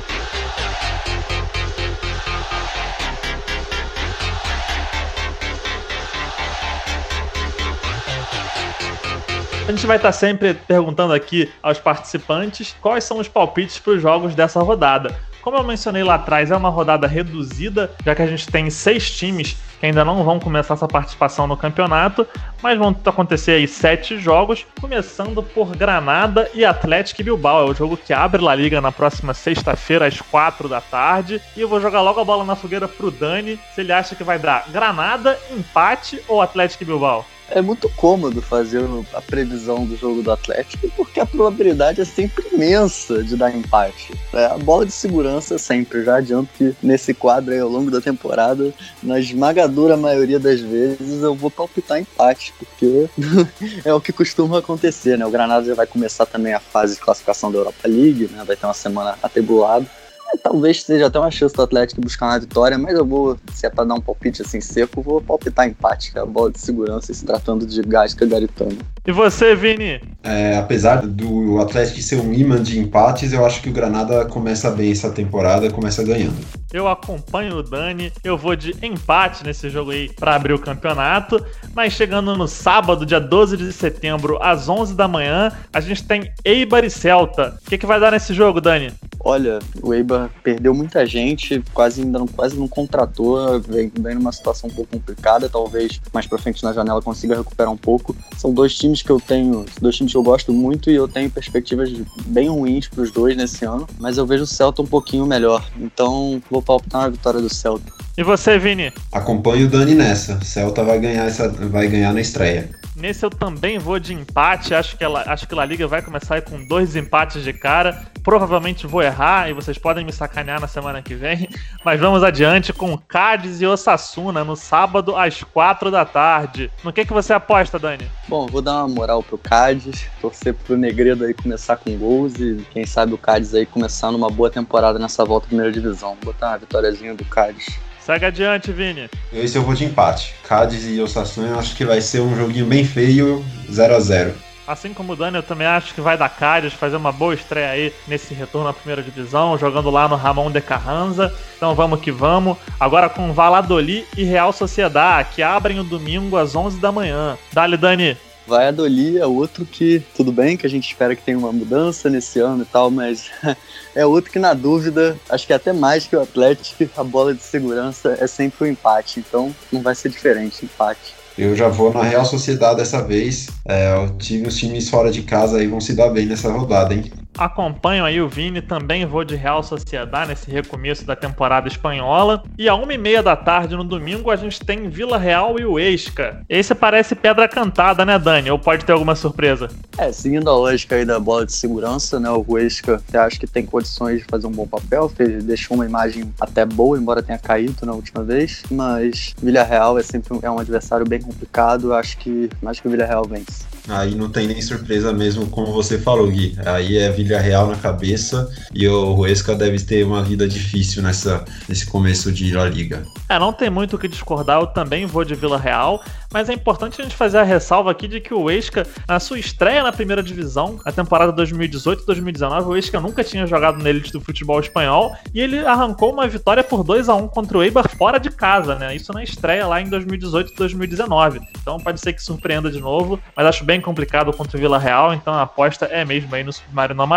A 9.65 9.71
gente 9.71 9.87
vai 9.87 9.95
estar 9.95 10.11
sempre 10.11 10.53
perguntando 10.53 11.13
aqui 11.13 11.49
aos 11.61 11.79
participantes 11.79 12.75
quais 12.81 13.05
são 13.05 13.19
os 13.19 13.29
palpites 13.29 13.79
para 13.79 13.93
os 13.93 14.01
jogos 14.01 14.35
dessa 14.35 14.61
rodada. 14.61 15.17
Como 15.41 15.55
eu 15.55 15.63
mencionei 15.63 16.03
lá 16.03 16.15
atrás, 16.15 16.51
é 16.51 16.55
uma 16.55 16.69
rodada 16.69 17.07
reduzida, 17.07 17.89
já 18.05 18.13
que 18.13 18.21
a 18.21 18.27
gente 18.27 18.45
tem 18.47 18.69
seis 18.69 19.09
times 19.09 19.55
que 19.79 19.85
ainda 19.85 20.03
não 20.03 20.21
vão 20.25 20.37
começar 20.37 20.73
essa 20.73 20.87
participação 20.87 21.47
no 21.47 21.55
campeonato, 21.55 22.27
mas 22.61 22.77
vão 22.77 22.93
acontecer 23.05 23.51
aí 23.51 23.65
sete 23.65 24.17
jogos, 24.17 24.65
começando 24.81 25.41
por 25.41 25.73
Granada 25.75 26.49
e 26.53 26.65
Atlético 26.65 27.23
Bilbao. 27.23 27.65
É 27.65 27.71
o 27.71 27.73
jogo 27.73 27.95
que 27.95 28.11
abre 28.11 28.45
a 28.45 28.55
Liga 28.55 28.81
na 28.81 28.91
próxima 28.91 29.33
sexta-feira, 29.33 30.07
às 30.07 30.19
quatro 30.19 30.67
da 30.67 30.81
tarde. 30.81 31.41
E 31.55 31.61
eu 31.61 31.69
vou 31.69 31.79
jogar 31.79 32.01
logo 32.01 32.19
a 32.19 32.25
bola 32.25 32.43
na 32.43 32.55
fogueira 32.55 32.87
pro 32.87 33.11
Dani, 33.11 33.57
se 33.73 33.79
ele 33.79 33.93
acha 33.93 34.13
que 34.13 34.25
vai 34.25 34.37
dar 34.37 34.65
Granada, 34.71 35.39
empate 35.51 36.21
ou 36.27 36.41
Atlético 36.41 36.83
Bilbao 36.83 37.25
é 37.49 37.61
muito 37.61 37.89
cômodo 37.89 38.41
fazer 38.41 38.83
a 39.13 39.21
previsão 39.21 39.85
do 39.85 39.95
jogo 39.95 40.21
do 40.21 40.31
Atlético, 40.31 40.89
porque 40.95 41.19
a 41.19 41.25
probabilidade 41.25 42.01
é 42.01 42.05
sempre 42.05 42.45
imensa 42.51 43.23
de 43.23 43.35
dar 43.35 43.55
empate. 43.55 44.13
É, 44.33 44.45
a 44.45 44.57
bola 44.57 44.85
de 44.85 44.91
segurança 44.91 45.57
sempre, 45.57 46.03
já 46.03 46.17
adianto 46.17 46.49
que 46.57 46.75
nesse 46.81 47.13
quadro 47.13 47.53
aí 47.53 47.59
ao 47.59 47.69
longo 47.69 47.91
da 47.91 48.01
temporada, 48.01 48.73
na 49.01 49.19
esmagadora 49.19 49.95
maioria 49.95 50.39
das 50.39 50.59
vezes, 50.59 51.21
eu 51.21 51.35
vou 51.35 51.51
palpitar 51.51 51.99
empate, 51.99 52.53
porque 52.57 53.09
é 53.85 53.93
o 53.93 54.01
que 54.01 54.11
costuma 54.11 54.59
acontecer, 54.59 55.17
né? 55.17 55.25
O 55.25 55.31
Granada 55.31 55.65
já 55.65 55.75
vai 55.75 55.87
começar 55.87 56.25
também 56.25 56.53
a 56.53 56.59
fase 56.59 56.95
de 56.95 57.01
classificação 57.01 57.51
da 57.51 57.59
Europa 57.59 57.87
League, 57.87 58.29
né? 58.31 58.43
Vai 58.45 58.55
ter 58.55 58.65
uma 58.65 58.73
semana 58.73 59.17
atribulada. 59.21 59.85
Talvez 60.41 60.83
seja 60.83 61.07
até 61.07 61.19
uma 61.19 61.31
chance 61.31 61.53
do 61.53 61.61
Atlético 61.61 62.01
buscar 62.01 62.27
uma 62.27 62.39
vitória, 62.39 62.77
mas 62.77 62.95
eu 62.95 63.05
vou, 63.05 63.37
se 63.53 63.65
é 63.65 63.69
pra 63.69 63.83
dar 63.83 63.95
um 63.95 64.01
palpite 64.01 64.41
assim 64.41 64.61
seco, 64.61 65.01
vou 65.01 65.21
palpitar 65.21 65.67
empate, 65.67 66.11
que 66.11 66.17
é 66.17 66.21
a 66.21 66.25
bola 66.25 66.51
de 66.51 66.59
segurança 66.59 67.13
se 67.13 67.25
tratando 67.25 67.65
de 67.65 67.81
Gasca 67.81 68.25
garitano. 68.25 68.77
E 69.05 69.11
você, 69.11 69.55
Vini? 69.55 70.01
É, 70.23 70.57
apesar 70.57 71.05
do 71.05 71.59
Atlético 71.59 72.01
ser 72.01 72.19
um 72.19 72.33
imã 72.33 72.61
de 72.61 72.79
empates, 72.79 73.33
eu 73.33 73.45
acho 73.45 73.61
que 73.61 73.69
o 73.69 73.73
Granada 73.73 74.25
começa 74.25 74.71
bem 74.71 74.91
essa 74.91 75.09
temporada, 75.09 75.69
começa 75.69 76.03
ganhando. 76.03 76.37
Eu 76.71 76.87
acompanho 76.87 77.57
o 77.57 77.63
Dani, 77.63 78.11
eu 78.23 78.35
vou 78.37 78.55
de 78.55 78.75
empate 78.81 79.43
nesse 79.43 79.69
jogo 79.69 79.91
aí 79.91 80.09
para 80.09 80.35
abrir 80.35 80.53
o 80.53 80.59
campeonato, 80.59 81.43
mas 81.75 81.93
chegando 81.93 82.35
no 82.35 82.47
sábado, 82.47 83.05
dia 83.05 83.19
12 83.19 83.57
de 83.57 83.71
setembro, 83.71 84.39
às 84.41 84.67
11 84.67 84.95
da 84.95 85.07
manhã, 85.07 85.51
a 85.71 85.79
gente 85.79 86.03
tem 86.03 86.31
Eibar 86.43 86.83
e 86.83 86.89
Celta. 86.89 87.59
O 87.61 87.69
que, 87.69 87.77
que 87.77 87.85
vai 87.85 87.99
dar 87.99 88.11
nesse 88.11 88.33
jogo, 88.33 88.59
Dani? 88.59 88.91
Olha, 89.19 89.59
o 89.81 89.93
Eibar 89.93 90.22
perdeu 90.43 90.73
muita 90.73 91.05
gente, 91.05 91.63
quase 91.73 92.01
ainda 92.01 92.19
não, 92.19 92.27
quase 92.27 92.57
não 92.57 92.67
contratou, 92.67 93.59
vem, 93.59 93.91
vem 93.99 94.15
numa 94.15 94.31
situação 94.31 94.69
um 94.69 94.73
pouco 94.73 94.91
complicada, 94.91 95.49
talvez 95.49 95.99
mais 96.13 96.27
pra 96.27 96.37
frente 96.37 96.63
na 96.63 96.73
janela 96.73 97.01
consiga 97.01 97.35
recuperar 97.35 97.71
um 97.71 97.77
pouco. 97.77 98.15
São 98.37 98.53
dois 98.53 98.75
times 98.75 99.01
que 99.01 99.09
eu 99.09 99.19
tenho, 99.19 99.65
dois 99.81 99.95
times 99.95 100.11
que 100.11 100.17
eu 100.17 100.23
gosto 100.23 100.51
muito 100.51 100.89
e 100.89 100.95
eu 100.95 101.07
tenho 101.07 101.29
perspectivas 101.29 101.91
bem 102.25 102.49
ruins 102.49 102.87
para 102.87 103.01
os 103.01 103.11
dois 103.11 103.35
nesse 103.35 103.65
ano, 103.65 103.87
mas 103.99 104.17
eu 104.17 104.25
vejo 104.25 104.43
o 104.43 104.47
Celta 104.47 104.81
um 104.81 104.87
pouquinho 104.87 105.25
melhor. 105.25 105.65
Então 105.79 106.41
vou 106.49 106.61
palpitar 106.61 107.01
uma 107.01 107.09
vitória 107.11 107.41
do 107.41 107.53
Celta. 107.53 107.91
E 108.17 108.23
você, 108.23 108.59
Vini? 108.59 108.93
Acompanho 109.11 109.65
o 109.65 109.69
Dani 109.69 109.95
nessa. 109.95 110.39
Celta 110.43 110.83
vai 110.83 110.99
ganhar 110.99 111.25
essa, 111.25 111.49
vai 111.49 111.87
ganhar 111.87 112.13
na 112.13 112.21
estreia. 112.21 112.69
Nesse 113.03 113.25
eu 113.25 113.29
também 113.29 113.77
vou 113.77 113.99
de 113.99 114.13
empate. 114.13 114.73
Acho 114.73 114.95
que, 114.95 115.03
ela, 115.03 115.25
acho 115.27 115.45
que 115.45 115.53
a 115.53 115.57
La 115.57 115.65
Liga 115.65 115.85
vai 115.85 116.01
começar 116.01 116.41
com 116.41 116.65
dois 116.65 116.95
empates 116.95 117.43
de 117.43 117.51
cara. 117.51 118.01
Provavelmente 118.23 118.87
vou 118.87 119.03
errar 119.03 119.49
e 119.49 119.53
vocês 119.53 119.77
podem 119.77 120.05
me 120.05 120.13
sacanear 120.13 120.61
na 120.61 120.69
semana 120.69 121.01
que 121.01 121.13
vem. 121.13 121.49
Mas 121.83 121.99
vamos 121.99 122.23
adiante 122.23 122.71
com 122.71 122.97
Cádiz 122.97 123.59
e 123.59 123.65
Osasuna 123.65 124.45
no 124.45 124.55
sábado 124.55 125.17
às 125.17 125.43
quatro 125.43 125.91
da 125.91 126.05
tarde. 126.05 126.71
No 126.81 126.93
que, 126.93 127.03
que 127.03 127.11
você 127.11 127.33
aposta, 127.33 127.77
Dani? 127.77 128.09
Bom, 128.29 128.47
vou 128.47 128.61
dar 128.61 128.85
uma 128.85 128.87
moral 128.87 129.21
pro 129.21 129.37
Cádiz, 129.37 130.07
torcer 130.21 130.53
pro 130.53 130.77
Negredo 130.77 131.25
aí 131.25 131.33
começar 131.33 131.75
com 131.75 131.97
gols 131.97 132.35
e 132.35 132.65
quem 132.71 132.85
sabe 132.85 133.13
o 133.13 133.17
Cádiz 133.17 133.53
aí 133.53 133.65
começar 133.65 134.13
numa 134.13 134.29
boa 134.29 134.49
temporada 134.49 134.97
nessa 134.97 135.25
volta 135.25 135.47
à 135.47 135.49
primeira 135.49 135.73
divisão. 135.73 136.15
Vou 136.21 136.31
botar 136.31 136.51
uma 136.51 136.59
vitóriazinha 136.59 137.13
do 137.13 137.25
Cádiz. 137.25 137.65
Segue 138.05 138.25
adiante, 138.25 138.69
Vini. 138.71 139.09
Esse 139.31 139.57
eu 139.57 139.63
vou 139.63 139.73
de 139.73 139.85
empate. 139.85 140.35
Cádiz 140.45 140.83
e 140.85 140.99
Osasuna, 140.99 141.47
eu 141.47 141.59
acho 141.59 141.73
que 141.73 141.85
vai 141.85 142.01
ser 142.01 142.19
um 142.19 142.35
joguinho 142.35 142.65
bem 142.65 142.83
feio, 142.83 143.43
0 143.71 143.95
a 143.95 143.99
0 143.99 144.33
Assim 144.67 144.93
como 144.93 145.13
o 145.13 145.15
Dani, 145.15 145.37
eu 145.37 145.43
também 145.43 145.67
acho 145.67 145.93
que 145.93 146.01
vai 146.01 146.17
dar 146.17 146.27
Cádiz 146.27 146.73
fazer 146.73 146.97
uma 146.97 147.13
boa 147.13 147.33
estreia 147.33 147.69
aí 147.69 147.93
nesse 148.05 148.33
retorno 148.33 148.67
à 148.67 148.73
primeira 148.73 149.01
divisão, 149.01 149.57
jogando 149.57 149.89
lá 149.89 150.07
no 150.07 150.17
Ramon 150.17 150.51
de 150.51 150.59
Carranza. 150.59 151.33
Então 151.55 151.75
vamos 151.75 152.01
que 152.01 152.11
vamos. 152.11 152.57
Agora 152.77 153.07
com 153.07 153.31
Valladolid 153.31 154.05
e 154.17 154.25
Real 154.25 154.51
Sociedade, 154.51 155.29
que 155.33 155.41
abrem 155.41 155.79
o 155.79 155.83
domingo 155.83 156.37
às 156.37 156.55
11 156.55 156.81
da 156.81 156.91
manhã. 156.91 157.37
Dale, 157.53 157.77
Dani. 157.77 158.17
Vai 158.45 158.67
Adoli 158.67 159.17
é 159.17 159.25
outro 159.25 159.65
que, 159.65 160.03
tudo 160.15 160.31
bem, 160.31 160.57
que 160.57 160.65
a 160.65 160.69
gente 160.69 160.87
espera 160.87 161.15
que 161.15 161.21
tenha 161.21 161.37
uma 161.37 161.51
mudança 161.51 162.09
nesse 162.09 162.39
ano 162.39 162.63
e 162.63 162.65
tal, 162.65 162.91
mas 162.91 163.31
é 163.95 164.05
outro 164.05 164.31
que, 164.31 164.39
na 164.39 164.53
dúvida, 164.53 165.17
acho 165.29 165.47
que 165.47 165.53
até 165.53 165.71
mais 165.71 166.05
que 166.05 166.15
o 166.15 166.21
Atlético, 166.21 166.89
a 166.97 167.03
bola 167.03 167.33
de 167.33 167.41
segurança 167.41 168.17
é 168.19 168.27
sempre 168.27 168.65
o 168.65 168.67
um 168.67 168.71
empate, 168.71 169.19
então 169.19 169.55
não 169.71 169.81
vai 169.81 169.95
ser 169.95 170.09
diferente, 170.09 170.65
empate. 170.65 171.15
Eu 171.37 171.55
já 171.55 171.67
vou 171.67 171.91
na 171.91 172.03
Real 172.03 172.25
Sociedade 172.25 172.77
dessa 172.77 173.01
vez. 173.01 173.47
É, 173.65 173.95
o 173.95 174.17
time, 174.17 174.47
os 174.47 174.55
times 174.55 174.89
fora 174.89 175.11
de 175.11 175.23
casa 175.23 175.57
aí 175.57 175.65
vão 175.65 175.81
se 175.81 175.93
dar 175.93 176.09
bem 176.09 176.27
nessa 176.27 176.51
rodada, 176.51 176.93
hein? 176.93 177.11
Acompanho 177.37 178.05
aí 178.05 178.21
o 178.21 178.29
Vini, 178.29 178.61
também 178.61 179.05
vou 179.05 179.23
de 179.23 179.35
Real 179.35 179.63
Sociedade 179.63 180.29
nesse 180.29 180.49
recomeço 180.49 181.05
da 181.05 181.15
temporada 181.15 181.67
espanhola. 181.67 182.43
E 182.57 182.69
a 182.69 182.75
uma 182.75 182.93
e 182.93 182.97
meia 182.97 183.23
da 183.23 183.35
tarde 183.35 183.75
no 183.75 183.83
domingo 183.83 184.29
a 184.29 184.35
gente 184.35 184.59
tem 184.59 184.89
Vila 184.89 185.17
Real 185.17 185.59
e 185.59 185.65
o 185.65 185.79
Esca. 185.79 186.41
Esse 186.47 186.75
parece 186.75 187.15
pedra 187.15 187.47
cantada, 187.47 188.05
né, 188.05 188.19
Dani? 188.19 188.51
Ou 188.51 188.59
pode 188.59 188.85
ter 188.85 188.91
alguma 188.91 189.15
surpresa? 189.15 189.69
É, 189.97 190.11
seguindo 190.11 190.49
a 190.49 190.55
lógica 190.55 190.95
aí 190.95 191.05
da 191.05 191.19
bola 191.19 191.45
de 191.45 191.53
segurança, 191.53 192.19
né? 192.19 192.29
O 192.29 192.57
Esca 192.57 193.01
acho 193.13 193.39
que 193.39 193.47
tem 193.47 193.65
condições 193.65 194.19
de 194.19 194.25
fazer 194.25 194.47
um 194.47 194.51
bom 194.51 194.67
papel, 194.67 195.09
fez, 195.09 195.43
deixou 195.43 195.75
uma 195.75 195.85
imagem 195.85 196.31
até 196.39 196.65
boa, 196.65 196.97
embora 196.97 197.23
tenha 197.23 197.37
caído 197.37 197.85
na 197.85 197.93
última 197.93 198.23
vez. 198.23 198.63
Mas 198.69 199.33
Vila 199.41 199.63
Real 199.63 199.97
é 199.97 200.03
sempre 200.03 200.37
é 200.41 200.49
um 200.49 200.59
adversário 200.59 201.05
bem 201.05 201.21
complicado, 201.21 201.93
acho 201.93 202.17
que 202.17 202.49
mais 202.61 202.79
que 202.79 202.87
o 202.87 202.91
Vila 202.91 203.05
Real 203.05 203.25
vence. 203.25 203.65
Aí 203.87 204.15
não 204.15 204.29
tem 204.29 204.47
nem 204.47 204.61
surpresa 204.61 205.11
mesmo, 205.11 205.47
como 205.47 205.73
você 205.73 205.97
falou, 205.97 206.27
Gui. 206.27 206.55
Aí 206.65 206.97
é 206.97 207.09
Villarreal 207.23 207.67
na 207.67 207.75
cabeça 207.75 208.49
e 208.73 208.87
o 208.87 209.15
Huesca 209.15 209.53
deve 209.53 209.79
ter 209.79 210.05
uma 210.05 210.23
vida 210.23 210.47
difícil 210.47 211.03
nessa, 211.03 211.43
nesse 211.67 211.85
começo 211.85 212.31
de 212.31 212.53
La 212.53 212.65
Liga. 212.65 213.03
É, 213.27 213.37
não 213.37 213.51
tem 213.51 213.69
muito 213.69 213.95
o 213.95 213.99
que 213.99 214.07
discordar, 214.07 214.61
eu 214.61 214.67
também 214.67 215.05
vou 215.05 215.25
de 215.25 215.35
Vila 215.35 215.57
Real, 215.57 216.01
mas 216.31 216.49
é 216.49 216.53
importante 216.53 217.01
a 217.01 217.03
gente 217.03 217.15
fazer 217.15 217.39
a 217.39 217.43
ressalva 217.43 217.91
aqui 217.91 218.07
de 218.07 218.21
que 218.21 218.33
o 218.33 218.43
Huesca, 218.43 218.87
na 219.07 219.19
sua 219.19 219.37
estreia 219.37 219.83
na 219.83 219.91
primeira 219.91 220.23
divisão, 220.23 220.79
na 220.85 220.91
temporada 220.91 221.33
2018-2019, 221.33 222.61
o 222.63 222.69
Huesca 222.69 222.99
nunca 223.01 223.23
tinha 223.23 223.45
jogado 223.45 223.83
na 223.83 223.89
elite 223.89 224.13
do 224.13 224.21
futebol 224.21 224.59
espanhol 224.59 225.15
e 225.33 225.41
ele 225.41 225.59
arrancou 225.59 226.13
uma 226.13 226.27
vitória 226.27 226.63
por 226.63 226.83
2 226.83 227.09
a 227.09 227.15
1 227.15 227.27
contra 227.27 227.57
o 227.57 227.63
Eibar 227.63 227.89
fora 227.89 228.17
de 228.17 228.29
casa, 228.29 228.75
né? 228.75 228.95
Isso 228.95 229.11
na 229.11 229.23
estreia 229.23 229.67
lá 229.67 229.81
em 229.81 229.89
2018-2019. 229.89 231.41
Então 231.61 231.79
pode 231.79 231.99
ser 231.99 232.13
que 232.13 232.23
surpreenda 232.23 232.71
de 232.71 232.79
novo, 232.79 233.19
mas 233.35 233.45
acho 233.45 233.63
bem 233.63 233.73
bem 233.73 233.81
complicado 233.81 234.31
contra 234.31 234.55
o 234.55 234.59
Vila 234.59 234.77
Real, 234.77 235.15
então 235.15 235.33
a 235.33 235.41
aposta 235.41 235.85
é 235.87 236.05
mesmo 236.05 236.35
aí 236.35 236.43
no 236.43 236.53
Submarino 236.53 237.01
Amarelo. 237.01 237.12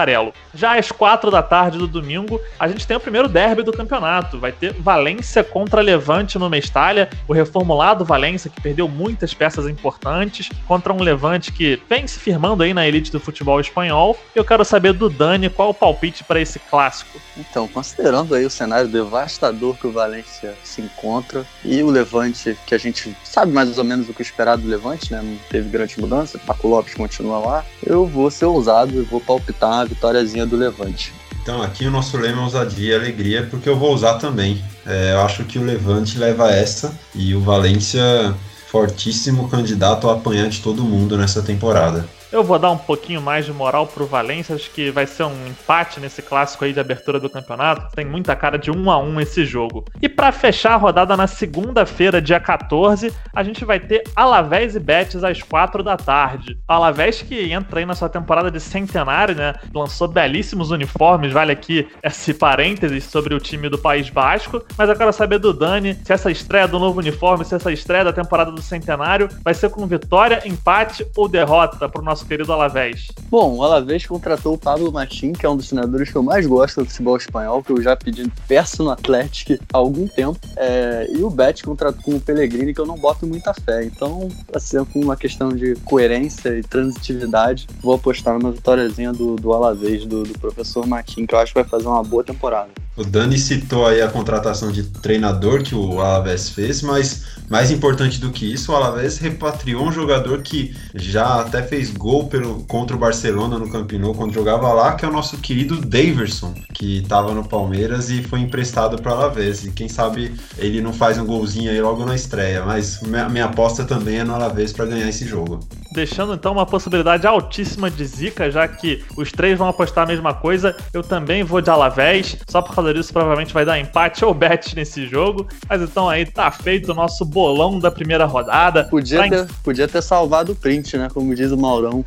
Já 0.54 0.78
às 0.78 0.92
quatro 0.92 1.30
da 1.30 1.42
tarde 1.42 1.78
do 1.78 1.86
domingo, 1.86 2.40
a 2.58 2.68
gente 2.68 2.86
tem 2.86 2.96
o 2.96 3.00
primeiro 3.00 3.28
derby 3.28 3.62
do 3.62 3.72
campeonato. 3.72 4.38
Vai 4.38 4.52
ter 4.52 4.72
Valência 4.74 5.42
contra 5.42 5.80
Levante 5.80 6.38
no 6.38 6.50
Mestalha, 6.50 7.08
o 7.26 7.32
reformulado 7.32 8.04
Valência, 8.04 8.50
que 8.50 8.60
perdeu 8.60 8.88
muitas 8.88 9.32
peças 9.34 9.66
importantes, 9.66 10.48
contra 10.66 10.92
um 10.92 11.02
Levante 11.02 11.52
que 11.52 11.80
vem 11.88 12.06
se 12.06 12.18
firmando 12.18 12.62
aí 12.62 12.74
na 12.74 12.86
elite 12.86 13.12
do 13.12 13.20
futebol 13.20 13.60
espanhol. 13.60 14.18
Eu 14.34 14.44
quero 14.44 14.64
saber 14.64 14.92
do 14.92 15.08
Dani 15.08 15.48
qual 15.48 15.70
o 15.70 15.74
palpite 15.74 16.24
para 16.24 16.40
esse 16.40 16.58
clássico. 16.58 17.20
Então, 17.36 17.68
considerando 17.68 18.34
aí 18.34 18.44
o 18.44 18.50
cenário 18.50 18.88
devastador 18.88 19.76
que 19.76 19.86
o 19.86 19.92
Valência 19.92 20.54
se 20.64 20.80
encontra 20.80 21.44
e 21.64 21.82
o 21.82 21.90
Levante, 21.90 22.56
que 22.66 22.74
a 22.74 22.78
gente 22.78 23.16
sabe 23.24 23.52
mais 23.52 23.76
ou 23.78 23.84
menos 23.84 24.08
o 24.08 24.14
que 24.14 24.22
esperar 24.22 24.56
do 24.56 24.68
Levante, 24.68 25.12
né? 25.12 25.20
Não 25.22 25.36
teve 25.50 25.68
grande 25.68 26.00
mudança, 26.00 26.38
Paco 26.38 26.68
Lopes 26.68 26.94
continua 26.94 27.38
lá, 27.38 27.64
eu 27.84 28.06
vou 28.06 28.30
ser 28.30 28.46
ousado 28.46 28.92
e 28.94 29.02
vou 29.02 29.20
palpitar 29.20 29.85
vitóriazinha 29.86 30.46
do 30.46 30.56
Levante. 30.56 31.12
Então, 31.42 31.62
aqui 31.62 31.86
o 31.86 31.90
nosso 31.90 32.16
lema 32.16 32.40
é 32.40 32.44
ousadia 32.44 32.92
e 32.92 32.94
alegria, 32.94 33.46
porque 33.48 33.68
eu 33.68 33.78
vou 33.78 33.94
usar 33.94 34.14
também. 34.14 34.64
É, 34.84 35.12
eu 35.12 35.20
acho 35.20 35.44
que 35.44 35.58
o 35.58 35.62
Levante 35.62 36.18
leva 36.18 36.50
essa 36.50 36.92
e 37.14 37.34
o 37.34 37.40
Valência, 37.40 38.34
fortíssimo 38.66 39.48
candidato 39.48 40.08
a 40.08 40.14
apanhar 40.14 40.48
de 40.48 40.60
todo 40.60 40.82
mundo 40.82 41.16
nessa 41.16 41.42
temporada. 41.42 42.04
Eu 42.36 42.44
vou 42.44 42.58
dar 42.58 42.70
um 42.70 42.76
pouquinho 42.76 43.22
mais 43.22 43.46
de 43.46 43.52
moral 43.54 43.86
pro 43.86 44.04
Valência, 44.04 44.54
acho 44.54 44.70
que 44.70 44.90
vai 44.90 45.06
ser 45.06 45.22
um 45.22 45.46
empate 45.46 45.98
nesse 45.98 46.20
clássico 46.20 46.66
aí 46.66 46.72
de 46.74 46.78
abertura 46.78 47.18
do 47.18 47.30
campeonato. 47.30 47.96
Tem 47.96 48.04
muita 48.04 48.36
cara 48.36 48.58
de 48.58 48.70
1 48.70 48.90
a 48.90 48.98
1 48.98 49.22
esse 49.22 49.46
jogo. 49.46 49.86
E 50.02 50.06
para 50.06 50.30
fechar 50.30 50.74
a 50.74 50.76
rodada 50.76 51.16
na 51.16 51.26
segunda-feira, 51.26 52.20
dia 52.20 52.38
14, 52.38 53.10
a 53.34 53.42
gente 53.42 53.64
vai 53.64 53.80
ter 53.80 54.04
Alavés 54.14 54.76
e 54.76 54.78
Betis 54.78 55.24
às 55.24 55.42
4 55.42 55.82
da 55.82 55.96
tarde. 55.96 56.58
Alavés 56.68 57.22
que 57.22 57.50
entra 57.50 57.78
aí 57.78 57.86
na 57.86 57.94
sua 57.94 58.10
temporada 58.10 58.50
de 58.50 58.60
centenário, 58.60 59.34
né? 59.34 59.54
Lançou 59.74 60.06
belíssimos 60.06 60.70
uniformes, 60.70 61.32
vale 61.32 61.52
aqui 61.52 61.88
esse 62.02 62.34
parênteses 62.34 63.04
sobre 63.04 63.34
o 63.34 63.40
time 63.40 63.70
do 63.70 63.78
País 63.78 64.10
Basco, 64.10 64.62
mas 64.76 64.90
eu 64.90 64.96
quero 64.96 65.10
saber 65.10 65.38
do 65.38 65.54
Dani 65.54 65.98
se 66.04 66.12
essa 66.12 66.30
estreia 66.30 66.68
do 66.68 66.78
novo 66.78 66.98
uniforme, 66.98 67.46
se 67.46 67.54
essa 67.54 67.72
estreia 67.72 68.04
da 68.04 68.12
temporada 68.12 68.52
do 68.52 68.60
centenário 68.60 69.26
vai 69.42 69.54
ser 69.54 69.70
com 69.70 69.86
vitória, 69.86 70.42
empate 70.44 71.06
ou 71.16 71.26
derrota 71.26 71.88
pro 71.88 72.02
nosso 72.02 72.25
nosso 72.26 72.28
querido 72.28 72.52
Alavés? 72.52 73.08
Bom, 73.30 73.56
o 73.56 73.62
Alavés 73.62 74.04
contratou 74.04 74.54
o 74.54 74.58
Pablo 74.58 74.92
Martin, 74.92 75.32
que 75.32 75.46
é 75.46 75.48
um 75.48 75.56
dos 75.56 75.68
treinadores 75.68 76.10
que 76.10 76.16
eu 76.16 76.22
mais 76.22 76.46
gosto 76.46 76.82
do 76.82 76.90
futebol 76.90 77.16
espanhol, 77.16 77.62
que 77.62 77.70
eu 77.70 77.80
já 77.80 77.96
pedi 77.96 78.30
peço 78.48 78.82
no 78.82 78.90
Atlético 78.90 79.54
há 79.72 79.78
algum 79.78 80.06
tempo. 80.06 80.38
É, 80.56 81.08
e 81.10 81.22
o 81.22 81.30
Bet 81.30 81.62
contratou 81.62 82.02
com 82.02 82.16
o 82.16 82.20
Pellegrini, 82.20 82.74
que 82.74 82.80
eu 82.80 82.86
não 82.86 82.98
boto 82.98 83.26
muita 83.26 83.54
fé. 83.54 83.84
Então, 83.84 84.28
assim, 84.52 84.84
com 84.84 85.00
uma 85.00 85.16
questão 85.16 85.50
de 85.50 85.76
coerência 85.84 86.50
e 86.58 86.62
transitividade, 86.62 87.66
vou 87.80 87.94
apostar 87.94 88.38
numa 88.38 88.52
vitóriazinha 88.52 89.12
do, 89.12 89.36
do 89.36 89.52
Alavés, 89.52 90.04
do, 90.04 90.24
do 90.24 90.38
professor 90.38 90.86
Martin, 90.86 91.26
que 91.26 91.34
eu 91.34 91.38
acho 91.38 91.52
que 91.52 91.60
vai 91.60 91.68
fazer 91.68 91.86
uma 91.86 92.02
boa 92.02 92.24
temporada. 92.24 92.70
O 92.96 93.04
Dani 93.04 93.36
citou 93.36 93.86
aí 93.86 94.00
a 94.00 94.08
contratação 94.08 94.72
de 94.72 94.84
treinador 94.84 95.62
que 95.62 95.74
o 95.74 96.00
Alavés 96.00 96.48
fez, 96.48 96.80
mas 96.80 97.26
mais 97.46 97.70
importante 97.70 98.18
do 98.18 98.30
que 98.30 98.50
isso, 98.50 98.72
o 98.72 98.74
Alavés 98.74 99.18
repatriou 99.18 99.86
um 99.86 99.92
jogador 99.92 100.40
que 100.40 100.74
já 100.94 101.40
até 101.40 101.62
fez 101.62 101.90
gol 101.90 102.05
pelo, 102.28 102.62
contra 102.64 102.94
o 102.94 102.98
Barcelona 102.98 103.58
no 103.58 103.68
Camp 103.68 103.92
Nou 103.92 104.14
quando 104.14 104.32
jogava 104.32 104.72
lá, 104.72 104.94
que 104.94 105.04
é 105.04 105.08
o 105.08 105.12
nosso 105.12 105.38
querido 105.38 105.80
Daverson, 105.80 106.54
que 106.72 106.98
estava 106.98 107.34
no 107.34 107.46
Palmeiras 107.46 108.10
e 108.10 108.22
foi 108.22 108.40
emprestado 108.40 109.00
para 109.02 109.12
Alavés. 109.12 109.64
E 109.64 109.72
quem 109.72 109.88
sabe 109.88 110.32
ele 110.56 110.80
não 110.80 110.92
faz 110.92 111.18
um 111.18 111.26
golzinho 111.26 111.70
aí 111.70 111.80
logo 111.80 112.04
na 112.04 112.14
estreia, 112.14 112.64
mas 112.64 113.00
minha, 113.02 113.28
minha 113.28 113.46
aposta 113.46 113.84
também 113.84 114.18
é 114.18 114.24
no 114.24 114.34
Alavés 114.34 114.72
para 114.72 114.86
ganhar 114.86 115.08
esse 115.08 115.26
jogo. 115.26 115.60
Deixando 115.96 116.34
então 116.34 116.52
uma 116.52 116.66
possibilidade 116.66 117.26
altíssima 117.26 117.90
de 117.90 118.04
zica, 118.04 118.50
já 118.50 118.68
que 118.68 119.02
os 119.16 119.32
três 119.32 119.58
vão 119.58 119.66
apostar 119.66 120.04
a 120.04 120.06
mesma 120.06 120.34
coisa, 120.34 120.76
eu 120.92 121.02
também 121.02 121.42
vou 121.42 121.62
de 121.62 121.70
Alavés, 121.70 122.36
só 122.46 122.60
por 122.60 122.74
causa 122.74 122.92
disso 122.92 123.10
provavelmente 123.14 123.54
vai 123.54 123.64
dar 123.64 123.80
empate 123.80 124.22
ou 124.22 124.34
bet 124.34 124.76
nesse 124.76 125.06
jogo. 125.06 125.48
Mas 125.66 125.80
então 125.80 126.06
aí 126.06 126.26
tá 126.26 126.50
feito 126.50 126.92
o 126.92 126.94
nosso 126.94 127.24
bolão 127.24 127.78
da 127.78 127.90
primeira 127.90 128.26
rodada. 128.26 128.84
Podia, 128.84 129.22
tá 129.22 129.28
ter, 129.30 129.46
podia 129.64 129.88
ter 129.88 130.02
salvado 130.02 130.52
o 130.52 130.54
print, 130.54 130.98
né? 130.98 131.08
Como 131.08 131.34
diz 131.34 131.50
o 131.50 131.56
Maurão. 131.56 132.04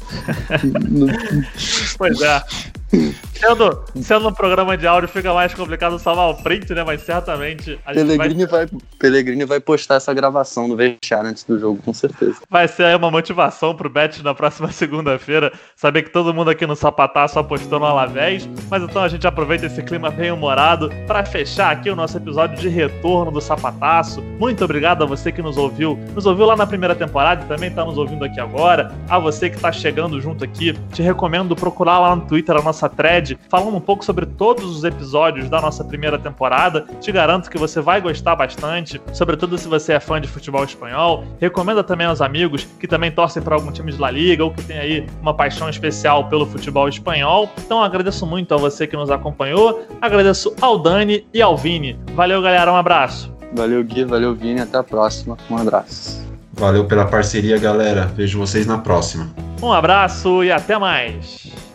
pois 1.98 2.22
é. 2.22 2.44
Sendo, 3.34 3.84
sendo 4.02 4.28
um 4.28 4.34
programa 4.34 4.76
de 4.76 4.88
áudio, 4.88 5.08
fica 5.08 5.34
mais 5.34 5.54
complicado 5.54 5.98
salvar 6.00 6.30
o 6.30 6.36
print, 6.36 6.74
né? 6.74 6.84
Mas 6.84 7.02
certamente 7.02 7.80
a 7.86 7.94
Pellegrini 7.94 8.46
vai... 8.46 8.66
vai... 8.66 8.80
Pellegrini 8.98 9.46
vai 9.46 9.60
postar 9.60 9.96
essa 9.96 10.14
gravação 10.14 10.68
no 10.68 10.76
vestiário 10.76 11.30
antes 11.30 11.44
do 11.44 11.58
jogo, 11.60 11.80
com 11.84 11.94
certeza. 11.94 12.36
Vai 12.50 12.68
ser 12.68 12.86
aí 12.86 12.96
uma 12.96 13.12
motivação 13.12 13.76
pro 13.76 13.90
Bet 13.90 14.24
na 14.24 14.34
próxima 14.34 14.72
segunda-feira. 14.74 15.54
Saber 15.76 16.04
que 16.04 16.10
todo 16.10 16.34
mundo 16.34 16.50
aqui 16.50 16.66
no 16.66 16.76
Sapataço 16.76 17.40
apostou 17.40 17.80
no 17.80 17.86
Alavés. 17.86 18.50
Mas 18.70 18.84
então 18.84 19.04
a 19.04 19.08
gente 19.08 19.26
aproveita 19.28 19.68
esse 19.68 19.82
clima 19.84 20.10
bem 20.10 20.32
humorado 20.32 20.90
para 21.08 21.24
fechar 21.24 21.72
aqui 21.72 21.90
o 21.90 21.96
nosso 21.96 22.18
episódio 22.18 22.58
de 22.58 22.70
retorno 22.70 23.32
do 23.32 23.40
Sapataço. 23.40 24.22
Muito 24.40 24.64
obrigado 24.66 25.04
a 25.04 25.06
você 25.06 25.32
que 25.32 25.42
nos 25.42 25.58
ouviu. 25.58 25.98
Nos 26.16 26.26
ouviu 26.26 26.46
lá 26.46 26.56
na 26.56 26.66
primeira 26.66 26.96
temporada 26.96 27.46
e 27.46 27.48
também 27.48 27.72
tá 27.72 27.86
nos 27.86 27.98
ouvindo 27.98 28.26
aqui 28.26 28.40
agora. 28.40 28.92
A 29.08 29.20
você 29.20 29.50
que 29.50 29.60
tá 29.60 29.72
chegando 29.72 30.20
junto 30.20 30.44
aqui, 30.44 30.74
te 30.92 31.02
recomendo 31.02 31.56
procurar 31.56 32.00
lá 32.00 32.16
no 32.16 32.26
Twitter 32.26 32.56
a 32.56 32.62
nossa 32.62 32.79
thread 32.88 33.30
grande, 33.30 33.38
falando 33.50 33.76
um 33.76 33.82
pouco 33.82 34.04
sobre 34.04 34.26
todos 34.26 34.66
os 34.66 34.84
episódios 34.84 35.50
da 35.50 35.62
nossa 35.62 35.84
primeira 35.84 36.18
temporada. 36.18 36.86
Te 37.00 37.12
garanto 37.12 37.50
que 37.50 37.58
você 37.58 37.82
vai 37.82 38.02
gostar 38.02 38.36
bastante, 38.36 39.02
sobretudo 39.14 39.58
se 39.58 39.68
você 39.68 39.94
é 39.94 40.00
fã 40.00 40.20
de 40.20 40.28
futebol 40.28 40.64
espanhol. 40.64 41.24
Recomenda 41.40 41.84
também 41.84 42.08
aos 42.08 42.22
amigos 42.22 42.68
que 42.80 42.88
também 42.88 43.12
torcem 43.12 43.42
para 43.42 43.56
algum 43.56 43.72
time 43.72 43.92
de 43.92 44.00
La 44.00 44.12
Liga 44.12 44.44
ou 44.44 44.52
que 44.52 44.64
tem 44.64 44.78
aí 44.78 45.08
uma 45.22 45.34
paixão 45.34 45.70
especial 45.70 46.28
pelo 46.30 46.46
futebol 46.46 46.88
espanhol. 46.88 47.50
Então 47.58 47.84
agradeço 47.84 48.26
muito 48.26 48.54
a 48.54 48.58
você 48.58 48.88
que 48.88 48.96
nos 48.96 49.12
acompanhou, 49.12 49.86
agradeço 50.02 50.54
ao 50.62 50.80
Dani 50.80 51.26
e 51.34 51.42
ao 51.42 51.58
Vini. 51.58 52.00
Valeu, 52.14 52.42
galera, 52.42 52.72
um 52.72 52.76
abraço. 52.76 53.34
Valeu, 53.54 53.84
Gui, 53.84 54.04
valeu, 54.04 54.36
Vini, 54.36 54.62
até 54.62 54.78
a 54.78 54.84
próxima. 54.84 55.36
Um 55.50 55.58
abraço. 55.58 56.24
Valeu 56.54 56.86
pela 56.86 57.06
parceria, 57.06 57.58
galera. 57.58 58.06
Vejo 58.06 58.38
vocês 58.38 58.68
na 58.68 58.78
próxima. 58.78 59.30
Um 59.62 59.72
abraço 59.72 60.44
e 60.44 60.52
até 60.52 60.78
mais. 60.78 61.69